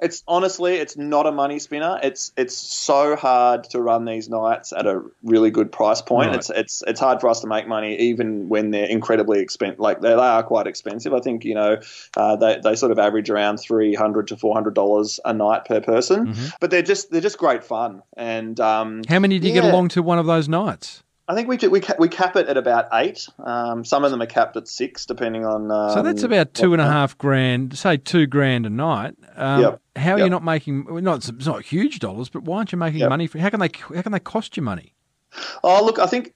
it's 0.01 0.25
honestly 0.27 0.75
it's 0.75 0.97
not 0.97 1.25
a 1.25 1.31
money 1.31 1.61
spinner. 1.61 2.01
It's 2.03 2.33
it's 2.37 2.57
so 2.57 3.15
hard 3.15 3.63
to 3.71 3.81
run 3.81 4.07
these 4.07 4.29
nights 4.29 4.73
at 4.73 4.89
a 4.89 5.03
really 5.23 5.53
good 5.53 5.71
price 5.71 6.03
point. 6.03 6.31
Right. 6.31 6.37
It's 6.39 6.51
it's 6.51 6.83
it's 6.85 6.99
hard 6.99 7.21
for 7.21 7.29
us 7.29 7.43
to 7.43 7.47
make 7.47 7.69
money 7.69 7.97
even 7.97 8.49
when 8.49 8.73
they're 8.73 8.89
incredibly 8.89 9.39
expensive. 9.39 9.79
Like 9.79 10.01
they, 10.01 10.09
they 10.09 10.15
are 10.17 10.43
quite 10.43 10.67
expensive. 10.67 11.15
I 11.15 11.21
think 11.21 11.45
you 11.45 11.55
know 11.55 11.79
uh, 12.17 12.35
they 12.35 12.59
they 12.61 12.75
sort 12.75 12.91
of 12.91 12.99
average 12.99 13.31
around 13.31 13.59
three 13.59 13.95
hundred 13.95 14.27
to 14.29 14.37
four 14.37 14.53
hundred 14.53 14.75
dollars 14.75 15.21
a 15.25 15.33
night 15.33 15.65
per 15.65 15.81
person. 15.81 16.27
Mm-hmm. 16.27 16.47
But 16.59 16.73
they're 16.73 16.83
just 16.83 17.13
they're 17.13 17.21
just 17.21 17.39
great 17.39 17.63
fun. 17.63 18.03
And 18.17 18.59
um, 18.59 19.03
How 19.09 19.21
many 19.21 19.39
do 19.39 19.47
you 19.47 19.55
get 19.55 19.65
along 19.65 19.91
to 19.91 20.03
one 20.03 20.19
of 20.19 20.27
those 20.27 20.49
nights? 20.49 21.05
I 21.29 21.35
think 21.35 21.49
we 21.49 21.57
do, 21.57 21.71
we 21.71 21.81
ca- 21.81 21.97
we 21.99 22.09
cap 22.09 22.37
it 22.37 22.47
at 22.49 22.57
about 22.57 22.87
eight. 22.93 23.27
Um, 23.39 23.85
some 23.85 24.05
of 24.05 24.13
them 24.13 24.23
are 24.23 24.27
capped 24.27 24.57
at 24.57 24.69
six, 24.69 25.07
depending 25.07 25.45
on. 25.45 25.71
Um, 25.73 25.91
So 25.91 26.03
that's 26.03 26.23
about 26.23 26.55
two 26.55 26.73
and 26.73 26.81
a 26.81 26.87
half 26.87 27.19
grand, 27.19 27.77
say 27.77 27.97
two 27.97 28.27
grand 28.27 28.65
a 28.67 28.71
night. 28.71 29.15
Um, 29.35 29.61
Yep. 29.63 29.81
How 29.97 30.13
are 30.13 30.19
you 30.21 30.31
not 30.31 30.45
making? 30.45 30.85
well, 30.85 31.03
Not 31.03 31.29
it's 31.29 31.47
not 31.47 31.63
huge 31.65 31.99
dollars, 31.99 32.29
but 32.29 32.43
why 32.45 32.59
aren't 32.59 32.71
you 32.73 32.79
making 32.79 33.01
Yep. 33.01 33.09
money? 33.11 33.27
For, 33.27 33.39
how 33.39 33.49
can 33.51 33.61
they? 33.61 33.71
How 33.95 34.03
can 34.03 34.13
they 34.13 34.21
cost 34.21 34.57
you 34.57 34.63
money? 34.63 34.95
Oh, 35.65 35.85
look, 35.85 35.99
I 35.99 36.07
think 36.07 36.33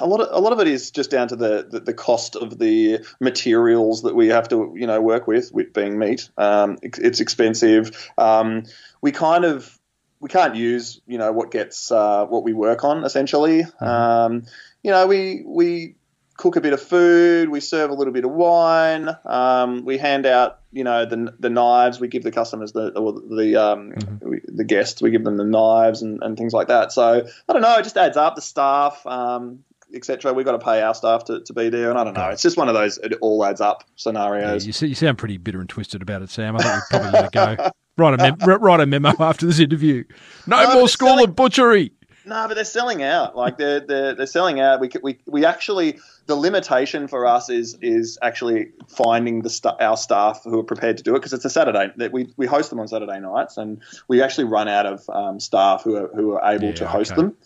a 0.00 0.06
lot 0.06 0.20
of 0.20 0.28
a 0.30 0.40
lot 0.40 0.52
of 0.52 0.60
it 0.60 0.66
is 0.66 0.90
just 0.90 1.10
down 1.10 1.28
to 1.28 1.36
the, 1.36 1.66
the, 1.70 1.80
the 1.80 1.94
cost 1.94 2.34
of 2.36 2.58
the 2.58 2.98
materials 3.20 4.02
that 4.02 4.14
we 4.16 4.28
have 4.28 4.48
to 4.48 4.74
you 4.76 4.86
know 4.86 5.00
work 5.00 5.26
with, 5.26 5.52
with 5.52 5.72
being 5.72 5.98
meat. 5.98 6.28
Um, 6.36 6.76
it's, 6.82 6.98
it's 6.98 7.20
expensive. 7.20 8.10
Um, 8.18 8.64
we 9.00 9.12
kind 9.12 9.44
of 9.44 9.77
we 10.20 10.28
can't 10.28 10.54
use 10.56 11.00
you 11.06 11.18
know 11.18 11.32
what 11.32 11.50
gets 11.50 11.90
uh, 11.92 12.26
what 12.26 12.42
we 12.44 12.52
work 12.52 12.84
on 12.84 13.04
essentially. 13.04 13.64
Um, 13.80 14.44
you 14.82 14.90
know, 14.90 15.06
we 15.06 15.42
we 15.46 15.94
cook 16.36 16.54
a 16.54 16.60
bit 16.60 16.72
of 16.72 16.80
food, 16.80 17.48
we 17.48 17.58
serve 17.58 17.90
a 17.90 17.94
little 17.94 18.12
bit 18.12 18.24
of 18.24 18.30
wine, 18.30 19.08
um, 19.24 19.84
we 19.84 19.98
hand 19.98 20.24
out 20.26 20.60
you 20.72 20.84
know 20.84 21.04
the 21.04 21.34
the 21.40 21.50
knives, 21.50 21.98
we 22.00 22.08
give 22.08 22.22
the 22.22 22.30
customers 22.32 22.72
the 22.72 22.90
or 22.98 23.12
the 23.12 23.56
um, 23.56 23.92
we, 24.22 24.40
the 24.46 24.64
guests, 24.64 25.02
we 25.02 25.10
give 25.10 25.24
them 25.24 25.36
the 25.36 25.44
knives 25.44 26.02
and, 26.02 26.22
and 26.22 26.36
things 26.36 26.52
like 26.52 26.68
that. 26.68 26.92
So 26.92 27.26
I 27.48 27.52
don't 27.52 27.62
know, 27.62 27.76
it 27.78 27.82
just 27.84 27.96
adds 27.96 28.16
up. 28.16 28.36
The 28.36 28.42
staff. 28.42 29.06
Um, 29.06 29.64
Etc. 29.94 30.30
We've 30.34 30.44
got 30.44 30.52
to 30.52 30.58
pay 30.58 30.82
our 30.82 30.92
staff 30.92 31.24
to, 31.24 31.40
to 31.40 31.54
be 31.54 31.70
there, 31.70 31.88
and 31.88 31.98
I 31.98 32.04
don't 32.04 32.12
know. 32.12 32.28
It's 32.28 32.42
just 32.42 32.58
one 32.58 32.68
of 32.68 32.74
those 32.74 32.98
it 32.98 33.14
all 33.22 33.42
adds 33.42 33.62
up 33.62 33.84
Yeah, 33.86 33.92
scenarios. 33.96 34.66
you, 34.66 34.72
see- 34.74 34.88
you 34.88 34.94
sound 34.94 35.16
pretty 35.16 35.38
bitter 35.38 35.60
and 35.60 35.66
twisted 35.68 36.02
about 36.02 36.20
it, 36.20 36.28
Sam. 36.28 36.56
I 36.56 36.58
think 36.62 36.74
we 36.74 36.80
probably 36.90 37.18
need 37.22 37.30
to 37.30 37.30
go 37.32 37.70
write 37.98 38.14
a 38.14 38.16
mem- 38.18 38.60
write 38.60 38.80
a 38.80 38.86
memo 38.86 39.12
after 39.20 39.46
this 39.46 39.58
interview. 39.58 40.04
No 40.46 40.62
No, 40.62 40.74
more 40.74 40.88
school 40.88 41.08
selling- 41.08 41.28
of 41.28 41.36
butchery. 41.36 41.92
No, 42.24 42.46
but 42.46 42.54
they're 42.56 42.64
selling 42.64 43.02
out. 43.02 43.36
Like 43.36 43.56
they're 43.56 43.80
they're, 43.80 44.14
they're 44.14 44.26
selling 44.26 44.60
out. 44.60 44.80
We, 44.80 44.90
we 45.02 45.18
we 45.26 45.46
actually 45.46 45.98
the 46.26 46.34
limitation 46.36 47.08
for 47.08 47.26
us 47.26 47.48
is 47.48 47.78
is 47.80 48.18
actually 48.20 48.68
finding 48.86 49.40
the 49.40 49.48
st- 49.48 49.80
our 49.80 49.96
staff 49.96 50.42
who 50.44 50.58
are 50.58 50.62
prepared 50.64 50.98
to 50.98 51.02
do 51.02 51.14
it 51.14 51.20
because 51.20 51.32
it's 51.32 51.46
a 51.46 51.50
Saturday 51.50 51.90
that 51.96 52.12
we, 52.12 52.28
we 52.36 52.46
host 52.46 52.68
them 52.68 52.80
on 52.80 52.88
Saturday 52.88 53.18
nights 53.18 53.56
and 53.56 53.80
we 54.08 54.20
actually 54.20 54.44
run 54.44 54.68
out 54.68 54.84
of 54.84 55.08
um, 55.08 55.40
staff 55.40 55.82
who 55.84 55.96
are 55.96 56.08
who 56.08 56.32
are 56.32 56.52
able 56.52 56.66
Yeah, 56.66 56.72
to 56.74 56.86
host 56.86 57.12
okay. 57.12 57.22
them. 57.22 57.36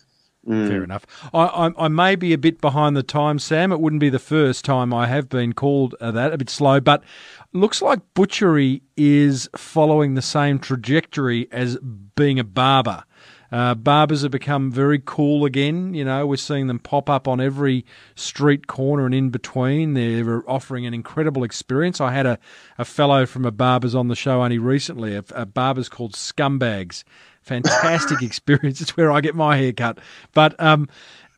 Mm. 0.48 0.66
Fair 0.66 0.82
enough. 0.82 1.06
I, 1.32 1.44
I, 1.44 1.84
I 1.84 1.86
may 1.86 2.16
be 2.16 2.32
a 2.32 2.38
bit 2.38 2.60
behind 2.60 2.96
the 2.96 3.04
time, 3.04 3.38
Sam. 3.38 3.70
It 3.70 3.78
wouldn't 3.78 4.00
be 4.00 4.08
the 4.10 4.18
first 4.18 4.64
time 4.64 4.92
I 4.92 5.06
have 5.06 5.28
been 5.28 5.52
called 5.52 5.94
uh, 6.00 6.10
that, 6.10 6.32
a 6.32 6.36
bit 6.38 6.50
slow, 6.50 6.80
but 6.80 7.04
looks 7.52 7.82
like 7.82 8.00
butchery 8.14 8.82
is 8.96 9.48
following 9.56 10.14
the 10.14 10.22
same 10.22 10.58
trajectory 10.58 11.48
as 11.52 11.76
being 12.16 12.38
a 12.38 12.44
barber. 12.44 13.04
Uh, 13.52 13.74
barbers 13.74 14.22
have 14.22 14.30
become 14.30 14.70
very 14.70 14.98
cool 15.04 15.44
again. 15.44 15.92
You 15.92 16.06
know, 16.06 16.26
we're 16.26 16.36
seeing 16.36 16.68
them 16.68 16.78
pop 16.78 17.10
up 17.10 17.28
on 17.28 17.38
every 17.38 17.84
street 18.14 18.66
corner 18.66 19.04
and 19.04 19.14
in 19.14 19.28
between. 19.28 19.92
They're 19.92 20.42
offering 20.50 20.86
an 20.86 20.94
incredible 20.94 21.44
experience. 21.44 22.00
I 22.00 22.12
had 22.12 22.24
a, 22.24 22.38
a 22.78 22.86
fellow 22.86 23.26
from 23.26 23.44
a 23.44 23.50
barber's 23.50 23.94
on 23.94 24.08
the 24.08 24.16
show 24.16 24.42
only 24.42 24.56
recently, 24.56 25.14
a, 25.14 25.24
a 25.34 25.44
barber's 25.44 25.90
called 25.90 26.14
Scumbags. 26.14 27.04
Fantastic 27.42 28.22
experience. 28.22 28.80
It's 28.80 28.96
where 28.96 29.12
I 29.12 29.20
get 29.20 29.34
my 29.34 29.58
hair 29.58 29.74
cut. 29.74 29.98
But 30.32 30.58
um, 30.58 30.88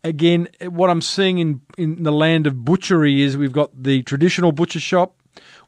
again, 0.04 0.46
what 0.60 0.90
I'm 0.90 1.00
seeing 1.00 1.38
in, 1.38 1.62
in 1.76 2.04
the 2.04 2.12
land 2.12 2.46
of 2.46 2.64
butchery 2.64 3.22
is 3.22 3.36
we've 3.36 3.50
got 3.50 3.70
the 3.82 4.04
traditional 4.04 4.52
butcher 4.52 4.80
shop. 4.80 5.16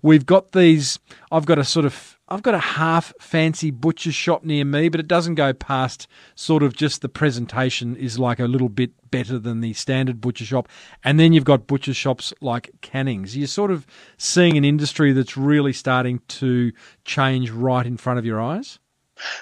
We've 0.07 0.25
got 0.25 0.53
these. 0.53 1.01
I've 1.33 1.47
got 1.47 1.59
a 1.59 1.64
sort 1.64 1.85
of. 1.85 2.16
I've 2.29 2.45
got 2.45 2.55
a 2.55 2.61
half 2.61 3.12
fancy 3.21 3.73
butcher 3.73 4.12
shop 4.12 4.45
near 4.45 4.64
me, 4.64 4.88
but 4.88 5.01
it 5.01 5.09
doesn't 5.09 5.35
go 5.35 5.53
past 5.53 6.07
sort 6.37 6.62
of 6.62 6.77
just 6.77 7.03
the 7.03 7.09
presentation 7.09 7.97
is 7.97 8.16
like 8.16 8.38
a 8.38 8.45
little 8.45 8.69
bit 8.69 8.92
better 9.11 9.37
than 9.37 9.62
the 9.62 9.73
standard 9.73 10.21
butcher 10.21 10.45
shop. 10.45 10.69
And 11.03 11.19
then 11.19 11.33
you've 11.33 11.42
got 11.42 11.66
butcher 11.66 11.92
shops 11.92 12.33
like 12.40 12.71
Canning's. 12.83 13.37
You're 13.37 13.49
sort 13.49 13.73
of 13.73 13.85
seeing 14.16 14.57
an 14.57 14.64
industry 14.64 15.12
that's 15.12 15.37
really 15.37 15.73
starting 15.73 16.21
to 16.29 16.71
change 17.05 17.51
right 17.51 17.85
in 17.85 17.97
front 17.97 18.21
of 18.21 18.25
your 18.25 18.40
eyes. 18.40 18.79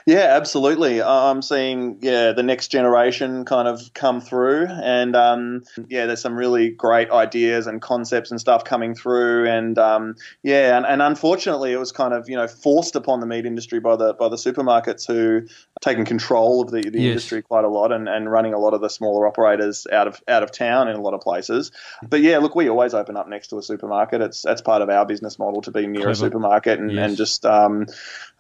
Yeah, 0.07 0.37
absolutely. 0.37 1.03
I'm 1.03 1.43
seeing 1.43 1.99
yeah 2.01 2.33
the 2.33 2.43
next 2.43 2.69
generation 2.69 3.45
kind 3.45 3.67
of 3.67 3.93
come 3.95 4.21
through, 4.21 4.67
and 4.69 5.17
um, 5.17 5.65
yeah, 5.89 6.07
there's 6.07 6.21
some 6.21 6.37
really 6.37 6.71
great 6.71 7.11
ideas 7.11 7.67
and 7.67 7.81
concepts 7.83 8.31
and 8.31 8.41
stuff 8.41 8.65
coming 8.65 8.95
through, 8.95 9.49
and 9.49 9.77
um, 9.79 10.17
yeah, 10.43 10.77
and, 10.77 10.87
and 10.87 11.03
unfortunately, 11.03 11.73
it 11.73 11.79
was 11.79 11.91
kind 11.93 12.15
of 12.15 12.29
you 12.29 12.37
know 12.37 12.47
forced 12.47 12.95
upon 12.97 13.21
the 13.21 13.27
meat 13.27 13.47
industry 13.47 13.81
by 13.81 13.97
the 13.97 14.15
by 14.15 14.29
the 14.29 14.37
supermarkets 14.37 15.07
who 15.07 15.39
are 15.39 15.81
taking 15.81 16.05
control 16.05 16.63
of 16.63 16.71
the, 16.71 16.83
the 16.83 17.01
Yes. 17.01 17.09
industry 17.11 17.43
quite 17.43 17.65
a 17.65 17.69
lot, 17.69 17.91
and, 17.93 18.09
and 18.09 18.31
running 18.31 18.55
a 18.55 18.59
lot 18.59 18.75
of 18.75 18.81
the 18.81 18.89
smaller 18.91 19.27
operators 19.27 19.87
out 19.93 20.07
of 20.07 20.23
out 20.29 20.43
of 20.43 20.53
town 20.53 20.89
in 20.89 20.97
a 20.97 21.01
lot 21.01 21.15
of 21.15 21.21
places. 21.21 21.73
But 22.09 22.21
yeah, 22.21 22.39
look, 22.39 22.55
we 22.55 22.69
always 22.69 22.95
open 22.95 23.17
up 23.17 23.29
next 23.29 23.49
to 23.49 23.59
a 23.59 23.63
supermarket. 23.63 24.21
It's 24.21 24.43
that's 24.43 24.63
part 24.63 24.83
of 24.83 24.89
our 24.91 25.05
business 25.05 25.39
model 25.39 25.63
to 25.63 25.71
be 25.71 25.87
near 25.87 26.03
Clever. 26.03 26.11
a 26.13 26.17
supermarket 26.17 26.79
and, 26.79 26.93
Yes. 26.93 27.09
and 27.09 27.17
just 27.17 27.45
um, 27.45 27.87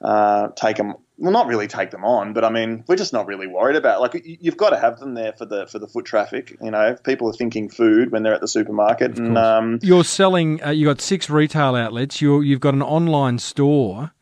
uh, 0.00 0.48
take 0.54 0.76
them. 0.76 0.94
Well, 1.24 1.32
not 1.32 1.46
really 1.46 1.66
take 1.66 1.90
them 1.90 2.04
on, 2.04 2.34
but 2.34 2.44
I 2.44 2.50
mean, 2.50 2.84
we're 2.86 2.96
just 2.96 3.14
not 3.14 3.26
really 3.26 3.46
worried 3.46 3.76
about. 3.76 4.02
Like, 4.02 4.20
you've 4.26 4.58
got 4.58 4.70
to 4.70 4.78
have 4.78 5.00
them 5.00 5.14
there 5.14 5.32
for 5.32 5.46
the 5.46 5.66
for 5.66 5.78
the 5.78 5.86
foot 5.88 6.04
traffic. 6.04 6.54
You 6.60 6.70
know, 6.70 6.98
people 7.02 7.30
are 7.30 7.32
thinking 7.32 7.70
food 7.70 8.12
when 8.12 8.22
they're 8.22 8.34
at 8.34 8.42
the 8.42 8.48
supermarket, 8.48 9.18
and 9.18 9.38
um, 9.38 9.78
You're 9.80 10.04
selling. 10.04 10.62
Uh, 10.62 10.68
you 10.68 10.84
got 10.84 11.00
six 11.00 11.30
retail 11.30 11.76
outlets. 11.76 12.20
You 12.20 12.42
you've 12.42 12.60
got 12.60 12.74
an 12.74 12.82
online 12.82 13.38
store. 13.38 14.12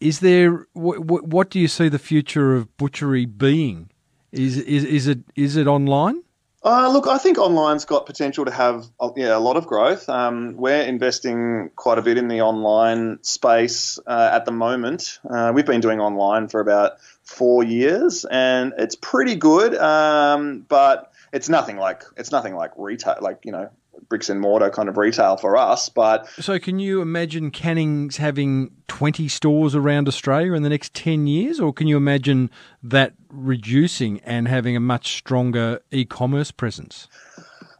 Is 0.00 0.20
there? 0.20 0.66
Wh- 0.74 1.00
what 1.00 1.48
do 1.48 1.58
you 1.58 1.66
see 1.66 1.88
the 1.88 1.98
future 1.98 2.54
of 2.54 2.76
butchery 2.76 3.24
being? 3.24 3.90
Is 4.30 4.58
is 4.58 4.84
is 4.84 5.06
it 5.06 5.20
is 5.36 5.56
it 5.56 5.66
online? 5.66 6.22
Uh, 6.62 6.90
look, 6.92 7.06
I 7.06 7.16
think 7.16 7.38
online's 7.38 7.86
got 7.86 8.04
potential 8.04 8.44
to 8.44 8.50
have 8.50 8.84
uh, 9.00 9.10
yeah 9.16 9.36
a 9.36 9.40
lot 9.40 9.56
of 9.56 9.66
growth. 9.66 10.08
Um, 10.10 10.56
we're 10.56 10.82
investing 10.82 11.70
quite 11.74 11.96
a 11.96 12.02
bit 12.02 12.18
in 12.18 12.28
the 12.28 12.42
online 12.42 13.22
space 13.22 13.98
uh, 14.06 14.30
at 14.32 14.44
the 14.44 14.52
moment. 14.52 15.20
Uh, 15.28 15.52
we've 15.54 15.64
been 15.64 15.80
doing 15.80 16.00
online 16.00 16.48
for 16.48 16.60
about 16.60 17.00
four 17.22 17.64
years, 17.64 18.26
and 18.30 18.74
it's 18.76 18.94
pretty 18.94 19.36
good. 19.36 19.74
Um, 19.74 20.66
but 20.68 21.10
it's 21.32 21.48
nothing 21.48 21.78
like 21.78 22.02
it's 22.18 22.30
nothing 22.30 22.54
like 22.54 22.72
retail, 22.76 23.16
like 23.22 23.40
you 23.44 23.52
know 23.52 23.70
bricks 24.08 24.28
and 24.28 24.40
mortar 24.40 24.70
kind 24.70 24.88
of 24.88 24.96
retail 24.96 25.36
for 25.36 25.56
us. 25.56 25.88
But 25.88 26.28
So 26.40 26.58
can 26.58 26.78
you 26.78 27.00
imagine 27.00 27.50
Canning's 27.50 28.16
having 28.16 28.70
twenty 28.88 29.28
stores 29.28 29.74
around 29.74 30.08
Australia 30.08 30.54
in 30.54 30.62
the 30.62 30.68
next 30.68 30.94
ten 30.94 31.26
years, 31.26 31.60
or 31.60 31.72
can 31.72 31.86
you 31.86 31.96
imagine 31.96 32.50
that 32.82 33.14
reducing 33.30 34.20
and 34.20 34.48
having 34.48 34.76
a 34.76 34.80
much 34.80 35.16
stronger 35.16 35.80
e-commerce 35.90 36.50
presence? 36.50 37.08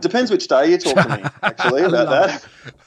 Depends 0.00 0.30
which 0.30 0.48
day 0.48 0.70
you 0.70 0.78
talk 0.78 1.06
to 1.06 1.16
me, 1.16 1.22
actually, 1.42 1.82
about 1.82 2.42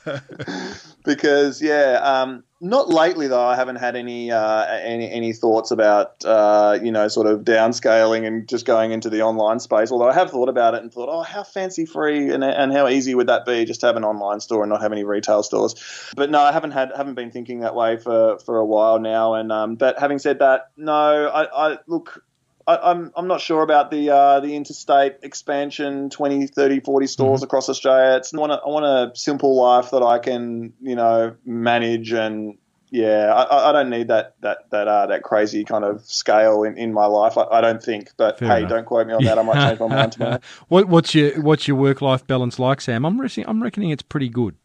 that. 0.05 0.83
because 1.03 1.61
yeah, 1.61 1.99
um, 2.01 2.43
not 2.61 2.89
lately 2.89 3.27
though. 3.27 3.43
I 3.43 3.55
haven't 3.55 3.75
had 3.75 3.95
any 3.95 4.31
uh, 4.31 4.65
any 4.65 5.11
any 5.11 5.33
thoughts 5.33 5.71
about 5.71 6.23
uh, 6.23 6.79
you 6.81 6.91
know 6.91 7.07
sort 7.09 7.27
of 7.27 7.41
downscaling 7.41 8.25
and 8.25 8.47
just 8.47 8.65
going 8.65 8.91
into 8.91 9.09
the 9.09 9.21
online 9.21 9.59
space. 9.59 9.91
Although 9.91 10.09
I 10.09 10.13
have 10.13 10.31
thought 10.31 10.49
about 10.49 10.73
it 10.73 10.81
and 10.81 10.91
thought, 10.91 11.09
oh, 11.11 11.21
how 11.21 11.43
fancy 11.43 11.85
free 11.85 12.31
and, 12.31 12.43
and 12.43 12.71
how 12.71 12.87
easy 12.87 13.15
would 13.15 13.27
that 13.27 13.45
be 13.45 13.65
just 13.65 13.81
to 13.81 13.87
have 13.87 13.97
an 13.97 14.05
online 14.05 14.39
store 14.39 14.63
and 14.63 14.69
not 14.69 14.81
have 14.81 14.93
any 14.93 15.03
retail 15.03 15.43
stores. 15.43 15.75
But 16.15 16.31
no, 16.31 16.41
I 16.41 16.51
haven't 16.53 16.71
had 16.71 16.91
haven't 16.95 17.15
been 17.15 17.31
thinking 17.31 17.59
that 17.59 17.75
way 17.75 17.97
for 17.97 18.39
for 18.39 18.57
a 18.57 18.65
while 18.65 18.99
now. 18.99 19.33
And 19.33 19.51
um, 19.51 19.75
but 19.75 19.99
having 19.99 20.19
said 20.19 20.39
that, 20.39 20.71
no, 20.77 20.93
I, 20.93 21.71
I 21.73 21.77
look. 21.87 22.23
I, 22.67 22.77
I'm 22.77 23.11
I'm 23.15 23.27
not 23.27 23.41
sure 23.41 23.61
about 23.61 23.91
the 23.91 24.09
uh, 24.09 24.39
the 24.39 24.55
interstate 24.55 25.17
expansion, 25.21 26.09
20, 26.09 26.47
30, 26.47 26.79
40 26.79 27.07
stores 27.07 27.43
across 27.43 27.69
Australia. 27.69 28.17
It's 28.17 28.33
I 28.33 28.39
want 28.39 28.51
a, 28.51 28.55
I 28.55 28.67
want 28.69 28.85
a 28.85 29.15
simple 29.15 29.55
life 29.55 29.91
that 29.91 30.03
I 30.03 30.19
can 30.19 30.73
you 30.81 30.95
know 30.95 31.35
manage 31.45 32.13
and 32.13 32.57
yeah, 32.93 33.33
I- 33.33 33.69
I, 33.69 33.71
don't 33.71 33.89
need 33.89 34.09
that 34.09 34.35
that 34.41 34.69
that 34.69 34.87
uh, 34.87 35.07
that 35.07 35.23
crazy 35.23 35.63
kind 35.63 35.83
of 35.83 36.05
scale 36.05 36.61
in, 36.61 36.77
in 36.77 36.93
my 36.93 37.07
life. 37.07 37.39
I, 37.39 37.45
I 37.45 37.59
don't 37.59 37.81
think. 37.81 38.11
But 38.17 38.37
Fair 38.37 38.49
hey, 38.49 38.57
enough. 38.59 38.69
don't 38.69 38.85
quote 38.85 39.07
me 39.07 39.15
on 39.15 39.23
that. 39.23 39.39
I 39.39 39.41
might 39.41 39.67
change 39.67 39.79
my 39.79 39.87
mind 39.87 40.11
tomorrow. 40.11 40.39
what, 40.67 40.87
what's 40.87 41.15
your 41.15 41.41
what's 41.41 41.67
your 41.67 41.75
work 41.75 42.03
life 42.03 42.27
balance 42.27 42.59
like, 42.59 42.81
Sam? 42.81 43.03
I'm 43.03 43.19
reckoning, 43.19 43.49
I'm 43.49 43.63
reckoning 43.63 43.89
it's 43.89 44.03
pretty 44.03 44.29
good. 44.29 44.55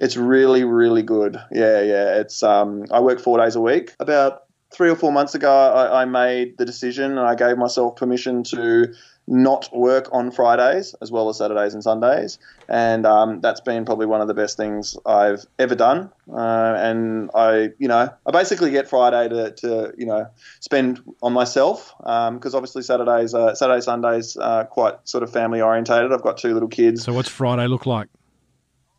It's 0.00 0.16
really, 0.16 0.64
really 0.64 1.02
good. 1.02 1.36
Yeah, 1.52 1.82
yeah. 1.82 2.18
It's 2.18 2.42
um, 2.42 2.86
I 2.90 3.00
work 3.00 3.20
four 3.20 3.36
days 3.36 3.56
a 3.56 3.60
week. 3.60 3.94
About 4.00 4.43
three 4.74 4.90
or 4.90 4.96
four 4.96 5.12
months 5.12 5.34
ago, 5.34 5.50
I, 5.50 6.02
I 6.02 6.04
made 6.04 6.58
the 6.58 6.64
decision 6.64 7.12
and 7.12 7.20
I 7.20 7.34
gave 7.34 7.56
myself 7.56 7.96
permission 7.96 8.42
to 8.44 8.92
not 9.26 9.74
work 9.74 10.08
on 10.12 10.30
Fridays 10.30 10.94
as 11.00 11.10
well 11.10 11.28
as 11.30 11.38
Saturdays 11.38 11.72
and 11.72 11.82
Sundays, 11.82 12.38
and 12.68 13.06
um, 13.06 13.40
that's 13.40 13.60
been 13.60 13.84
probably 13.86 14.04
one 14.04 14.20
of 14.20 14.28
the 14.28 14.34
best 14.34 14.56
things 14.56 14.96
I've 15.06 15.46
ever 15.58 15.74
done. 15.74 16.10
Uh, 16.30 16.74
and 16.76 17.30
I, 17.34 17.70
you 17.78 17.88
know, 17.88 18.12
I 18.26 18.30
basically 18.32 18.70
get 18.70 18.88
Friday 18.88 19.28
to, 19.28 19.50
to 19.52 19.94
you 19.96 20.04
know, 20.04 20.28
spend 20.60 21.00
on 21.22 21.32
myself 21.32 21.94
because 21.98 22.54
obviously 22.54 22.82
Saturdays, 22.82 23.32
uh, 23.32 23.54
Saturday 23.54 23.80
Sundays, 23.80 24.36
are 24.36 24.66
quite 24.66 24.96
sort 25.04 25.22
of 25.22 25.32
family 25.32 25.62
orientated. 25.62 26.12
I've 26.12 26.22
got 26.22 26.36
two 26.36 26.52
little 26.52 26.68
kids. 26.68 27.04
So 27.04 27.14
what's 27.14 27.30
Friday 27.30 27.66
look 27.66 27.86
like? 27.86 28.08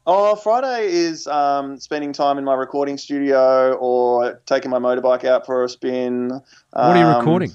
Oh, 0.08 0.36
Friday 0.36 0.92
is 0.92 1.26
um, 1.26 1.80
spending 1.80 2.14
time 2.14 2.38
in 2.38 2.44
my 2.44 2.54
recording 2.54 2.98
studio 2.98 3.74
or 3.74 4.40
taking 4.46 4.70
my 4.70 4.78
motorbike 4.78 5.26
out 5.26 5.48
for 5.48 5.64
a 5.64 5.70
spin. 5.70 6.30
What 6.30 6.44
are 6.74 6.98
you 6.98 7.06
Um, 7.06 7.18
recording? 7.18 7.52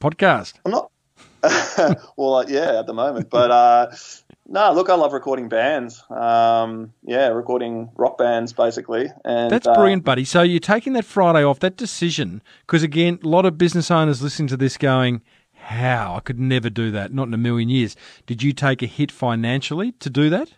Podcast. 0.00 0.54
I'm 0.64 0.72
not. 0.72 0.90
well, 2.16 2.36
uh, 2.36 2.44
yeah, 2.48 2.78
at 2.78 2.86
the 2.86 2.94
moment, 2.94 3.28
but 3.28 3.50
uh, 3.50 3.94
no. 4.48 4.72
Look, 4.72 4.88
I 4.88 4.94
love 4.94 5.12
recording 5.12 5.50
bands. 5.50 6.02
Um, 6.08 6.94
yeah, 7.04 7.28
recording 7.28 7.90
rock 7.96 8.16
bands 8.16 8.54
basically. 8.54 9.10
And 9.26 9.50
That's 9.50 9.66
uh, 9.66 9.74
brilliant, 9.74 10.04
buddy. 10.04 10.24
So 10.24 10.40
you're 10.40 10.60
taking 10.60 10.94
that 10.94 11.04
Friday 11.04 11.44
off, 11.44 11.60
that 11.60 11.76
decision, 11.76 12.42
because 12.66 12.82
again, 12.82 13.18
a 13.22 13.28
lot 13.28 13.44
of 13.44 13.58
business 13.58 13.90
owners 13.90 14.22
listening 14.22 14.48
to 14.48 14.56
this 14.56 14.78
going, 14.78 15.20
how? 15.52 16.14
I 16.16 16.20
could 16.20 16.40
never 16.40 16.70
do 16.70 16.90
that, 16.92 17.12
not 17.12 17.28
in 17.28 17.34
a 17.34 17.38
million 17.38 17.68
years. 17.68 17.94
Did 18.26 18.42
you 18.42 18.54
take 18.54 18.80
a 18.82 18.86
hit 18.86 19.12
financially 19.12 19.92
to 19.92 20.08
do 20.08 20.30
that? 20.30 20.54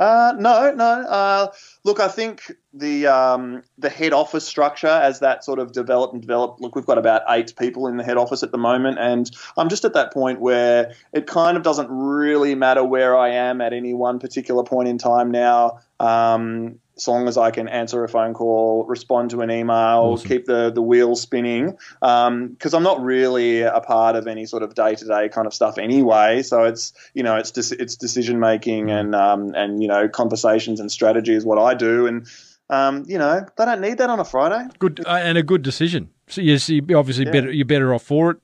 Uh, 0.00 0.32
no, 0.38 0.72
no. 0.72 0.84
Uh, 0.84 1.52
look, 1.84 2.00
I 2.00 2.08
think 2.08 2.50
the 2.72 3.06
um, 3.06 3.62
the 3.76 3.90
head 3.90 4.14
office 4.14 4.48
structure, 4.48 4.86
as 4.86 5.20
that 5.20 5.44
sort 5.44 5.58
of 5.58 5.72
developed 5.72 6.14
and 6.14 6.22
developed. 6.22 6.58
Look, 6.58 6.74
we've 6.74 6.86
got 6.86 6.96
about 6.96 7.20
eight 7.28 7.54
people 7.58 7.86
in 7.86 7.98
the 7.98 8.02
head 8.02 8.16
office 8.16 8.42
at 8.42 8.50
the 8.50 8.56
moment, 8.56 8.98
and 8.98 9.30
I'm 9.58 9.68
just 9.68 9.84
at 9.84 9.92
that 9.92 10.10
point 10.10 10.40
where 10.40 10.94
it 11.12 11.26
kind 11.26 11.58
of 11.58 11.62
doesn't 11.62 11.90
really 11.90 12.54
matter 12.54 12.82
where 12.82 13.14
I 13.14 13.28
am 13.28 13.60
at 13.60 13.74
any 13.74 13.92
one 13.92 14.18
particular 14.18 14.64
point 14.64 14.88
in 14.88 14.96
time 14.96 15.30
now. 15.30 15.80
Um, 16.00 16.78
as 17.00 17.08
long 17.08 17.26
as 17.28 17.38
I 17.38 17.50
can 17.50 17.66
answer 17.66 18.04
a 18.04 18.08
phone 18.08 18.34
call, 18.34 18.84
respond 18.84 19.30
to 19.30 19.40
an 19.40 19.50
email, 19.50 20.00
Awesome. 20.12 20.28
keep 20.28 20.44
the, 20.44 20.70
the 20.70 20.82
wheels 20.82 21.22
spinning, 21.22 21.78
because 22.00 22.74
I'm 22.74 22.82
not 22.82 23.02
really 23.02 23.62
a 23.62 23.80
part 23.80 24.16
of 24.16 24.26
any 24.26 24.44
sort 24.46 24.62
of 24.62 24.74
day 24.74 24.94
to 24.94 25.04
day 25.06 25.28
kind 25.30 25.46
of 25.46 25.54
stuff 25.54 25.78
anyway. 25.78 26.42
So 26.42 26.64
it's 26.64 26.92
you 27.14 27.22
know 27.22 27.36
it's 27.36 27.50
dis- 27.50 27.72
it's 27.72 27.96
decision 27.96 28.38
making 28.38 28.90
and 28.90 29.14
um, 29.14 29.54
and 29.54 29.82
you 29.82 29.88
know 29.88 30.08
conversations 30.08 30.78
and 30.80 30.92
strategy 30.92 31.34
is 31.34 31.44
what 31.44 31.58
I 31.58 31.74
do, 31.74 32.06
and 32.06 32.26
um, 32.68 33.04
you 33.06 33.18
know 33.18 33.46
they 33.56 33.64
don't 33.64 33.80
need 33.80 33.98
that 33.98 34.10
on 34.10 34.20
a 34.20 34.24
Friday. 34.24 34.68
Good 34.78 35.00
uh, 35.06 35.10
and 35.22 35.38
a 35.38 35.42
good 35.42 35.62
decision. 35.62 36.10
So 36.28 36.40
you're 36.42 36.58
obviously 36.98 37.24
Yeah. 37.24 37.32
better. 37.32 37.50
You're 37.50 37.64
better 37.66 37.94
off 37.94 38.02
for 38.02 38.32
it. 38.32 38.36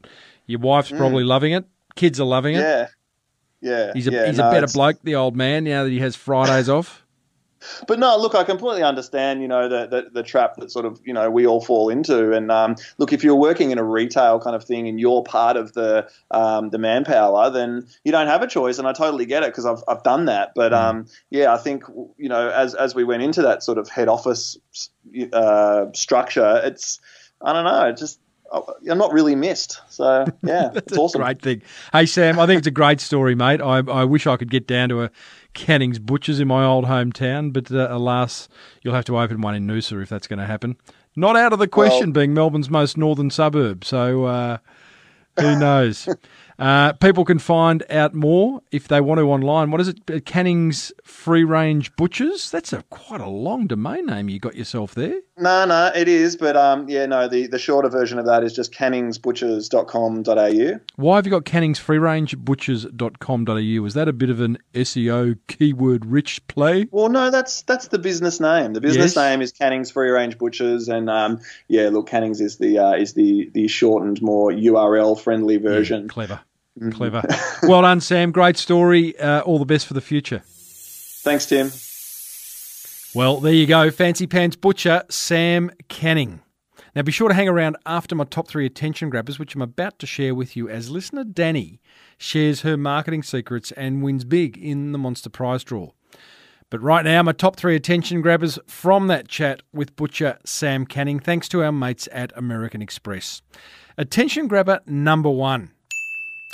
Your 0.46 0.60
wife's 0.60 0.90
probably 0.90 1.24
loving 1.24 1.52
it. 1.52 1.64
Kids 1.94 2.20
are 2.20 2.26
loving 2.26 2.54
it. 2.56 2.60
Mm. 2.64 2.88
Yeah, 3.62 3.86
yeah. 3.86 3.92
He's 3.94 4.06
a 4.08 4.12
yeah, 4.12 4.26
he's 4.26 4.38
no, 4.38 4.48
a 4.48 4.50
better 4.50 4.66
bloke, 4.66 4.98
the 5.02 5.14
old 5.14 5.36
man, 5.36 5.64
now 5.64 5.84
that 5.84 5.90
he 5.90 5.98
has 6.00 6.14
Fridays 6.16 6.68
off. 6.78 7.04
But 7.86 7.98
no, 7.98 8.16
look, 8.16 8.34
I 8.34 8.44
completely 8.44 8.82
understand, 8.82 9.42
you 9.42 9.48
know, 9.48 9.68
the, 9.68 9.86
the, 9.86 10.10
the 10.12 10.22
trap 10.22 10.56
that 10.56 10.70
sort 10.70 10.84
of, 10.84 11.00
you 11.04 11.12
know, 11.12 11.30
we 11.30 11.46
all 11.46 11.60
fall 11.60 11.88
into. 11.88 12.32
And 12.32 12.50
um, 12.50 12.76
look, 12.98 13.12
if 13.12 13.22
you're 13.24 13.34
working 13.34 13.70
in 13.70 13.78
a 13.78 13.84
retail 13.84 14.40
kind 14.40 14.56
of 14.56 14.64
thing 14.64 14.88
and 14.88 14.98
you're 15.00 15.22
part 15.22 15.56
of 15.56 15.72
the 15.72 16.08
um, 16.30 16.70
the 16.70 16.78
manpower, 16.78 17.50
then 17.50 17.86
you 18.04 18.12
don't 18.12 18.28
have 18.28 18.42
a 18.42 18.46
choice. 18.46 18.78
And 18.78 18.88
I 18.88 18.92
totally 18.92 19.26
get 19.26 19.42
it 19.42 19.50
because 19.50 19.66
I've, 19.66 19.82
I've 19.88 20.02
done 20.02 20.26
that. 20.26 20.52
But 20.54 20.72
um, 20.72 21.06
yeah, 21.30 21.52
I 21.54 21.58
think, 21.58 21.84
you 22.16 22.28
know, 22.28 22.50
as, 22.50 22.74
as 22.74 22.94
we 22.94 23.04
went 23.04 23.22
into 23.22 23.42
that 23.42 23.62
sort 23.62 23.78
of 23.78 23.88
head 23.88 24.08
office 24.08 24.58
uh, 25.32 25.86
structure, 25.94 26.60
it's, 26.64 27.00
I 27.42 27.52
don't 27.52 27.64
know, 27.64 27.88
it 27.88 27.96
just, 27.96 28.20
I'm 28.52 28.98
not 28.98 29.12
really 29.12 29.34
missed. 29.34 29.80
So 29.88 30.24
yeah, 30.42 30.70
it's 30.74 30.96
awesome. 30.96 31.20
Great 31.22 31.42
thing. 31.42 31.62
Hey 31.92 32.06
Sam, 32.06 32.38
I 32.38 32.46
think 32.46 32.58
it's 32.58 32.66
a 32.66 32.72
great 32.72 33.00
story, 33.00 33.34
mate. 33.34 33.60
I, 33.60 33.78
I 33.78 34.04
wish 34.04 34.26
I 34.26 34.36
could 34.36 34.50
get 34.50 34.66
down 34.66 34.88
to 34.90 35.02
a 35.02 35.10
Canning's 35.54 35.98
Butchers 35.98 36.38
in 36.40 36.48
my 36.48 36.64
old 36.64 36.84
hometown, 36.84 37.52
but 37.52 37.70
uh, 37.72 37.88
alas, 37.90 38.48
you'll 38.82 38.94
have 38.94 39.06
to 39.06 39.18
open 39.18 39.40
one 39.40 39.54
in 39.54 39.66
Noosa 39.66 40.02
if 40.02 40.08
that's 40.08 40.26
going 40.26 40.38
to 40.38 40.46
happen. 40.46 40.76
Not 41.16 41.36
out 41.36 41.52
of 41.52 41.58
the 41.58 41.68
question, 41.68 42.08
Well- 42.08 42.12
being 42.20 42.34
Melbourne's 42.34 42.68
most 42.70 42.96
northern 42.96 43.30
suburb. 43.30 43.84
So 43.84 44.24
uh, 44.26 44.58
who 45.40 45.56
knows? 45.58 46.08
Uh, 46.58 46.92
people 46.94 47.24
can 47.24 47.38
find 47.38 47.84
out 47.90 48.14
more 48.14 48.62
if 48.72 48.88
they 48.88 49.00
want 49.00 49.18
to 49.18 49.30
online. 49.30 49.70
What 49.70 49.80
is 49.80 49.88
it? 49.88 49.98
Uh, 50.10 50.20
Canning's 50.24 50.92
Free 51.04 51.44
Range 51.44 51.94
Butchers. 51.96 52.50
That's 52.50 52.72
a 52.72 52.82
quite 52.84 53.20
a 53.20 53.28
long 53.28 53.66
domain 53.66 54.06
name 54.06 54.28
you 54.28 54.38
got 54.38 54.56
yourself 54.56 54.94
there. 54.94 55.20
No, 55.38 55.66
no, 55.66 55.92
it 55.94 56.08
is. 56.08 56.36
But 56.36 56.56
um, 56.56 56.88
yeah, 56.88 57.04
no, 57.06 57.28
the, 57.28 57.46
the 57.46 57.58
shorter 57.58 57.88
version 57.90 58.18
of 58.18 58.24
that 58.26 58.42
is 58.42 58.52
just 58.54 58.72
canningsbutchers.com.au. 58.72 60.80
Why 60.96 61.16
have 61.16 61.26
you 61.26 61.30
got 61.30 61.44
Canning's 61.44 61.78
Free 61.78 61.98
Range 61.98 62.36
Butchers.com.au? 62.38 63.82
Was 63.82 63.94
that 63.94 64.08
a 64.08 64.12
bit 64.12 64.30
of 64.30 64.40
an 64.40 64.58
SEO 64.74 65.38
keyword 65.48 66.06
rich 66.06 66.46
play? 66.48 66.86
Well, 66.90 67.08
no, 67.08 67.30
that's 67.30 67.62
that's 67.62 67.88
the 67.88 67.98
business 67.98 68.40
name. 68.40 68.72
The 68.72 68.80
business 68.80 69.14
Yes. 69.14 69.16
name 69.16 69.42
is 69.42 69.52
Canning's 69.52 69.90
Free 69.90 70.10
Range 70.10 70.36
Butchers, 70.38 70.88
and 70.88 71.10
um, 71.10 71.40
yeah, 71.68 71.88
look, 71.90 72.08
Canning's 72.08 72.40
is 72.40 72.56
the 72.58 72.78
uh, 72.78 72.94
is 72.94 73.12
the 73.14 73.50
the 73.52 73.68
shortened, 73.68 74.22
more 74.22 74.50
URL 74.50 75.18
friendly 75.20 75.58
version. 75.58 76.08
Clever. 76.08 76.40
Clever. 76.92 77.22
well 77.62 77.82
done, 77.82 78.00
Sam. 78.00 78.32
Great 78.32 78.56
story. 78.56 79.18
Uh, 79.18 79.40
all 79.40 79.58
the 79.58 79.64
best 79.64 79.86
for 79.86 79.94
the 79.94 80.00
future. 80.00 80.42
Thanks, 80.44 81.46
Tim. 81.46 81.70
Well, 83.14 83.40
there 83.40 83.52
you 83.52 83.66
go. 83.66 83.90
Fancy 83.90 84.26
Pants 84.26 84.56
Butcher, 84.56 85.02
Sam 85.08 85.70
Canning. 85.88 86.40
Now, 86.94 87.02
be 87.02 87.12
sure 87.12 87.28
to 87.28 87.34
hang 87.34 87.48
around 87.48 87.76
after 87.84 88.14
my 88.14 88.24
top 88.24 88.48
three 88.48 88.64
attention 88.64 89.10
grabbers, 89.10 89.38
which 89.38 89.54
I'm 89.54 89.62
about 89.62 89.98
to 89.98 90.06
share 90.06 90.34
with 90.34 90.56
you 90.56 90.68
as 90.68 90.90
listener 90.90 91.24
Danny 91.24 91.80
shares 92.18 92.62
her 92.62 92.76
marketing 92.76 93.22
secrets 93.22 93.72
and 93.72 94.02
wins 94.02 94.24
big 94.24 94.56
in 94.56 94.92
the 94.92 94.98
Monster 94.98 95.30
Prize 95.30 95.64
draw. 95.64 95.90
But 96.70 96.82
right 96.82 97.04
now, 97.04 97.22
my 97.22 97.32
top 97.32 97.56
three 97.56 97.76
attention 97.76 98.22
grabbers 98.22 98.58
from 98.66 99.06
that 99.06 99.28
chat 99.28 99.62
with 99.72 99.94
Butcher 99.94 100.38
Sam 100.44 100.84
Canning, 100.84 101.20
thanks 101.20 101.48
to 101.50 101.62
our 101.62 101.72
mates 101.72 102.08
at 102.12 102.32
American 102.36 102.82
Express. 102.82 103.42
Attention 103.96 104.48
grabber 104.48 104.80
number 104.86 105.30
one. 105.30 105.70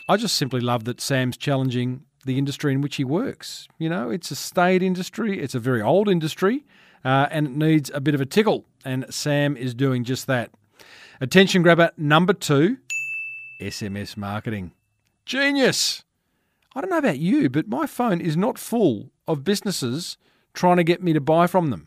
I 0.08 0.16
just 0.16 0.36
simply 0.36 0.60
love 0.60 0.84
that 0.84 1.00
Sam's 1.00 1.36
challenging 1.36 2.04
the 2.24 2.38
industry 2.38 2.72
in 2.72 2.80
which 2.80 2.96
he 2.96 3.04
works. 3.04 3.68
You 3.78 3.88
know, 3.88 4.10
it's 4.10 4.30
a 4.30 4.36
staid 4.36 4.82
industry, 4.82 5.40
it's 5.40 5.54
a 5.54 5.60
very 5.60 5.82
old 5.82 6.08
industry, 6.08 6.64
uh, 7.04 7.28
and 7.30 7.46
it 7.46 7.52
needs 7.52 7.90
a 7.94 8.00
bit 8.00 8.14
of 8.14 8.20
a 8.20 8.26
tickle. 8.26 8.64
And 8.84 9.06
Sam 9.10 9.56
is 9.56 9.74
doing 9.74 10.04
just 10.04 10.26
that. 10.26 10.50
Attention 11.20 11.62
grabber 11.62 11.92
number 11.96 12.32
two 12.32 12.78
SMS 13.60 14.16
marketing. 14.16 14.72
Genius! 15.24 16.04
I 16.74 16.80
don't 16.80 16.90
know 16.90 16.98
about 16.98 17.18
you, 17.18 17.48
but 17.50 17.68
my 17.68 17.86
phone 17.86 18.20
is 18.20 18.36
not 18.36 18.58
full 18.58 19.10
of 19.28 19.44
businesses 19.44 20.16
trying 20.54 20.78
to 20.78 20.84
get 20.84 21.02
me 21.02 21.12
to 21.12 21.20
buy 21.20 21.46
from 21.46 21.70
them. 21.70 21.86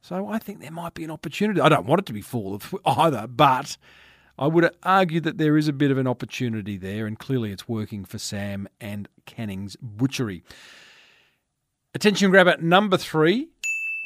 So 0.00 0.26
I 0.26 0.38
think 0.38 0.60
there 0.60 0.72
might 0.72 0.94
be 0.94 1.04
an 1.04 1.10
opportunity. 1.10 1.60
I 1.60 1.68
don't 1.68 1.86
want 1.86 2.00
it 2.00 2.06
to 2.06 2.12
be 2.12 2.22
full 2.22 2.54
of 2.54 2.74
either, 2.84 3.26
but 3.28 3.76
I 4.42 4.46
would 4.46 4.68
argue 4.82 5.20
that 5.20 5.38
there 5.38 5.56
is 5.56 5.68
a 5.68 5.72
bit 5.72 5.92
of 5.92 5.98
an 5.98 6.08
opportunity 6.08 6.76
there, 6.76 7.06
and 7.06 7.16
clearly 7.16 7.52
it's 7.52 7.68
working 7.68 8.04
for 8.04 8.18
Sam 8.18 8.66
and 8.80 9.08
Canning's 9.24 9.76
Butchery. 9.76 10.42
Attention 11.94 12.32
grabber 12.32 12.56
number 12.60 12.96
three 12.96 13.50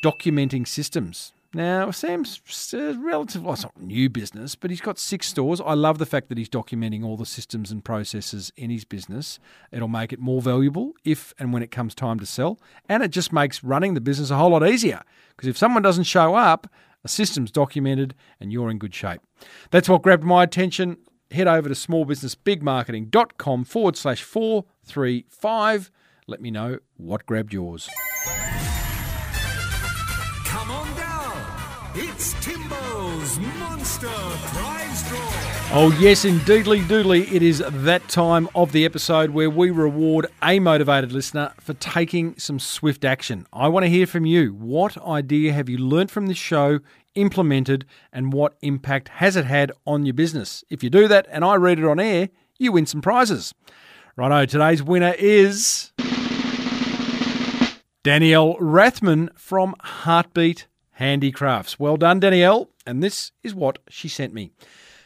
documenting 0.04 0.68
systems. 0.68 1.32
Now, 1.54 1.90
Sam's 1.90 2.42
relative, 2.98 3.44
well, 3.44 3.54
it's 3.54 3.62
not 3.62 3.80
new 3.80 4.10
business, 4.10 4.56
but 4.56 4.68
he's 4.68 4.82
got 4.82 4.98
six 4.98 5.26
stores. 5.26 5.58
I 5.58 5.72
love 5.72 5.96
the 5.96 6.04
fact 6.04 6.28
that 6.28 6.36
he's 6.36 6.50
documenting 6.50 7.02
all 7.02 7.16
the 7.16 7.24
systems 7.24 7.70
and 7.70 7.82
processes 7.82 8.52
in 8.58 8.68
his 8.68 8.84
business. 8.84 9.38
It'll 9.72 9.88
make 9.88 10.12
it 10.12 10.18
more 10.18 10.42
valuable 10.42 10.92
if 11.02 11.32
and 11.38 11.50
when 11.50 11.62
it 11.62 11.70
comes 11.70 11.94
time 11.94 12.20
to 12.20 12.26
sell. 12.26 12.60
And 12.90 13.02
it 13.02 13.10
just 13.10 13.32
makes 13.32 13.64
running 13.64 13.94
the 13.94 14.02
business 14.02 14.28
a 14.28 14.36
whole 14.36 14.50
lot 14.50 14.68
easier 14.68 15.00
because 15.30 15.48
if 15.48 15.56
someone 15.56 15.82
doesn't 15.82 16.04
show 16.04 16.34
up, 16.34 16.68
a 17.06 17.08
system's 17.08 17.50
documented 17.50 18.14
and 18.38 18.52
you're 18.52 18.70
in 18.70 18.78
good 18.78 18.94
shape. 18.94 19.22
That's 19.70 19.88
what 19.88 20.02
grabbed 20.02 20.24
my 20.24 20.42
attention. 20.42 20.98
Head 21.30 21.48
over 21.48 21.68
to 21.68 21.74
smallbusinessbigmarketing.com 21.74 23.64
forward 23.64 23.96
slash 23.96 24.22
435. 24.22 25.90
Let 26.26 26.40
me 26.40 26.50
know 26.50 26.78
what 26.96 27.24
grabbed 27.24 27.52
yours. 27.52 27.88
Come 30.44 30.70
on. 30.70 30.85
It's 31.98 32.34
Timbo's 32.44 33.38
Monster 33.38 34.08
Prize 34.08 35.08
Draw. 35.08 35.70
Oh, 35.72 35.96
yes, 35.98 36.26
indeedly, 36.26 36.80
doodly. 36.80 37.32
It 37.32 37.42
is 37.42 37.64
that 37.66 38.06
time 38.08 38.50
of 38.54 38.72
the 38.72 38.84
episode 38.84 39.30
where 39.30 39.48
we 39.48 39.70
reward 39.70 40.26
a 40.42 40.60
motivated 40.60 41.10
listener 41.10 41.54
for 41.58 41.72
taking 41.72 42.38
some 42.38 42.58
swift 42.58 43.06
action. 43.06 43.46
I 43.50 43.68
want 43.68 43.84
to 43.84 43.88
hear 43.88 44.06
from 44.06 44.26
you. 44.26 44.50
What 44.50 44.98
idea 44.98 45.54
have 45.54 45.70
you 45.70 45.78
learnt 45.78 46.10
from 46.10 46.26
this 46.26 46.36
show, 46.36 46.80
implemented, 47.14 47.86
and 48.12 48.30
what 48.30 48.58
impact 48.60 49.08
has 49.08 49.34
it 49.34 49.46
had 49.46 49.72
on 49.86 50.04
your 50.04 50.12
business? 50.12 50.62
If 50.68 50.82
you 50.82 50.90
do 50.90 51.08
that 51.08 51.26
and 51.30 51.46
I 51.46 51.54
read 51.54 51.78
it 51.78 51.86
on 51.86 51.98
air, 51.98 52.28
you 52.58 52.72
win 52.72 52.84
some 52.84 53.00
prizes. 53.00 53.54
Righto, 54.16 54.44
today's 54.44 54.82
winner 54.82 55.14
is 55.18 55.92
Danielle 58.04 58.56
Rathman 58.56 59.30
from 59.38 59.74
Heartbeat 59.80 60.66
Handicrafts. 60.96 61.78
Well 61.78 61.98
done, 61.98 62.20
Danielle. 62.20 62.70
And 62.86 63.02
this 63.02 63.30
is 63.42 63.54
what 63.54 63.78
she 63.88 64.08
sent 64.08 64.32
me. 64.32 64.50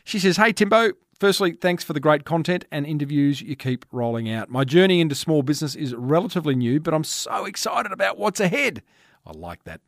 She 0.05 0.21
says, 0.21 0.37
Hey, 0.37 0.53
Timbo. 0.53 0.93
Firstly, 1.19 1.53
thanks 1.53 1.85
for 1.85 1.93
the 1.93 2.01
great 2.01 2.25
content 2.25 2.65
and 2.71 2.87
interviews 2.87 3.43
you 3.43 3.55
keep 3.55 3.85
rolling 3.93 4.31
out. 4.31 4.49
My 4.49 4.65
journey 4.65 5.01
into 5.01 5.15
small 5.15 5.43
business 5.43 5.75
is 5.75 5.95
relatively 5.95 6.55
new, 6.55 6.81
but 6.81 6.95
I'm 6.95 7.05
so 7.05 7.45
excited 7.45 7.93
about 7.93 8.19
what's 8.19 8.41
ahead. 8.41 8.83
I 9.27 9.33
like 9.33 9.65
that. 9.65 9.81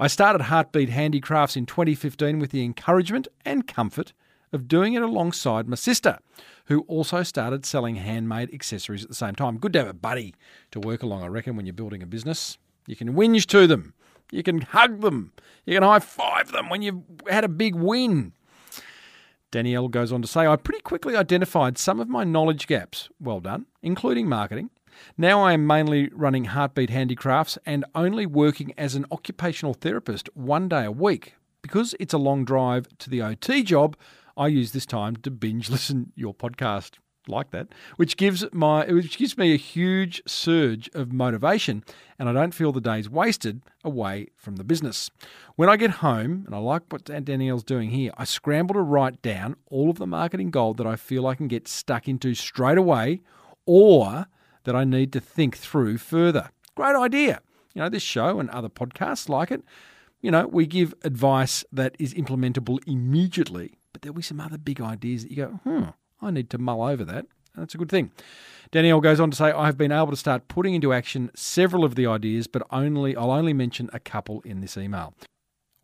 I 0.00 0.08
started 0.08 0.42
Heartbeat 0.42 0.88
Handicrafts 0.88 1.56
in 1.56 1.66
2015 1.66 2.38
with 2.40 2.50
the 2.50 2.64
encouragement 2.64 3.28
and 3.44 3.68
comfort 3.68 4.14
of 4.52 4.66
doing 4.66 4.94
it 4.94 5.02
alongside 5.02 5.68
my 5.68 5.76
sister, 5.76 6.18
who 6.64 6.80
also 6.88 7.22
started 7.22 7.64
selling 7.64 7.96
handmade 7.96 8.52
accessories 8.52 9.04
at 9.04 9.10
the 9.10 9.14
same 9.14 9.34
time. 9.34 9.58
Good 9.58 9.74
to 9.74 9.80
have 9.80 9.88
a 9.88 9.94
buddy 9.94 10.34
to 10.72 10.80
work 10.80 11.02
along, 11.02 11.22
I 11.22 11.28
reckon, 11.28 11.54
when 11.54 11.66
you're 11.66 11.72
building 11.72 12.02
a 12.02 12.06
business. 12.06 12.58
You 12.86 12.96
can 12.96 13.14
whinge 13.14 13.46
to 13.46 13.68
them, 13.68 13.94
you 14.30 14.42
can 14.42 14.60
hug 14.60 15.00
them, 15.00 15.32
you 15.64 15.74
can 15.74 15.82
high 15.82 15.98
five 15.98 16.52
them 16.52 16.68
when 16.68 16.82
you've 16.82 17.02
had 17.28 17.44
a 17.44 17.48
big 17.48 17.74
win. 17.74 18.32
Danielle 19.50 19.88
goes 19.88 20.12
on 20.12 20.22
to 20.22 20.28
say, 20.28 20.46
I 20.46 20.56
pretty 20.56 20.80
quickly 20.80 21.16
identified 21.16 21.76
some 21.76 21.98
of 21.98 22.08
my 22.08 22.22
knowledge 22.22 22.66
gaps. 22.66 23.08
Well 23.18 23.40
done, 23.40 23.66
including 23.82 24.28
marketing. 24.28 24.70
Now 25.16 25.42
I 25.42 25.52
am 25.54 25.66
mainly 25.66 26.08
running 26.12 26.44
Heartbeat 26.44 26.90
Handicrafts 26.90 27.58
and 27.66 27.84
only 27.94 28.26
working 28.26 28.72
as 28.78 28.94
an 28.94 29.06
occupational 29.10 29.74
therapist 29.74 30.28
one 30.34 30.68
day 30.68 30.84
a 30.84 30.92
week. 30.92 31.34
Because 31.62 31.94
it's 31.98 32.14
a 32.14 32.18
long 32.18 32.44
drive 32.44 32.86
to 32.98 33.10
the 33.10 33.22
OT 33.22 33.62
job, 33.62 33.96
I 34.36 34.48
use 34.48 34.72
this 34.72 34.86
time 34.86 35.16
to 35.16 35.30
binge 35.30 35.68
listen 35.68 36.12
your 36.14 36.34
podcast 36.34 36.98
like 37.30 37.50
that, 37.52 37.68
which 37.96 38.16
gives 38.16 38.44
my 38.52 38.84
which 38.86 39.16
gives 39.16 39.38
me 39.38 39.54
a 39.54 39.56
huge 39.56 40.22
surge 40.26 40.90
of 40.92 41.12
motivation 41.12 41.84
and 42.20 42.28
I 42.28 42.32
don't 42.34 42.52
feel 42.52 42.70
the 42.70 42.82
days 42.82 43.08
wasted 43.08 43.62
away 43.82 44.26
from 44.36 44.56
the 44.56 44.64
business. 44.64 45.10
When 45.56 45.70
I 45.70 45.78
get 45.78 45.90
home, 45.90 46.44
and 46.44 46.54
I 46.54 46.58
like 46.58 46.82
what 46.90 47.04
Danielle's 47.04 47.64
doing 47.64 47.90
here, 47.90 48.12
I 48.18 48.24
scramble 48.24 48.74
to 48.74 48.82
write 48.82 49.22
down 49.22 49.56
all 49.70 49.88
of 49.88 49.96
the 49.96 50.06
marketing 50.06 50.50
gold 50.50 50.76
that 50.76 50.86
I 50.86 50.96
feel 50.96 51.26
I 51.26 51.34
can 51.34 51.48
get 51.48 51.66
stuck 51.66 52.08
into 52.08 52.34
straight 52.34 52.76
away 52.76 53.22
or 53.64 54.26
that 54.64 54.76
I 54.76 54.84
need 54.84 55.14
to 55.14 55.20
think 55.20 55.56
through 55.56 55.96
further. 55.96 56.50
Great 56.74 56.94
idea. 56.94 57.40
You 57.74 57.80
know, 57.80 57.88
this 57.88 58.02
show 58.02 58.38
and 58.38 58.50
other 58.50 58.68
podcasts 58.68 59.30
like 59.30 59.50
it, 59.50 59.62
you 60.20 60.30
know, 60.30 60.46
we 60.46 60.66
give 60.66 60.92
advice 61.02 61.64
that 61.72 61.96
is 61.98 62.12
implementable 62.12 62.80
immediately, 62.86 63.78
but 63.94 64.02
there'll 64.02 64.16
be 64.16 64.22
some 64.22 64.40
other 64.40 64.58
big 64.58 64.80
ideas 64.80 65.22
that 65.22 65.30
you 65.30 65.36
go, 65.36 65.48
hmm, 65.64 65.84
I 66.22 66.30
need 66.30 66.50
to 66.50 66.58
mull 66.58 66.82
over 66.82 67.04
that. 67.04 67.26
That's 67.56 67.74
a 67.74 67.78
good 67.78 67.90
thing. 67.90 68.10
Danielle 68.70 69.00
goes 69.00 69.18
on 69.18 69.30
to 69.30 69.36
say, 69.36 69.50
I 69.50 69.66
have 69.66 69.76
been 69.76 69.90
able 69.90 70.10
to 70.10 70.16
start 70.16 70.46
putting 70.46 70.74
into 70.74 70.92
action 70.92 71.30
several 71.34 71.84
of 71.84 71.96
the 71.96 72.06
ideas, 72.06 72.46
but 72.46 72.66
only 72.70 73.16
I'll 73.16 73.32
only 73.32 73.52
mention 73.52 73.90
a 73.92 73.98
couple 73.98 74.42
in 74.42 74.60
this 74.60 74.76
email. 74.76 75.14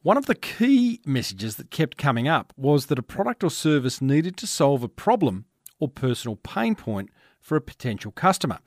One 0.02 0.16
of 0.16 0.26
the 0.26 0.36
key 0.36 1.00
messages 1.04 1.56
that 1.56 1.72
kept 1.72 1.96
coming 1.96 2.28
up 2.28 2.52
was 2.56 2.86
that 2.86 2.98
a 2.98 3.02
product 3.02 3.42
or 3.42 3.50
service 3.50 4.00
needed 4.00 4.36
to 4.36 4.46
solve 4.46 4.84
a 4.84 4.88
problem 4.88 5.46
or 5.80 5.88
personal 5.88 6.36
pain 6.36 6.76
point 6.76 7.10
for 7.40 7.56
a 7.56 7.60
potential 7.60 8.12
customer. 8.12 8.60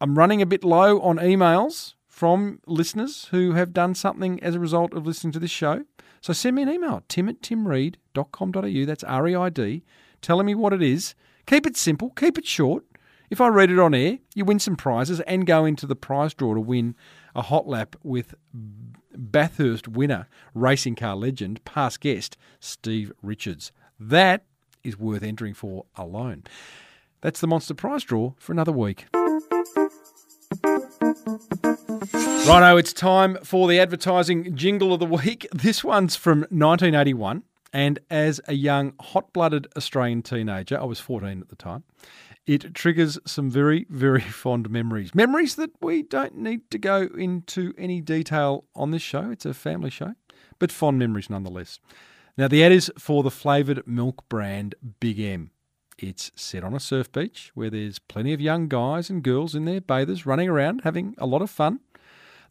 I'm 0.00 0.18
running 0.18 0.42
a 0.42 0.46
bit 0.46 0.64
low 0.64 1.00
on 1.00 1.18
emails 1.18 1.94
from 2.08 2.60
listeners 2.66 3.28
who 3.30 3.52
have 3.52 3.72
done 3.72 3.94
something 3.94 4.42
as 4.42 4.56
a 4.56 4.60
result 4.60 4.94
of 4.94 5.06
listening 5.06 5.32
to 5.32 5.38
this 5.38 5.50
show. 5.50 5.84
So 6.20 6.32
send 6.32 6.56
me 6.56 6.62
an 6.62 6.68
email, 6.68 7.02
tim 7.08 7.28
at 7.28 7.40
timreid.com.au. 7.42 8.84
That's 8.84 9.04
R 9.04 9.28
E 9.28 9.34
I 9.34 9.48
D. 9.48 9.82
Telling 10.20 10.46
me 10.46 10.54
what 10.54 10.72
it 10.72 10.82
is. 10.82 11.14
Keep 11.46 11.66
it 11.66 11.76
simple, 11.76 12.10
keep 12.10 12.38
it 12.38 12.46
short. 12.46 12.84
If 13.30 13.40
I 13.40 13.48
read 13.48 13.70
it 13.70 13.78
on 13.78 13.94
air, 13.94 14.18
you 14.34 14.44
win 14.44 14.58
some 14.58 14.76
prizes 14.76 15.20
and 15.20 15.46
go 15.46 15.64
into 15.64 15.86
the 15.86 15.96
prize 15.96 16.34
draw 16.34 16.54
to 16.54 16.60
win 16.60 16.96
a 17.34 17.42
hot 17.42 17.66
lap 17.66 17.96
with 18.02 18.34
Bathurst 19.16 19.88
winner, 19.88 20.28
racing 20.54 20.96
car 20.96 21.16
legend, 21.16 21.64
past 21.64 22.00
guest 22.00 22.36
Steve 22.58 23.12
Richards. 23.22 23.72
That 23.98 24.44
is 24.82 24.98
worth 24.98 25.22
entering 25.22 25.54
for 25.54 25.86
alone. 25.96 26.44
That's 27.20 27.40
the 27.40 27.46
Monster 27.46 27.74
Prize 27.74 28.02
draw 28.02 28.32
for 28.38 28.52
another 28.52 28.72
week. 28.72 29.06
Righto, 32.46 32.76
it's 32.78 32.92
time 32.92 33.38
for 33.44 33.68
the 33.68 33.78
advertising 33.78 34.56
jingle 34.56 34.92
of 34.92 34.98
the 35.00 35.06
week. 35.06 35.46
This 35.54 35.84
one's 35.84 36.16
from 36.16 36.40
1981, 36.50 37.44
and 37.72 37.98
as 38.10 38.40
a 38.48 38.54
young, 38.54 38.94
hot 39.00 39.32
blooded 39.32 39.68
Australian 39.76 40.22
teenager, 40.22 40.80
I 40.80 40.84
was 40.84 40.98
14 40.98 41.40
at 41.42 41.48
the 41.48 41.54
time, 41.54 41.84
it 42.46 42.74
triggers 42.74 43.18
some 43.24 43.50
very, 43.50 43.86
very 43.88 44.20
fond 44.42 44.68
memories. 44.70 45.14
Memories 45.14 45.54
that 45.56 45.70
we 45.80 46.02
don't 46.02 46.36
need 46.38 46.68
to 46.70 46.78
go 46.78 47.08
into 47.16 47.72
any 47.78 48.00
detail 48.00 48.64
on 48.74 48.90
this 48.90 49.02
show. 49.02 49.30
It's 49.30 49.46
a 49.46 49.54
family 49.54 49.90
show, 49.90 50.14
but 50.58 50.72
fond 50.72 50.98
memories 50.98 51.30
nonetheless. 51.30 51.78
Now, 52.36 52.48
the 52.48 52.64
ad 52.64 52.72
is 52.72 52.90
for 52.98 53.22
the 53.22 53.30
flavoured 53.30 53.86
milk 53.86 54.28
brand 54.28 54.74
Big 54.98 55.20
M. 55.20 55.50
It's 55.98 56.32
set 56.34 56.64
on 56.64 56.74
a 56.74 56.80
surf 56.80 57.12
beach 57.12 57.50
where 57.54 57.68
there's 57.68 57.98
plenty 57.98 58.32
of 58.32 58.40
young 58.40 58.66
guys 58.66 59.10
and 59.10 59.22
girls 59.22 59.54
in 59.54 59.66
their 59.66 59.82
bathers 59.82 60.24
running 60.24 60.48
around 60.48 60.80
having 60.82 61.14
a 61.18 61.26
lot 61.26 61.42
of 61.42 61.50
fun. 61.50 61.80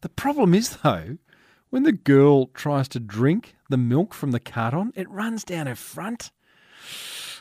The 0.00 0.08
problem 0.08 0.54
is, 0.54 0.78
though, 0.78 1.18
when 1.70 1.82
the 1.82 1.92
girl 1.92 2.46
tries 2.46 2.88
to 2.88 3.00
drink 3.00 3.54
the 3.68 3.76
milk 3.76 4.14
from 4.14 4.30
the 4.30 4.40
carton, 4.40 4.92
it 4.94 5.08
runs 5.10 5.44
down 5.44 5.66
her 5.66 5.74
front 5.74 6.30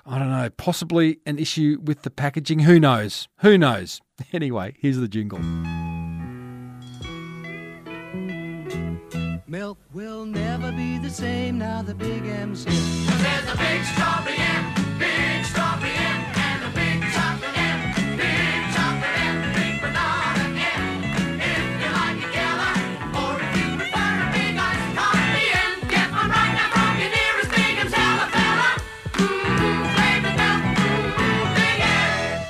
I 0.05 0.17
don't 0.17 0.31
know, 0.31 0.49
possibly 0.49 1.19
an 1.25 1.37
issue 1.37 1.77
with 1.83 2.01
the 2.01 2.09
packaging. 2.09 2.59
Who 2.59 2.79
knows? 2.79 3.27
Who 3.39 3.57
knows? 3.57 4.01
Anyway, 4.33 4.75
here's 4.77 4.97
the 4.97 5.07
jingle. 5.07 5.39
Milk 9.47 9.77
will 9.93 10.25
never 10.25 10.73
be 10.73 10.97
the 10.97 11.09
same 11.09 11.57
now 11.57 11.81
the 11.81 11.95
Big 11.95 12.25
M's 12.25 12.65
here. 12.65 12.73
There's 12.73 13.53
a 13.53 13.57
big 13.57 13.83
strawberry 13.85 14.35
M, 14.37 14.99
big 14.99 15.45
strawberry 15.45 15.91
M, 15.91 16.28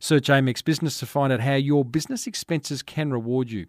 Search 0.00 0.28
Amex 0.28 0.62
Business 0.62 0.98
to 0.98 1.06
find 1.06 1.32
out 1.32 1.40
how 1.40 1.54
your 1.54 1.82
business 1.82 2.26
expenses 2.26 2.82
can 2.82 3.10
reward 3.10 3.50
you. 3.50 3.68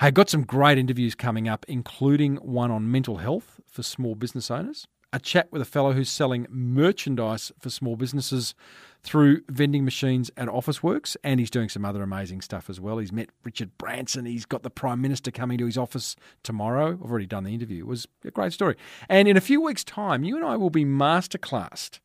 Hey, 0.00 0.10
got 0.10 0.30
some 0.30 0.44
great 0.44 0.78
interviews 0.78 1.14
coming 1.14 1.46
up, 1.46 1.66
including 1.68 2.36
one 2.36 2.70
on 2.70 2.90
mental 2.90 3.18
health 3.18 3.60
for 3.66 3.82
small 3.82 4.14
business 4.14 4.50
owners, 4.50 4.88
a 5.12 5.18
chat 5.18 5.52
with 5.52 5.60
a 5.60 5.66
fellow 5.66 5.92
who's 5.92 6.08
selling 6.08 6.46
merchandise 6.48 7.52
for 7.60 7.68
small 7.68 7.96
businesses 7.96 8.54
through 9.02 9.42
vending 9.50 9.84
machines 9.84 10.30
at 10.38 10.48
Officeworks, 10.48 11.18
and 11.22 11.38
he's 11.38 11.50
doing 11.50 11.68
some 11.68 11.84
other 11.84 12.02
amazing 12.02 12.40
stuff 12.40 12.70
as 12.70 12.80
well. 12.80 12.96
He's 12.96 13.12
met 13.12 13.28
Richard 13.44 13.76
Branson. 13.76 14.24
He's 14.24 14.46
got 14.46 14.62
the 14.62 14.70
Prime 14.70 15.02
Minister 15.02 15.30
coming 15.30 15.58
to 15.58 15.66
his 15.66 15.76
office 15.76 16.16
tomorrow. 16.42 16.92
I've 16.92 17.10
already 17.10 17.26
done 17.26 17.44
the 17.44 17.52
interview. 17.52 17.80
It 17.80 17.86
was 17.86 18.08
a 18.24 18.30
great 18.30 18.54
story. 18.54 18.76
And 19.06 19.28
in 19.28 19.36
a 19.36 19.42
few 19.42 19.60
weeks' 19.60 19.84
time, 19.84 20.24
you 20.24 20.34
and 20.34 20.46
I 20.46 20.56
will 20.56 20.70
be 20.70 20.86
masterclassed 20.86 22.00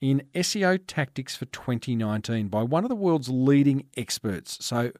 in 0.00 0.22
SEO 0.34 0.80
tactics 0.86 1.36
for 1.36 1.44
2019 1.44 2.48
by 2.48 2.62
one 2.62 2.86
of 2.86 2.88
the 2.88 2.96
world's 2.96 3.28
leading 3.28 3.84
experts. 3.98 4.64
So 4.64 4.92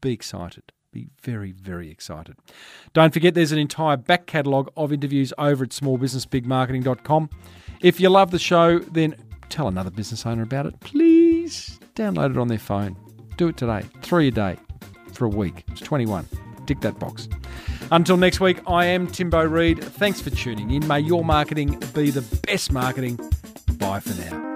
be 0.00 0.12
excited. 0.12 0.70
Be 0.92 1.08
very, 1.22 1.52
very 1.52 1.90
excited. 1.90 2.36
Don't 2.92 3.12
forget 3.12 3.34
there's 3.34 3.52
an 3.52 3.58
entire 3.58 3.96
back 3.96 4.26
catalogue 4.26 4.70
of 4.76 4.92
interviews 4.92 5.32
over 5.38 5.64
at 5.64 5.70
smallbusinessbigmarketing.com. 5.70 7.30
If 7.80 8.00
you 8.00 8.08
love 8.10 8.30
the 8.32 8.38
show, 8.38 8.80
then 8.80 9.14
tell 9.48 9.68
another 9.68 9.90
business 9.90 10.26
owner 10.26 10.42
about 10.42 10.66
it. 10.66 10.80
Please 10.80 11.78
download 11.94 12.32
it 12.32 12.38
on 12.38 12.48
their 12.48 12.58
phone. 12.58 12.96
Do 13.36 13.48
it 13.48 13.56
today. 13.56 13.82
Three 14.02 14.28
a 14.28 14.30
day 14.30 14.56
for 15.12 15.26
a 15.26 15.28
week. 15.28 15.64
It's 15.68 15.80
21. 15.80 16.26
Tick 16.66 16.80
that 16.80 16.98
box. 16.98 17.28
Until 17.92 18.16
next 18.16 18.40
week, 18.40 18.60
I 18.66 18.86
am 18.86 19.06
Timbo 19.06 19.44
Reid. 19.44 19.82
Thanks 19.82 20.20
for 20.20 20.30
tuning 20.30 20.70
in. 20.70 20.86
May 20.86 21.00
your 21.00 21.24
marketing 21.24 21.80
be 21.94 22.10
the 22.10 22.22
best 22.46 22.72
marketing. 22.72 23.18
Bye 23.78 24.00
for 24.00 24.14
now. 24.20 24.49